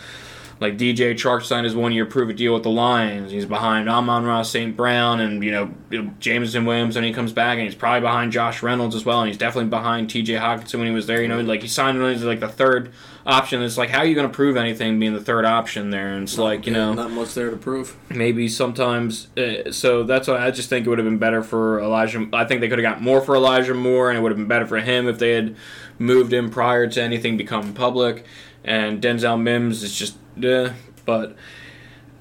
Like 0.62 0.78
DJ 0.78 1.12
Chark 1.14 1.42
signed 1.42 1.64
his 1.64 1.74
one 1.74 1.92
year 1.92 2.06
prove 2.06 2.30
it 2.30 2.36
deal 2.36 2.54
with 2.54 2.62
the 2.62 2.70
Lions. 2.70 3.32
He's 3.32 3.44
behind 3.44 3.88
Amon-Ra 3.88 4.42
St. 4.42 4.76
Brown 4.76 5.18
and, 5.18 5.42
you 5.42 5.50
know, 5.50 5.74
Jameson 6.20 6.64
Williams 6.64 6.94
when 6.94 7.02
he 7.04 7.12
comes 7.12 7.32
back, 7.32 7.58
and 7.58 7.66
he's 7.66 7.74
probably 7.74 8.00
behind 8.00 8.30
Josh 8.30 8.62
Reynolds 8.62 8.94
as 8.94 9.04
well, 9.04 9.20
and 9.20 9.28
he's 9.28 9.36
definitely 9.36 9.70
behind 9.70 10.08
TJ 10.08 10.38
Hockenson 10.38 10.78
when 10.78 10.86
he 10.86 10.94
was 10.94 11.08
there. 11.08 11.20
You 11.20 11.26
know, 11.26 11.40
like 11.40 11.62
he 11.62 11.68
signed 11.68 11.98
him 11.98 12.04
as 12.04 12.22
like 12.22 12.38
the 12.38 12.48
third 12.48 12.92
option. 13.26 13.60
It's 13.60 13.76
like, 13.76 13.90
how 13.90 13.98
are 13.98 14.06
you 14.06 14.14
going 14.14 14.28
to 14.28 14.32
prove 14.32 14.56
anything 14.56 15.00
being 15.00 15.14
the 15.14 15.20
third 15.20 15.44
option 15.44 15.90
there? 15.90 16.12
And 16.12 16.22
it's 16.22 16.38
like, 16.38 16.64
you 16.64 16.72
know, 16.72 16.94
not 16.94 17.10
much 17.10 17.34
there 17.34 17.50
to 17.50 17.56
prove. 17.56 17.96
maybe 18.08 18.48
sometimes. 18.48 19.26
Uh, 19.36 19.72
so 19.72 20.04
that's 20.04 20.28
why 20.28 20.46
I 20.46 20.52
just 20.52 20.68
think 20.68 20.86
it 20.86 20.88
would 20.88 20.98
have 20.98 21.06
been 21.06 21.18
better 21.18 21.42
for 21.42 21.80
Elijah. 21.80 22.28
I 22.32 22.44
think 22.44 22.60
they 22.60 22.68
could 22.68 22.78
have 22.78 22.94
got 22.94 23.02
more 23.02 23.20
for 23.20 23.34
Elijah 23.34 23.74
Moore, 23.74 24.10
and 24.10 24.18
it 24.18 24.22
would 24.22 24.30
have 24.30 24.38
been 24.38 24.48
better 24.48 24.66
for 24.66 24.78
him 24.78 25.08
if 25.08 25.18
they 25.18 25.32
had 25.32 25.56
moved 25.98 26.32
him 26.32 26.50
prior 26.50 26.86
to 26.86 27.02
anything 27.02 27.36
becoming 27.36 27.72
public. 27.72 28.24
And 28.64 29.02
Denzel 29.02 29.40
Mims 29.40 29.82
is 29.82 29.92
just, 29.92 30.16
uh, 30.44 30.72
but 31.04 31.36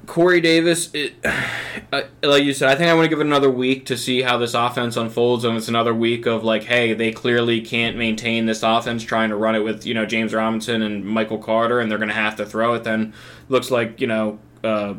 Corey 0.06 0.40
Davis, 0.40 0.90
it, 0.92 1.14
uh, 1.92 2.02
like 2.22 2.42
you 2.44 2.52
said, 2.52 2.68
I 2.68 2.74
think 2.76 2.90
I 2.90 2.94
want 2.94 3.04
to 3.04 3.08
give 3.08 3.20
it 3.20 3.26
another 3.26 3.50
week 3.50 3.86
to 3.86 3.96
see 3.96 4.22
how 4.22 4.36
this 4.38 4.54
offense 4.54 4.96
unfolds, 4.96 5.44
and 5.44 5.56
it's 5.56 5.68
another 5.68 5.94
week 5.94 6.26
of 6.26 6.44
like, 6.44 6.64
hey, 6.64 6.92
they 6.92 7.12
clearly 7.12 7.60
can't 7.60 7.96
maintain 7.96 8.46
this 8.46 8.62
offense, 8.62 9.04
trying 9.04 9.28
to 9.30 9.36
run 9.36 9.54
it 9.54 9.60
with 9.60 9.86
you 9.86 9.94
know 9.94 10.04
James 10.06 10.34
Robinson 10.34 10.82
and 10.82 11.04
Michael 11.04 11.38
Carter, 11.38 11.80
and 11.80 11.90
they're 11.90 11.98
going 11.98 12.08
to 12.08 12.14
have 12.14 12.36
to 12.36 12.46
throw 12.46 12.74
it. 12.74 12.84
Then 12.84 13.12
looks 13.48 13.70
like 13.70 14.00
you 14.00 14.06
know. 14.06 14.38
Uh, 14.62 14.94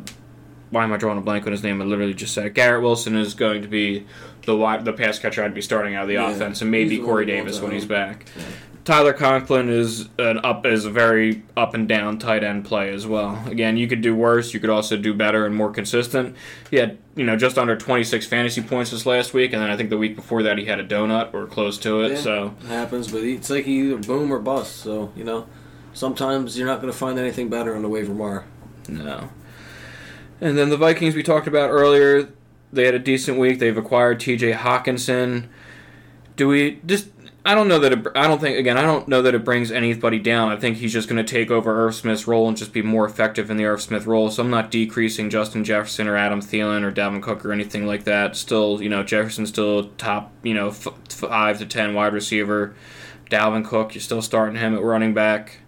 why 0.70 0.82
am 0.82 0.92
I 0.92 0.96
drawing 0.96 1.18
a 1.18 1.20
blank 1.20 1.46
on 1.46 1.52
his 1.52 1.62
name? 1.62 1.80
I 1.80 1.84
literally 1.84 2.14
just 2.14 2.34
said 2.34 2.52
Garrett 2.52 2.82
Wilson 2.82 3.16
is 3.16 3.34
going 3.34 3.62
to 3.62 3.68
be 3.68 4.06
the 4.44 4.80
the 4.82 4.92
pass 4.92 5.20
catcher 5.20 5.44
I'd 5.44 5.54
be 5.54 5.62
starting 5.62 5.94
out 5.94 6.02
of 6.02 6.08
the 6.08 6.14
Yeah, 6.14 6.30
offense, 6.30 6.62
and 6.62 6.70
maybe 6.70 6.98
Corey 6.98 7.24
Davis 7.26 7.60
when 7.60 7.70
he's 7.70 7.84
back. 7.84 8.26
Yeah. 8.36 8.42
Tyler 8.84 9.14
Conklin 9.14 9.70
is 9.70 10.10
an 10.18 10.38
up 10.44 10.66
is 10.66 10.84
a 10.84 10.90
very 10.90 11.42
up 11.56 11.72
and 11.72 11.88
down 11.88 12.18
tight 12.18 12.44
end 12.44 12.66
play 12.66 12.92
as 12.92 13.06
well. 13.06 13.42
Again, 13.46 13.78
you 13.78 13.88
could 13.88 14.02
do 14.02 14.14
worse. 14.14 14.52
You 14.52 14.60
could 14.60 14.68
also 14.68 14.98
do 14.98 15.14
better 15.14 15.46
and 15.46 15.56
more 15.56 15.70
consistent. 15.70 16.36
He 16.70 16.76
had 16.76 16.98
you 17.16 17.24
know 17.24 17.34
just 17.34 17.56
under 17.56 17.76
26 17.76 18.26
fantasy 18.26 18.60
points 18.60 18.90
this 18.90 19.06
last 19.06 19.32
week, 19.32 19.54
and 19.54 19.62
then 19.62 19.70
I 19.70 19.76
think 19.76 19.88
the 19.88 19.96
week 19.96 20.16
before 20.16 20.42
that 20.42 20.58
he 20.58 20.66
had 20.66 20.78
a 20.80 20.86
donut 20.86 21.32
or 21.32 21.46
close 21.46 21.78
to 21.78 22.02
it. 22.02 22.12
Yeah. 22.12 22.20
So 22.20 22.54
It 22.60 22.66
happens, 22.66 23.10
but 23.10 23.22
it's 23.22 23.48
like 23.48 23.64
he 23.64 23.80
either 23.80 23.96
boom 23.96 24.30
or 24.30 24.38
bust. 24.38 24.76
So 24.76 25.12
you 25.16 25.24
know, 25.24 25.46
sometimes 25.94 26.58
you're 26.58 26.66
not 26.66 26.82
going 26.82 26.92
to 26.92 26.98
find 26.98 27.18
anything 27.18 27.48
better 27.48 27.74
on 27.74 27.80
the 27.80 27.88
waiver 27.88 28.12
wire. 28.12 28.44
no. 28.88 29.30
And 30.40 30.58
then 30.58 30.68
the 30.68 30.76
Vikings 30.76 31.14
we 31.14 31.22
talked 31.22 31.46
about 31.46 31.70
earlier, 31.70 32.28
they 32.70 32.84
had 32.84 32.94
a 32.94 32.98
decent 32.98 33.38
week. 33.38 33.60
They've 33.60 33.78
acquired 33.78 34.20
T.J. 34.20 34.52
Hockenson. 34.52 35.46
Do 36.36 36.48
we 36.48 36.80
just? 36.84 37.08
I 37.46 37.54
don't 37.54 37.68
know 37.68 37.78
that. 37.78 37.92
It, 37.92 38.06
I 38.14 38.26
don't 38.26 38.40
think. 38.40 38.58
Again, 38.58 38.78
I 38.78 38.82
don't 38.82 39.06
know 39.06 39.20
that 39.20 39.34
it 39.34 39.44
brings 39.44 39.70
anybody 39.70 40.18
down. 40.18 40.50
I 40.50 40.56
think 40.56 40.78
he's 40.78 40.94
just 40.94 41.10
going 41.10 41.22
to 41.24 41.30
take 41.30 41.50
over 41.50 41.86
Irv 41.86 41.94
Smith's 41.94 42.26
role 42.26 42.48
and 42.48 42.56
just 42.56 42.72
be 42.72 42.80
more 42.80 43.04
effective 43.04 43.50
in 43.50 43.58
the 43.58 43.66
Irv 43.66 43.82
Smith 43.82 44.06
role. 44.06 44.30
So 44.30 44.42
I'm 44.42 44.50
not 44.50 44.70
decreasing 44.70 45.28
Justin 45.28 45.62
Jefferson 45.62 46.08
or 46.08 46.16
Adam 46.16 46.40
Thielen 46.40 46.82
or 46.82 46.90
Dalvin 46.90 47.22
Cook 47.22 47.44
or 47.44 47.52
anything 47.52 47.86
like 47.86 48.04
that. 48.04 48.34
Still, 48.34 48.82
you 48.82 48.88
know, 48.88 49.02
Jefferson's 49.02 49.50
still 49.50 49.90
top, 49.98 50.32
you 50.42 50.54
know, 50.54 50.68
f- 50.68 50.88
five 51.10 51.58
to 51.58 51.66
ten 51.66 51.92
wide 51.92 52.14
receiver. 52.14 52.74
Dalvin 53.30 53.64
Cook, 53.64 53.94
you're 53.94 54.02
still 54.02 54.22
starting 54.22 54.56
him 54.56 54.74
at 54.74 54.82
running 54.82 55.12
back. 55.12 55.58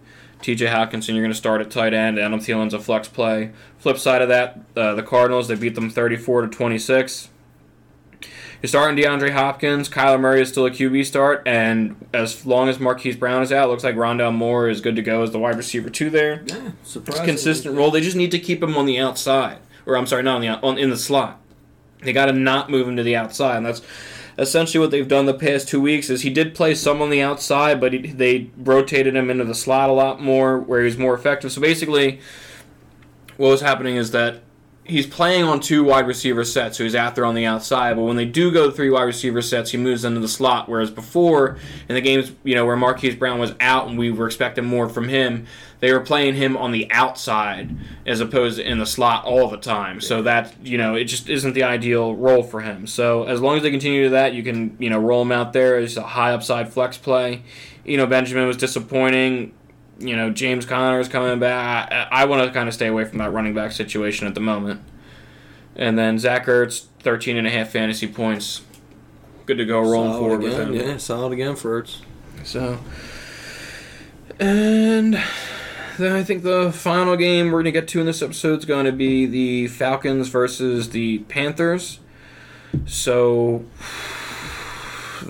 TJ 0.40 0.68
Hockenson, 0.68 1.08
you're 1.08 1.22
going 1.22 1.30
to 1.30 1.34
start 1.34 1.60
at 1.60 1.70
tight 1.70 1.92
end. 1.92 2.18
Adam 2.18 2.40
Thielen's 2.40 2.74
a 2.74 2.78
flex 2.78 3.08
play. 3.08 3.50
Flip 3.78 3.98
side 3.98 4.22
of 4.22 4.28
that, 4.28 4.60
uh, 4.76 4.94
the 4.94 5.02
Cardinals, 5.02 5.48
they 5.48 5.54
beat 5.54 5.74
them 5.74 5.90
34 5.90 6.42
to 6.42 6.48
26. 6.48 7.28
You're 8.66 8.70
starting 8.70 9.00
DeAndre 9.00 9.30
Hopkins. 9.30 9.88
Kyler 9.88 10.18
Murray 10.18 10.42
is 10.42 10.48
still 10.48 10.66
a 10.66 10.72
QB 10.72 11.06
start, 11.06 11.46
and 11.46 11.94
as 12.12 12.44
long 12.44 12.68
as 12.68 12.80
Marquise 12.80 13.14
Brown 13.14 13.40
is 13.44 13.52
out, 13.52 13.68
looks 13.68 13.84
like 13.84 13.94
Rondale 13.94 14.34
Moore 14.34 14.68
is 14.68 14.80
good 14.80 14.96
to 14.96 15.02
go 15.02 15.22
as 15.22 15.30
the 15.30 15.38
wide 15.38 15.56
receiver 15.56 15.88
two 15.88 16.10
there. 16.10 16.42
Yeah, 16.46 16.72
surprising. 16.82 17.26
consistent 17.26 17.76
role. 17.76 17.92
They 17.92 18.00
just 18.00 18.16
need 18.16 18.32
to 18.32 18.40
keep 18.40 18.60
him 18.60 18.76
on 18.76 18.86
the 18.86 18.98
outside, 18.98 19.58
or 19.86 19.96
I'm 19.96 20.04
sorry, 20.04 20.24
not 20.24 20.34
on 20.34 20.40
the 20.40 20.48
on 20.48 20.78
in 20.78 20.90
the 20.90 20.96
slot. 20.96 21.40
They 22.00 22.12
got 22.12 22.26
to 22.26 22.32
not 22.32 22.68
move 22.68 22.88
him 22.88 22.96
to 22.96 23.04
the 23.04 23.14
outside, 23.14 23.58
and 23.58 23.66
that's 23.66 23.82
essentially 24.36 24.80
what 24.80 24.90
they've 24.90 25.06
done 25.06 25.26
the 25.26 25.34
past 25.34 25.68
two 25.68 25.80
weeks. 25.80 26.10
Is 26.10 26.22
he 26.22 26.30
did 26.30 26.52
play 26.52 26.74
some 26.74 27.00
on 27.00 27.10
the 27.10 27.22
outside, 27.22 27.80
but 27.80 27.92
he, 27.92 27.98
they 28.00 28.50
rotated 28.56 29.14
him 29.14 29.30
into 29.30 29.44
the 29.44 29.54
slot 29.54 29.90
a 29.90 29.92
lot 29.92 30.20
more, 30.20 30.58
where 30.58 30.80
he 30.80 30.86
was 30.86 30.98
more 30.98 31.14
effective. 31.14 31.52
So 31.52 31.60
basically, 31.60 32.18
what 33.36 33.50
was 33.50 33.60
happening 33.60 33.94
is 33.94 34.10
that 34.10 34.42
he's 34.88 35.06
playing 35.06 35.44
on 35.44 35.60
two 35.60 35.84
wide 35.84 36.06
receiver 36.06 36.44
sets, 36.44 36.78
so 36.78 36.84
he's 36.84 36.94
out 36.94 37.14
there 37.14 37.24
on 37.24 37.34
the 37.34 37.44
outside. 37.44 37.96
But 37.96 38.02
when 38.02 38.16
they 38.16 38.24
do 38.24 38.50
go 38.50 38.70
three 38.70 38.90
wide 38.90 39.02
receiver 39.02 39.42
sets, 39.42 39.70
he 39.70 39.78
moves 39.78 40.04
into 40.04 40.20
the 40.20 40.28
slot. 40.28 40.68
Whereas 40.68 40.90
before, 40.90 41.58
in 41.88 41.94
the 41.94 42.00
games, 42.00 42.32
you 42.44 42.54
know, 42.54 42.64
where 42.64 42.76
Marquise 42.76 43.16
Brown 43.16 43.38
was 43.38 43.54
out 43.60 43.88
and 43.88 43.98
we 43.98 44.10
were 44.10 44.26
expecting 44.26 44.64
more 44.64 44.88
from 44.88 45.08
him, 45.08 45.46
they 45.80 45.92
were 45.92 46.00
playing 46.00 46.34
him 46.34 46.56
on 46.56 46.72
the 46.72 46.90
outside 46.90 47.76
as 48.06 48.20
opposed 48.20 48.58
to 48.58 48.68
in 48.68 48.78
the 48.78 48.86
slot 48.86 49.24
all 49.24 49.48
the 49.48 49.58
time. 49.58 50.00
So 50.00 50.22
that 50.22 50.54
you 50.62 50.78
know, 50.78 50.94
it 50.94 51.04
just 51.04 51.28
isn't 51.28 51.52
the 51.52 51.64
ideal 51.64 52.14
role 52.14 52.42
for 52.42 52.60
him. 52.60 52.86
So 52.86 53.24
as 53.24 53.40
long 53.40 53.56
as 53.56 53.62
they 53.62 53.70
continue 53.70 54.04
to 54.04 54.10
that, 54.10 54.34
you 54.34 54.42
can 54.42 54.76
you 54.78 54.90
know 54.90 54.98
roll 54.98 55.22
him 55.22 55.32
out 55.32 55.52
there 55.52 55.76
as 55.78 55.96
a 55.96 56.02
high 56.02 56.32
upside 56.32 56.72
flex 56.72 56.96
play. 56.96 57.42
You 57.84 57.96
know, 57.96 58.06
Benjamin 58.06 58.46
was 58.46 58.56
disappointing 58.56 59.52
you 59.98 60.14
know, 60.16 60.30
James 60.30 60.66
Conner 60.66 61.00
is 61.00 61.08
coming 61.08 61.38
back. 61.38 61.90
I, 61.90 62.22
I 62.22 62.24
want 62.26 62.46
to 62.46 62.52
kind 62.52 62.68
of 62.68 62.74
stay 62.74 62.86
away 62.86 63.04
from 63.04 63.18
that 63.18 63.32
running 63.32 63.54
back 63.54 63.72
situation 63.72 64.26
at 64.26 64.34
the 64.34 64.40
moment. 64.40 64.82
And 65.74 65.98
then 65.98 66.18
Zach 66.18 66.46
Ertz, 66.46 66.86
13 67.00 67.36
and 67.36 67.46
a 67.46 67.50
half 67.50 67.70
fantasy 67.70 68.06
points. 68.06 68.62
Good 69.46 69.58
to 69.58 69.64
go 69.64 69.80
rolling 69.80 70.12
Solid 70.12 70.18
forward 70.18 70.44
again. 70.44 70.70
with 70.70 70.80
him. 70.80 70.88
Yeah, 70.88 70.96
solid 70.96 71.32
again 71.32 71.54
for 71.56 71.82
Ertz. 71.82 71.98
So, 72.44 72.78
and 74.40 75.14
then 75.98 76.12
I 76.12 76.22
think 76.24 76.42
the 76.42 76.72
final 76.72 77.16
game 77.16 77.46
we're 77.46 77.62
going 77.62 77.64
to 77.66 77.72
get 77.72 77.88
to 77.88 78.00
in 78.00 78.06
this 78.06 78.22
episode 78.22 78.58
is 78.60 78.64
going 78.64 78.86
to 78.86 78.92
be 78.92 79.26
the 79.26 79.68
Falcons 79.68 80.28
versus 80.28 80.90
the 80.90 81.18
Panthers. 81.20 82.00
So, 82.86 83.64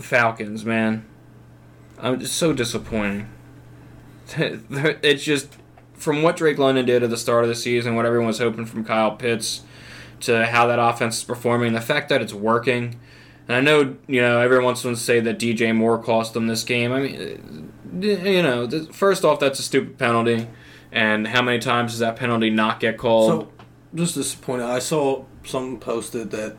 Falcons, 0.01 0.65
man. 0.65 1.05
I'm 1.99 2.21
just 2.21 2.37
so 2.37 2.53
disappointing. 2.53 3.29
it's 5.03 5.25
just 5.25 5.57
from 5.95 6.23
what 6.23 6.37
Drake 6.37 6.59
London 6.59 6.85
did 6.85 7.03
at 7.03 7.11
the 7.11 7.17
start 7.17 7.45
of 7.45 7.49
the 7.49 7.55
season, 7.55 7.95
what 7.97 8.07
everyone 8.07 8.27
was 8.27 8.39
hoping 8.39 8.67
from 8.67 8.85
Kyle 8.85 9.17
Pitts, 9.17 9.63
to 10.21 10.47
how 10.47 10.67
that 10.67 10.79
offense 10.79 11.19
is 11.19 11.25
performing, 11.25 11.73
the 11.73 11.81
fact 11.81 12.09
that 12.09 12.23
it's 12.23 12.35
working. 12.35 12.99
And 13.49 13.57
I 13.57 13.61
know, 13.61 13.97
you 14.07 14.21
know, 14.21 14.41
everyone 14.41 14.65
wants 14.65 14.83
to 14.83 14.97
say 14.97 15.21
that 15.21 15.39
DJ 15.39 15.75
Moore 15.75 15.99
cost 15.99 16.35
them 16.35 16.47
this 16.47 16.65
game. 16.65 16.93
I 16.93 17.01
mean, 17.01 17.73
uh, 18.03 18.07
you 18.07 18.43
know, 18.43 18.69
first 18.93 19.25
off, 19.25 19.39
that's 19.41 19.59
a 19.59 19.63
stupid 19.63 19.99
penalty. 19.99 20.49
And 20.91 21.29
how 21.29 21.43
many 21.43 21.59
times 21.59 21.93
does 21.93 22.01
that 22.01 22.17
penalty 22.17 22.51
not 22.51 22.81
get 22.81 22.99
called? 22.99 23.49
So, 23.95 24.15
just 24.15 24.49
out, 24.49 24.61
I 24.61 24.79
saw 24.79 25.25
someone 25.45 25.79
posted 25.79 26.31
that 26.31 26.57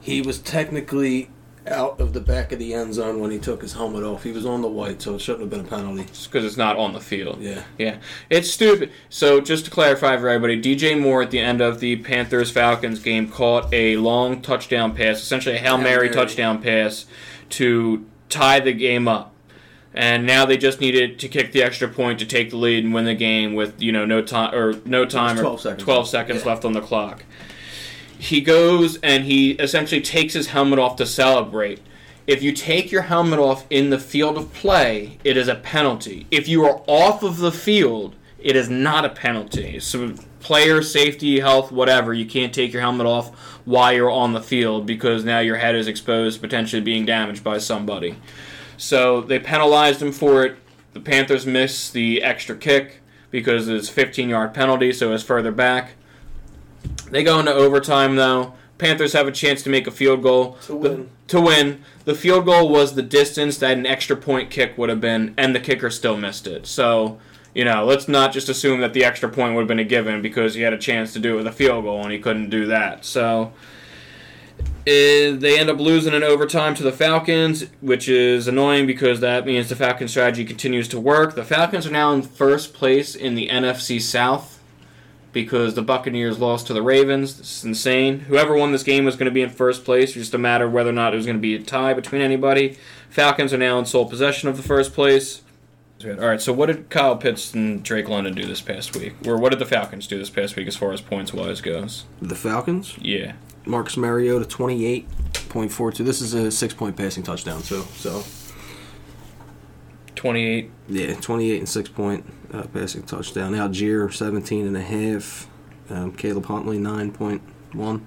he 0.00 0.22
was 0.22 0.38
technically 0.38 1.30
out 1.66 2.00
of 2.00 2.12
the 2.12 2.20
back 2.20 2.50
of 2.52 2.58
the 2.58 2.74
end 2.74 2.92
zone 2.94 3.20
when 3.20 3.30
he 3.30 3.38
took 3.38 3.62
his 3.62 3.72
helmet 3.74 4.02
off. 4.02 4.24
He 4.24 4.32
was 4.32 4.44
on 4.44 4.62
the 4.62 4.68
white, 4.68 5.00
so 5.00 5.14
it 5.14 5.20
shouldn't 5.20 5.42
have 5.42 5.50
been 5.50 5.60
a 5.60 5.64
penalty. 5.64 6.02
because 6.24 6.44
it's 6.44 6.56
not 6.56 6.76
on 6.76 6.92
the 6.92 7.00
field. 7.00 7.38
Yeah. 7.40 7.62
Yeah, 7.78 7.98
it's 8.30 8.50
stupid. 8.50 8.90
So 9.08 9.40
just 9.40 9.66
to 9.66 9.70
clarify 9.70 10.16
for 10.16 10.28
everybody, 10.28 10.60
DJ 10.60 10.98
Moore 11.00 11.22
at 11.22 11.30
the 11.30 11.38
end 11.38 11.60
of 11.60 11.78
the 11.80 11.96
Panthers 11.96 12.50
Falcons 12.50 12.98
game 12.98 13.28
caught 13.28 13.72
a 13.72 13.96
long 13.96 14.42
touchdown 14.42 14.94
pass, 14.94 15.20
essentially 15.22 15.54
a 15.54 15.58
hail 15.58 15.76
Hail 15.76 15.84
mary 15.84 16.08
Mary. 16.08 16.14
touchdown 16.14 16.60
pass 16.60 17.06
to 17.50 18.04
tie 18.28 18.58
the 18.60 18.72
game 18.72 19.06
up. 19.06 19.28
And 19.94 20.24
now 20.26 20.46
they 20.46 20.56
just 20.56 20.80
needed 20.80 21.18
to 21.18 21.28
kick 21.28 21.52
the 21.52 21.62
extra 21.62 21.86
point 21.86 22.18
to 22.20 22.24
take 22.24 22.48
the 22.48 22.56
lead 22.56 22.82
and 22.82 22.94
win 22.94 23.04
the 23.04 23.14
game 23.14 23.54
with 23.54 23.80
you 23.82 23.92
know 23.92 24.06
no 24.06 24.22
time 24.22 24.54
or 24.54 24.72
no 24.86 25.04
time 25.04 25.36
or 25.38 25.42
12 25.42 25.60
seconds. 25.60 25.82
12 25.84 26.08
seconds 26.08 26.40
Yeah. 26.42 26.48
left 26.48 26.64
on 26.64 26.72
the 26.72 26.80
clock. 26.80 27.24
He 28.22 28.40
goes 28.40 28.98
and 29.02 29.24
he 29.24 29.50
essentially 29.54 30.00
takes 30.00 30.34
his 30.34 30.46
helmet 30.46 30.78
off 30.78 30.94
to 30.96 31.06
celebrate. 31.06 31.80
If 32.24 32.40
you 32.40 32.52
take 32.52 32.92
your 32.92 33.02
helmet 33.02 33.40
off 33.40 33.66
in 33.68 33.90
the 33.90 33.98
field 33.98 34.38
of 34.38 34.54
play, 34.54 35.18
it 35.24 35.36
is 35.36 35.48
a 35.48 35.56
penalty. 35.56 36.28
If 36.30 36.46
you 36.46 36.64
are 36.64 36.84
off 36.86 37.24
of 37.24 37.38
the 37.38 37.50
field, 37.50 38.14
it 38.38 38.54
is 38.54 38.70
not 38.70 39.04
a 39.04 39.08
penalty. 39.08 39.80
So, 39.80 40.14
player 40.38 40.82
safety, 40.82 41.40
health, 41.40 41.72
whatever, 41.72 42.14
you 42.14 42.24
can't 42.24 42.54
take 42.54 42.72
your 42.72 42.82
helmet 42.82 43.08
off 43.08 43.34
while 43.64 43.92
you're 43.92 44.08
on 44.08 44.34
the 44.34 44.40
field 44.40 44.86
because 44.86 45.24
now 45.24 45.40
your 45.40 45.56
head 45.56 45.74
is 45.74 45.88
exposed, 45.88 46.40
potentially 46.40 46.80
being 46.80 47.04
damaged 47.04 47.42
by 47.42 47.58
somebody. 47.58 48.14
So, 48.76 49.20
they 49.20 49.40
penalized 49.40 50.00
him 50.00 50.12
for 50.12 50.44
it. 50.44 50.58
The 50.92 51.00
Panthers 51.00 51.44
missed 51.44 51.92
the 51.92 52.22
extra 52.22 52.54
kick 52.54 53.00
because 53.32 53.66
it's 53.66 53.88
15 53.88 54.28
yard 54.28 54.54
penalty, 54.54 54.92
so 54.92 55.12
it's 55.12 55.24
further 55.24 55.50
back. 55.50 55.94
They 57.10 57.22
go 57.22 57.38
into 57.38 57.52
overtime 57.52 58.16
though. 58.16 58.54
Panthers 58.78 59.12
have 59.12 59.28
a 59.28 59.32
chance 59.32 59.62
to 59.62 59.70
make 59.70 59.86
a 59.86 59.90
field 59.92 60.22
goal 60.22 60.56
To 60.66 60.72
The- 60.72 60.74
win. 60.76 61.08
to 61.28 61.40
win. 61.40 61.78
The 62.04 62.14
field 62.14 62.46
goal 62.46 62.68
was 62.68 62.94
the 62.94 63.02
distance 63.02 63.56
that 63.58 63.76
an 63.78 63.86
extra 63.86 64.16
point 64.16 64.50
kick 64.50 64.76
would 64.76 64.88
have 64.88 65.00
been, 65.00 65.34
and 65.36 65.54
the 65.54 65.60
kicker 65.60 65.88
still 65.90 66.16
missed 66.16 66.48
it. 66.48 66.66
So, 66.66 67.18
you 67.54 67.64
know, 67.64 67.84
let's 67.84 68.08
not 68.08 68.32
just 68.32 68.48
assume 68.48 68.80
that 68.80 68.92
the 68.92 69.04
extra 69.04 69.28
point 69.28 69.54
would 69.54 69.60
have 69.60 69.68
been 69.68 69.78
a 69.78 69.84
given 69.84 70.20
because 70.20 70.54
he 70.54 70.62
had 70.62 70.72
a 70.72 70.78
chance 70.78 71.12
to 71.12 71.20
do 71.20 71.34
it 71.34 71.36
with 71.36 71.46
a 71.46 71.52
field 71.52 71.84
goal 71.84 72.02
and 72.02 72.10
he 72.10 72.18
couldn't 72.18 72.50
do 72.50 72.66
that. 72.66 73.04
So, 73.04 73.52
eh, 74.86 75.30
they 75.32 75.58
end 75.58 75.70
up 75.70 75.78
losing 75.78 76.12
in 76.14 76.22
overtime 76.24 76.74
to 76.74 76.82
the 76.82 76.90
Falcons, 76.92 77.66
which 77.80 78.08
is 78.08 78.48
annoying 78.48 78.86
because 78.86 79.20
that 79.20 79.46
means 79.46 79.68
the 79.68 79.76
Falcons 79.76 80.10
strategy 80.10 80.44
continues 80.44 80.88
to 80.88 80.98
work. 80.98 81.34
The 81.36 81.44
Falcons 81.44 81.86
are 81.86 81.90
now 81.92 82.12
in 82.12 82.22
first 82.22 82.74
place 82.74 83.14
in 83.14 83.34
the 83.36 83.48
NFC 83.48 84.00
South. 84.00 84.51
Because 85.32 85.74
the 85.74 85.82
Buccaneers 85.82 86.38
lost 86.38 86.66
to 86.66 86.74
the 86.74 86.82
Ravens. 86.82 87.38
This 87.38 87.58
is 87.58 87.64
insane. 87.64 88.20
Whoever 88.20 88.54
won 88.56 88.72
this 88.72 88.82
game 88.82 89.04
was 89.04 89.16
going 89.16 89.24
to 89.26 89.30
be 89.34 89.42
in 89.42 89.50
first 89.50 89.84
place. 89.84 90.10
It's 90.10 90.14
just 90.18 90.34
a 90.34 90.38
matter 90.38 90.66
of 90.66 90.72
whether 90.72 90.90
or 90.90 90.94
not 90.94 91.14
it 91.14 91.16
was 91.16 91.26
going 91.26 91.38
to 91.38 91.42
be 91.42 91.54
a 91.54 91.62
tie 91.62 91.94
between 91.94 92.20
anybody. 92.22 92.76
Falcons 93.08 93.52
are 93.52 93.58
now 93.58 93.78
in 93.78 93.86
sole 93.86 94.08
possession 94.08 94.48
of 94.48 94.56
the 94.56 94.62
first 94.62 94.92
place. 94.92 95.42
All 96.04 96.10
right, 96.14 96.40
so 96.40 96.52
what 96.52 96.66
did 96.66 96.90
Kyle 96.90 97.16
Pitts 97.16 97.54
and 97.54 97.82
Drake 97.82 98.08
London 98.08 98.34
do 98.34 98.44
this 98.44 98.60
past 98.60 98.96
week? 98.96 99.14
Or 99.24 99.36
what 99.38 99.50
did 99.50 99.60
the 99.60 99.66
Falcons 99.66 100.08
do 100.08 100.18
this 100.18 100.30
past 100.30 100.56
week 100.56 100.66
as 100.66 100.74
far 100.76 100.90
as 100.92 101.00
points 101.00 101.32
wise 101.32 101.60
goes? 101.60 102.06
The 102.20 102.34
Falcons, 102.34 102.96
Yeah. 103.00 103.34
Marcus 103.64 103.96
Mariota, 103.96 104.44
twenty-eight 104.44 105.06
point 105.48 105.70
four 105.70 105.92
two. 105.92 106.02
This 106.02 106.20
is 106.20 106.34
a 106.34 106.50
six-point 106.50 106.96
passing 106.96 107.22
touchdown 107.22 107.62
too. 107.62 107.82
So 107.94 108.24
28. 110.16 110.70
yeah, 110.88 111.14
twenty-eight 111.14 111.58
and 111.58 111.68
six-point 111.68 112.41
uh, 112.52 112.64
passing 112.64 113.02
touchdown. 113.02 113.52
Allgeier, 113.52 114.12
seventeen 114.12 114.66
and 114.66 114.76
a 114.76 114.82
half. 114.82 115.48
Um, 115.90 116.12
Caleb 116.12 116.46
Huntley, 116.46 116.78
nine 116.78 117.12
point 117.12 117.42
one. 117.72 118.06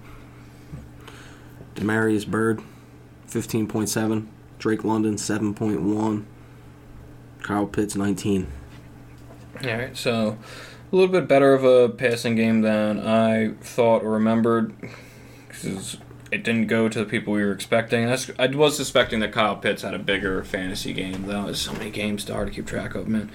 Damiere 1.76 2.26
Byrd, 2.26 2.62
fifteen 3.28 3.68
point 3.68 3.90
seven. 3.90 4.30
Drake 4.60 4.84
London, 4.84 5.18
seven 5.18 5.54
point 5.54 5.82
one. 5.82 6.26
Kyle 7.44 7.68
Pitts, 7.68 7.96
nineteen. 7.96 8.48
All 9.64 9.70
right, 9.70 9.96
so 9.96 10.38
a 10.92 10.96
little 10.96 11.12
bit 11.12 11.28
better 11.28 11.54
of 11.54 11.64
a 11.64 11.90
passing 11.90 12.36
game 12.36 12.62
than 12.62 13.00
I 13.00 13.54
thought 13.62 14.04
or 14.04 14.12
remembered. 14.12 14.74
Because 15.48 15.98
it 16.32 16.44
didn't 16.44 16.68
go 16.68 16.90
to 16.90 17.00
the 17.00 17.06
people 17.06 17.34
we 17.34 17.44
were 17.44 17.52
expecting. 17.52 18.10
I 18.10 18.48
was 18.48 18.76
suspecting 18.76 19.20
that 19.20 19.32
Kyle 19.32 19.56
Pitts 19.56 19.84
had 19.84 19.94
a 19.94 20.00
bigger 20.00 20.44
fantasy 20.44 20.92
game. 20.92 21.28
Though 21.28 21.46
there's 21.46 21.62
so 21.62 21.74
many 21.74 21.90
games 21.92 22.26
to 22.26 22.34
hard 22.34 22.48
to 22.48 22.54
keep 22.54 22.66
track 22.66 22.96
of, 22.96 23.08
man. 23.08 23.32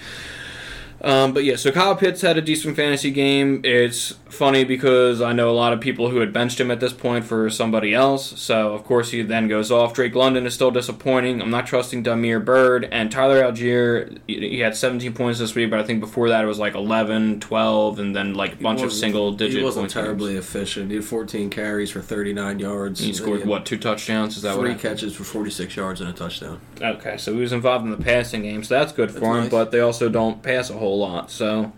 Um, 1.03 1.33
but 1.33 1.45
yeah, 1.45 1.57
so 1.57 1.73
Kyle 1.73 1.97
Pitts 1.97 2.21
had 2.21 2.37
a 2.37 2.43
decent 2.43 2.77
fantasy 2.77 3.11
game. 3.11 3.61
It's 3.65 4.15
funny 4.29 4.65
because 4.65 5.21
I 5.21 5.33
know 5.33 5.51
a 5.51 5.53
lot 5.53 5.73
of 5.73 5.81
people 5.81 6.11
who 6.11 6.21
had 6.21 6.33
benched 6.33 6.61
him 6.61 6.71
at 6.71 6.81
this 6.81 6.93
point 6.93 7.25
for 7.25 7.49
somebody 7.51 7.95
else. 7.95 8.39
So 8.41 8.75
of 8.75 8.85
course 8.85 9.11
he 9.11 9.23
then 9.23 9.49
goes 9.49 9.71
off. 9.71 9.95
Drake 9.95 10.15
London 10.15 10.47
is 10.47 10.55
still 10.55 10.71
disappointing. 10.71 11.41
I'm 11.41 11.51
not 11.51 11.67
trusting 11.67 12.03
Damiere 12.03 12.41
Byrd 12.41 12.89
and 12.93 13.11
Tyler 13.11 13.43
Allgeier. 13.43 14.19
He 14.27 14.61
had 14.61 14.77
17 14.77 15.13
points 15.15 15.39
this 15.39 15.55
week, 15.55 15.71
but 15.71 15.81
I 15.81 15.85
think 15.85 16.01
before 16.01 16.29
that 16.29 16.45
it 16.45 16.47
was 16.47 16.59
like 16.59 16.75
11, 16.75 17.41
12, 17.41 17.99
and 17.99 18.15
then 18.15 18.35
like 18.35 18.55
a 18.55 18.57
bunch 18.57 18.83
of 18.83 18.93
single 18.93 19.33
digit. 19.33 19.59
He 19.59 19.65
wasn't 19.65 19.91
terribly 19.91 20.35
games. 20.35 20.47
efficient. 20.47 20.91
He 20.91 20.97
had 20.97 21.05
14 21.05 21.51
carries 21.51 21.91
for 21.91 22.01
39 22.01 22.59
yards. 22.59 23.01
He 23.01 23.13
scored 23.13 23.47
what 23.47 23.67
two 23.67 23.79
touchdowns? 23.79 24.37
Is 24.37 24.43
that 24.43 24.57
Three 24.57 24.75
catches 24.75 25.15
for 25.17 25.25
46 25.25 25.75
yards 25.77 26.01
and 26.01 26.11
a 26.11 26.13
touchdown. 26.13 26.61
Okay, 26.81 27.17
so 27.17 27.33
he 27.33 27.41
was 27.41 27.53
involved 27.53 27.85
in 27.85 27.91
the 27.91 27.97
passing 27.97 28.43
game, 28.43 28.63
so 28.63 28.79
that's 28.79 28.93
good 28.93 29.11
for 29.11 29.37
him. 29.37 29.45
nice. 29.45 29.51
But 29.51 29.71
they 29.71 29.81
also 29.81 30.09
don't 30.09 30.43
pass 30.43 30.71
a 30.71 30.75
whole 30.75 30.90
lot, 30.99 31.31
so. 31.31 31.73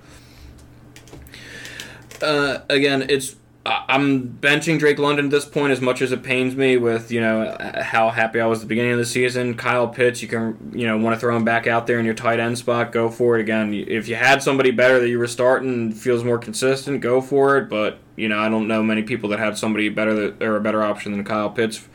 Uh, 2.21 2.61
again, 2.69 3.05
it's 3.09 3.37
I'm 3.65 4.39
benching 4.41 4.81
Drake 4.81 4.99
London 4.99 5.27
at 5.27 5.31
this 5.31 5.45
point 5.45 5.71
as 5.73 5.81
much 5.81 6.03
as 6.03 6.11
it 6.11 6.25
pains 6.25 6.57
me 6.57 6.77
with 6.77 7.13
you 7.13 7.21
know 7.21 7.57
how 7.81 8.11
happy 8.11 8.41
I 8.41 8.47
was 8.47 8.59
at 8.59 8.63
the 8.63 8.69
beginning 8.69 8.93
of 8.93 8.99
the 8.99 9.07
season. 9.07 9.55
Kyle 9.55 9.87
Pitts, 9.87 10.21
you 10.21 10.27
can 10.27 10.73
you 10.75 10.85
know 10.85 10.99
want 10.99 11.15
to 11.15 11.21
throw 11.21 11.37
him 11.37 11.45
back 11.45 11.69
out 11.69 11.87
there 11.87 12.01
in 12.01 12.05
your 12.05 12.15
tight 12.15 12.41
end 12.41 12.59
spot, 12.59 12.91
go 12.91 13.09
for 13.09 13.39
it 13.39 13.41
again. 13.41 13.73
If 13.73 14.09
you 14.09 14.17
had 14.17 14.43
somebody 14.43 14.73
better 14.73 14.99
that 14.99 15.09
you 15.09 15.19
were 15.19 15.29
starting 15.29 15.93
feels 15.93 16.25
more 16.25 16.39
consistent, 16.39 17.01
go 17.01 17.21
for 17.21 17.57
it. 17.57 17.69
But 17.69 17.99
you 18.17 18.29
know 18.29 18.39
I 18.39 18.49
don't 18.49 18.67
know 18.67 18.83
many 18.83 19.05
people 19.05 19.29
that 19.31 19.39
had 19.39 19.57
somebody 19.57 19.89
better 19.89 20.15
that 20.15 20.43
or 20.43 20.57
a 20.57 20.61
better 20.61 20.83
option 20.83 21.13
than 21.13 21.23
Kyle 21.23 21.51
Pitts 21.51 21.87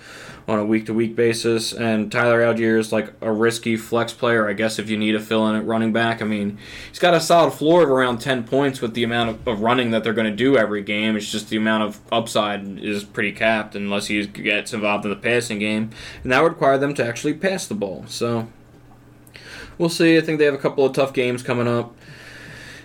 on 0.48 0.60
a 0.60 0.66
week 0.66 0.86
to 0.86 0.94
week 0.94 1.16
basis. 1.16 1.74
And 1.74 2.10
Tyler 2.10 2.42
Allgeier 2.42 2.80
is 2.80 2.94
like 2.94 3.14
a 3.20 3.32
risky 3.32 3.76
flex 3.76 4.14
player, 4.14 4.48
I 4.48 4.54
guess, 4.54 4.80
if 4.80 4.90
you 4.90 4.96
need 4.98 5.14
a 5.14 5.20
fill 5.20 5.48
in 5.50 5.56
at 5.56 5.66
running 5.66 5.92
back. 5.92 6.22
I 6.22 6.26
mean, 6.26 6.58
he's 6.88 7.00
got 7.00 7.14
a 7.14 7.20
solid 7.20 7.52
floor 7.52 7.84
of 7.84 7.90
around 7.90 8.20
10 8.20 8.46
points 8.46 8.80
with 8.80 8.94
the 8.94 9.04
amount 9.04 9.30
of, 9.30 9.48
of 9.48 9.62
running 9.62 9.92
that 9.92 10.04
they're 10.04 10.14
going 10.14 10.30
to 10.30 10.36
do 10.36 10.58
every 10.58 10.82
game. 10.82 11.18
It's 11.18 11.30
just 11.30 11.50
the 11.50 11.58
amount 11.58 11.84
of 11.84 12.00
upside 12.12 12.80
is 12.80 13.04
pretty 13.04 13.34
capped 13.34 13.76
unless 13.76 14.08
he 14.08 14.26
gets 14.26 14.74
involved 14.74 15.04
in 15.04 15.12
the 15.12 15.18
passing 15.18 15.60
game. 15.60 15.90
And 16.24 16.32
that 16.32 16.42
would 16.42 16.54
require 16.54 16.78
them 16.78 16.94
to 16.94 17.06
actually 17.06 17.34
pass 17.34 17.68
the 17.68 17.76
ball. 17.76 18.06
So 18.08 18.48
we'll 19.78 19.90
see. 19.90 20.18
I 20.18 20.22
think 20.22 20.40
they 20.40 20.46
have 20.46 20.54
a 20.54 20.60
couple 20.60 20.86
of 20.86 20.94
tough 20.94 21.12
games 21.12 21.44
coming 21.44 21.68
up. 21.68 21.94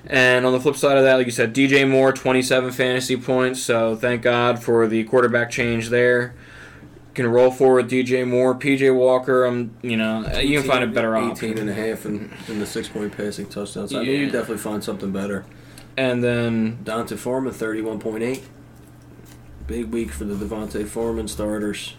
And 0.05 0.45
on 0.45 0.53
the 0.53 0.59
flip 0.59 0.75
side 0.75 0.97
of 0.97 1.05
that, 1.05 1.15
like 1.15 1.27
you 1.27 1.33
said, 1.33 1.55
DJ 1.55 1.89
Moore, 1.89 2.13
27 2.13 2.73
fantasy 2.73 3.17
points. 3.17 3.63
So 3.63 3.95
thank 3.95 4.23
God 4.23 4.61
for 4.61 4.89
the 4.89 5.05
quarterback 5.05 5.49
change 5.49 5.91
there 5.91 6.35
can 7.15 7.27
roll 7.27 7.51
forward 7.51 7.89
DJ 7.89 8.27
Moore, 8.27 8.55
PJ 8.55 8.95
Walker. 8.95 9.47
Um, 9.47 9.77
you 9.83 9.97
know, 9.97 10.27
you 10.39 10.61
can 10.61 10.69
find 10.69 10.85
a 10.85 10.87
better 10.87 11.17
18 11.17 11.31
option. 11.31 11.59
and 11.59 11.71
a 11.71 11.75
half 11.75 12.07
in, 12.07 12.33
in 12.49 12.59
the 12.59 12.67
six 12.67 12.89
point 12.89 13.17
passing 13.17 13.47
touchdowns. 13.47 13.91
So 13.91 14.01
I 14.01 14.05
mean, 14.05 14.21
you 14.21 14.27
definitely 14.27 14.59
find 14.59 14.83
something 14.83 15.13
better. 15.13 15.45
And 15.97 16.25
then, 16.25 16.83
D'Onta 16.85 17.19
Foreman, 17.19 17.53
31.8. 17.53 18.43
Big 19.67 19.91
week 19.91 20.11
for 20.11 20.25
the 20.25 20.35
Devontae 20.35 20.87
Foreman 20.87 21.29
starters. 21.29 21.95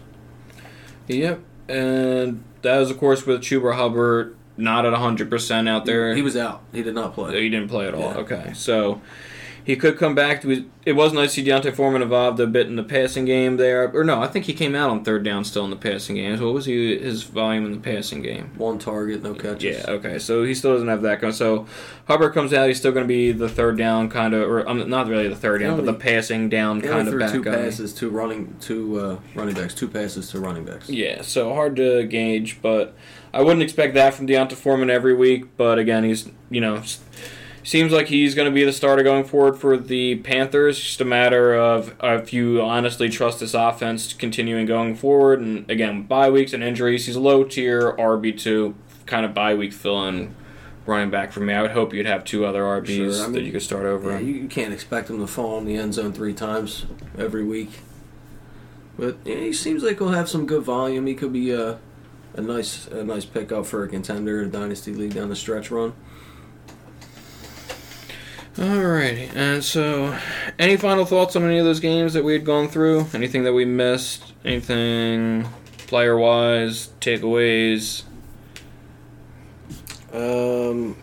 yep. 1.06 1.40
And 1.68 2.44
that 2.62 2.78
was, 2.78 2.90
of 2.90 2.98
course, 2.98 3.24
with 3.24 3.40
Chuba 3.40 3.74
Hubbard 3.76 4.36
not 4.56 4.84
at 4.84 4.92
100% 4.92 5.68
out 5.68 5.84
there. 5.84 6.14
He 6.14 6.22
was 6.22 6.36
out. 6.36 6.62
He 6.72 6.82
did 6.82 6.94
not 6.94 7.14
play. 7.14 7.40
He 7.42 7.48
didn't 7.48 7.68
play 7.68 7.88
at 7.88 7.94
all. 7.94 8.12
Yeah. 8.12 8.16
Okay. 8.18 8.52
So 8.54 9.00
he 9.64 9.76
could 9.76 9.96
come 9.96 10.14
back. 10.14 10.42
To, 10.42 10.64
it 10.84 10.92
was 10.92 11.14
nice 11.14 11.30
to 11.30 11.36
see 11.36 11.44
D'Onta 11.44 11.74
Foreman 11.74 12.02
involved 12.02 12.38
a 12.38 12.46
bit 12.46 12.66
in 12.66 12.76
the 12.76 12.82
passing 12.82 13.24
game 13.24 13.56
there. 13.56 13.90
Or 13.96 14.04
no, 14.04 14.20
I 14.22 14.26
think 14.26 14.44
he 14.44 14.52
came 14.52 14.74
out 14.74 14.90
on 14.90 15.02
third 15.02 15.24
down 15.24 15.44
still 15.44 15.64
in 15.64 15.70
the 15.70 15.76
passing 15.76 16.16
game. 16.16 16.36
So 16.36 16.44
what 16.44 16.54
was 16.54 16.66
he, 16.66 16.98
his 16.98 17.22
volume 17.22 17.64
in 17.64 17.72
the 17.72 17.78
passing 17.78 18.20
game? 18.20 18.52
One 18.58 18.78
target, 18.78 19.22
no 19.22 19.32
catches. 19.34 19.78
Yeah, 19.78 19.90
okay. 19.90 20.18
So 20.18 20.44
he 20.44 20.54
still 20.54 20.74
doesn't 20.74 20.88
have 20.88 21.00
that 21.02 21.20
going. 21.22 21.32
So 21.32 21.66
Hubbard 22.06 22.34
comes 22.34 22.52
out. 22.52 22.68
He's 22.68 22.76
still 22.76 22.92
going 22.92 23.04
to 23.04 23.08
be 23.08 23.32
the 23.32 23.48
third 23.48 23.78
down 23.78 24.10
kind 24.10 24.34
of, 24.34 24.42
or 24.42 24.68
um, 24.68 24.88
not 24.90 25.08
really 25.08 25.28
the 25.28 25.36
third 25.36 25.62
down, 25.62 25.78
He 25.78 25.84
but 25.84 25.86
the 25.86 25.98
passing 25.98 26.50
down 26.50 26.82
kind 26.82 27.08
of 27.08 27.18
back 27.18 27.32
two 27.32 27.42
guy. 27.42 27.56
passes, 27.56 27.94
two 27.94 28.10
running, 28.10 28.54
two 28.60 29.00
uh, 29.00 29.18
running 29.34 29.54
backs, 29.54 29.72
two 29.72 29.88
passes 29.88 30.30
to 30.32 30.40
running 30.40 30.66
backs. 30.66 30.90
Yeah, 30.90 31.22
so 31.22 31.54
hard 31.54 31.76
to 31.76 32.04
gauge, 32.04 32.60
but 32.60 32.94
I 33.32 33.40
wouldn't 33.40 33.62
expect 33.62 33.94
that 33.94 34.12
from 34.12 34.26
D'Onta 34.26 34.52
Foreman 34.52 34.90
every 34.90 35.14
week. 35.14 35.56
But 35.56 35.78
again, 35.78 36.04
he's 36.04 36.28
you 36.50 36.60
know 36.60 36.82
seems 37.64 37.92
like 37.92 38.06
he's 38.08 38.34
going 38.34 38.46
to 38.46 38.54
be 38.54 38.62
the 38.64 38.72
starter 38.72 39.02
going 39.02 39.24
forward 39.24 39.58
for 39.58 39.76
the 39.76 40.16
Panthers. 40.16 40.78
Just 40.78 41.00
a 41.00 41.04
matter 41.04 41.54
of 41.54 41.96
if 42.02 42.32
you 42.32 42.62
honestly 42.62 43.08
trust 43.08 43.40
this 43.40 43.54
offense 43.54 44.12
continuing 44.12 44.66
going 44.66 44.94
forward. 44.94 45.40
And 45.40 45.68
again, 45.70 46.02
bye 46.02 46.30
weeks 46.30 46.52
and 46.52 46.62
injuries, 46.62 47.06
he's 47.06 47.16
a 47.16 47.20
low 47.20 47.42
tier 47.42 47.92
RB 47.96 48.38
two 48.38 48.74
kind 49.06 49.26
of 49.26 49.34
bye 49.34 49.54
week 49.54 49.72
fill 49.72 50.06
in 50.06 50.34
running 50.86 51.10
back 51.10 51.32
for 51.32 51.40
me. 51.40 51.54
I 51.54 51.62
would 51.62 51.72
hope 51.72 51.94
you'd 51.94 52.06
have 52.06 52.24
two 52.24 52.44
other 52.44 52.62
RBs 52.62 53.16
Sure, 53.16 53.26
I 53.26 53.30
that 53.30 53.42
you 53.42 53.52
could 53.52 53.62
start 53.62 53.86
over. 53.86 54.12
Yeah, 54.12 54.18
you, 54.18 54.34
you 54.34 54.48
can't 54.48 54.72
expect 54.72 55.08
him 55.10 55.18
to 55.18 55.26
fall 55.26 55.58
in 55.58 55.64
the 55.64 55.76
end 55.76 55.94
zone 55.94 56.12
three 56.12 56.34
times 56.34 56.86
every 57.18 57.44
week. 57.44 57.80
But 58.98 59.16
yeah, 59.24 59.36
he 59.36 59.52
seems 59.52 59.82
like 59.82 59.98
he'll 59.98 60.10
have 60.10 60.28
some 60.28 60.46
good 60.46 60.62
volume. 60.62 61.06
He 61.06 61.14
could 61.14 61.32
be 61.32 61.50
a, 61.50 61.78
a 62.34 62.40
nice 62.40 62.86
a 62.88 63.02
nice 63.02 63.24
pickup 63.24 63.66
for 63.66 63.82
a 63.82 63.88
contender 63.88 64.40
in 64.42 64.48
a 64.48 64.52
dynasty 64.52 64.94
league 64.94 65.14
down 65.14 65.30
the 65.30 65.36
stretch 65.36 65.70
run. 65.70 65.94
Alrighty, 68.56 69.34
and 69.34 69.64
so, 69.64 70.16
any 70.60 70.76
final 70.76 71.04
thoughts 71.04 71.34
on 71.34 71.44
any 71.44 71.58
of 71.58 71.64
those 71.64 71.80
games 71.80 72.12
that 72.12 72.22
we 72.22 72.34
had 72.34 72.44
gone 72.44 72.68
through? 72.68 73.06
Anything 73.12 73.42
that 73.44 73.52
we 73.52 73.64
missed? 73.64 74.32
Anything 74.44 75.48
player 75.88 76.16
wise? 76.16 76.90
Takeaways? 77.00 78.04
Um, 80.12 80.96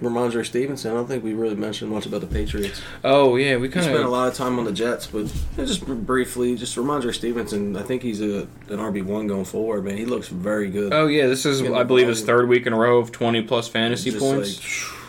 Rhamondre 0.00 0.46
Stevenson. 0.46 0.92
I 0.92 0.94
don't 0.94 1.06
think 1.06 1.22
we 1.22 1.34
really 1.34 1.54
mentioned 1.54 1.90
much 1.90 2.06
about 2.06 2.22
the 2.22 2.26
Patriots. 2.26 2.80
Oh 3.04 3.36
yeah, 3.36 3.56
we 3.56 3.68
kind 3.68 3.84
of 3.84 3.92
spent 3.92 4.04
a 4.04 4.08
lot 4.08 4.28
of 4.28 4.34
time 4.34 4.58
on 4.58 4.64
the 4.64 4.72
Jets, 4.72 5.06
but 5.06 5.30
just 5.56 5.84
briefly, 5.86 6.56
just 6.56 6.76
Rhamondre 6.76 7.14
Stevenson. 7.14 7.76
I 7.76 7.82
think 7.82 8.02
he's 8.02 8.22
a 8.22 8.48
an 8.68 8.78
RB 8.78 9.04
one 9.04 9.26
going 9.26 9.44
forward. 9.44 9.84
Man, 9.84 9.98
he 9.98 10.06
looks 10.06 10.28
very 10.28 10.70
good. 10.70 10.94
Oh 10.94 11.06
yeah, 11.06 11.26
this 11.26 11.44
is 11.44 11.62
I 11.62 11.82
believe 11.82 12.08
his 12.08 12.22
third 12.22 12.48
week 12.48 12.66
in 12.66 12.72
a 12.72 12.78
row 12.78 12.98
of 12.98 13.12
twenty 13.12 13.42
plus 13.42 13.68
fantasy 13.68 14.18
points, 14.18 14.58
like, 14.58 14.99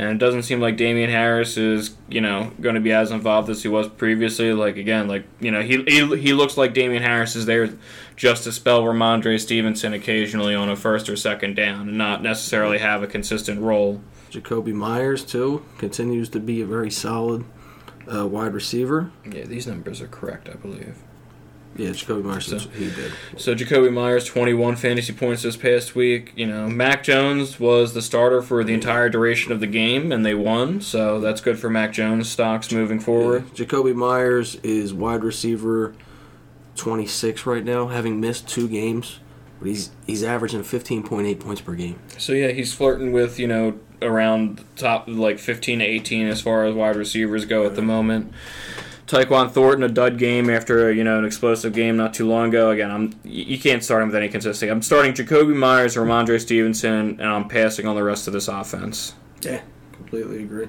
and 0.00 0.08
it 0.08 0.16
doesn't 0.18 0.44
seem 0.44 0.62
like 0.62 0.78
Damien 0.78 1.10
Harris 1.10 1.58
is 1.58 1.94
you 2.08 2.22
know 2.22 2.52
going 2.58 2.74
to 2.74 2.80
be 2.80 2.90
as 2.90 3.10
involved 3.10 3.50
as 3.50 3.62
he 3.62 3.68
was 3.68 3.86
previously. 3.86 4.50
Like 4.54 4.78
again, 4.78 5.08
like 5.08 5.24
you 5.40 5.50
know 5.50 5.60
he 5.60 5.84
he, 5.86 6.16
he 6.16 6.32
looks 6.32 6.56
like 6.56 6.72
Damien 6.72 7.02
Harris 7.02 7.36
is 7.36 7.44
there 7.44 7.68
just 8.16 8.44
to 8.44 8.52
spell 8.52 8.82
Rhamondre 8.82 9.38
Stevenson 9.38 9.92
occasionally 9.92 10.54
on 10.54 10.70
a 10.70 10.76
first 10.76 11.10
or 11.10 11.16
second 11.16 11.54
down, 11.54 11.88
and 11.88 11.98
not 11.98 12.22
necessarily 12.22 12.78
have 12.78 13.02
a 13.02 13.06
consistent 13.06 13.60
role. 13.60 14.00
Jakobi 14.30 14.72
Meyers 14.72 15.22
too 15.22 15.66
continues 15.76 16.30
to 16.30 16.40
be 16.40 16.62
a 16.62 16.66
very 16.66 16.90
solid 16.90 17.44
uh, 18.12 18.26
wide 18.26 18.54
receiver. 18.54 19.10
Yeah, 19.30 19.44
these 19.44 19.66
numbers 19.66 20.00
are 20.00 20.08
correct, 20.08 20.48
I 20.48 20.54
believe. 20.54 20.96
Yeah, 21.76 21.90
Jakobi 21.90 22.24
Meyers. 22.24 22.46
So- 22.46 22.58
he 22.58 22.86
did. 22.90 23.12
So 23.38 23.54
Jakobi 23.54 23.92
Meyers, 23.92 24.24
21 24.24 24.76
fantasy 24.76 25.12
points 25.12 25.42
this 25.42 25.56
past 25.56 25.94
week. 25.94 26.32
You 26.36 26.46
know, 26.46 26.68
Mac 26.68 27.02
Jones 27.04 27.58
was 27.60 27.94
the 27.94 28.02
starter 28.02 28.42
for 28.42 28.64
the 28.64 28.74
entire 28.74 29.08
duration 29.08 29.52
of 29.52 29.60
the 29.60 29.66
game, 29.66 30.12
and 30.12 30.26
they 30.26 30.34
won. 30.34 30.80
So 30.80 31.20
that's 31.20 31.40
good 31.40 31.58
for 31.58 31.70
Mac 31.70 31.92
Jones 31.92 32.28
stocks 32.28 32.70
moving 32.72 33.00
forward. 33.00 33.46
Jakobi 33.54 33.94
Meyers 33.94 34.56
is 34.62 34.92
wide 34.92 35.22
receiver 35.24 35.94
26 36.76 37.46
right 37.46 37.64
now, 37.64 37.88
having 37.88 38.20
missed 38.20 38.48
two 38.48 38.68
games. 38.68 39.20
But 39.58 39.68
he's 39.68 39.90
he's 40.06 40.22
averaging 40.24 40.62
15.8 40.62 41.38
points 41.38 41.60
per 41.60 41.74
game. 41.74 41.98
So 42.16 42.32
yeah, 42.32 42.48
he's 42.48 42.72
flirting 42.72 43.12
with 43.12 43.38
you 43.38 43.46
know 43.46 43.78
around 44.00 44.64
top 44.76 45.04
like 45.06 45.38
15 45.38 45.80
to 45.80 45.84
18 45.84 46.26
as 46.28 46.40
far 46.40 46.64
as 46.64 46.74
wide 46.74 46.96
receivers 46.96 47.44
go 47.44 47.66
at 47.66 47.74
the 47.76 47.82
moment. 47.82 48.32
Tyquan 49.10 49.50
Thornton 49.50 49.82
a 49.82 49.88
dud 49.88 50.18
game 50.18 50.48
after 50.48 50.92
you 50.92 51.02
know 51.02 51.18
an 51.18 51.24
explosive 51.24 51.72
game 51.72 51.96
not 51.96 52.14
too 52.14 52.28
long 52.28 52.50
ago. 52.50 52.70
Again, 52.70 52.92
I'm 52.92 53.20
you 53.24 53.58
can't 53.58 53.82
start 53.82 54.02
him 54.02 54.08
with 54.08 54.16
any 54.16 54.28
consistency. 54.28 54.70
I'm 54.70 54.82
starting 54.82 55.12
Jakobi 55.12 55.54
Meyers, 55.54 55.96
Rhamondre 55.96 56.40
Stevenson, 56.40 57.20
and 57.20 57.22
I'm 57.22 57.48
passing 57.48 57.88
on 57.88 57.96
the 57.96 58.04
rest 58.04 58.28
of 58.28 58.32
this 58.32 58.46
offense. 58.46 59.14
Yeah, 59.42 59.62
completely 59.92 60.44
agree. 60.44 60.68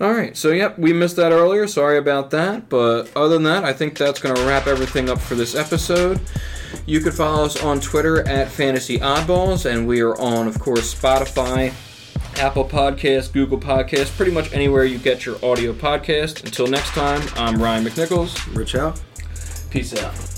All 0.00 0.12
right, 0.12 0.36
so 0.36 0.50
yep, 0.50 0.78
we 0.78 0.92
missed 0.92 1.16
that 1.16 1.32
earlier. 1.32 1.66
Sorry 1.66 1.98
about 1.98 2.30
that, 2.30 2.68
but 2.68 3.10
other 3.16 3.34
than 3.34 3.44
that, 3.44 3.64
I 3.64 3.72
think 3.72 3.96
that's 3.96 4.20
going 4.20 4.34
to 4.34 4.46
wrap 4.46 4.66
everything 4.66 5.08
up 5.08 5.20
for 5.20 5.34
this 5.34 5.54
episode. 5.54 6.20
You 6.86 7.00
can 7.00 7.12
follow 7.12 7.44
us 7.44 7.62
on 7.62 7.80
Twitter 7.80 8.26
at 8.28 8.48
Fantasy 8.48 8.98
Oddballs, 8.98 9.68
and 9.68 9.88
we 9.88 10.00
are 10.00 10.16
on, 10.16 10.46
of 10.46 10.60
course, 10.60 10.94
Spotify, 10.94 11.72
Apple 12.38 12.64
Podcasts, 12.64 13.32
Google 13.32 13.58
Podcasts, 13.58 14.16
pretty 14.16 14.32
much 14.32 14.52
anywhere 14.52 14.84
you 14.84 14.98
get 14.98 15.26
your 15.26 15.36
audio 15.44 15.72
podcast. 15.72 16.44
Until 16.44 16.66
next 16.66 16.90
time, 16.90 17.22
I'm 17.36 17.60
Ryan 17.60 17.84
McNichols. 17.84 18.54
Rich 18.56 18.74
out. 18.74 19.00
Peace 19.70 19.94
out. 19.96 20.37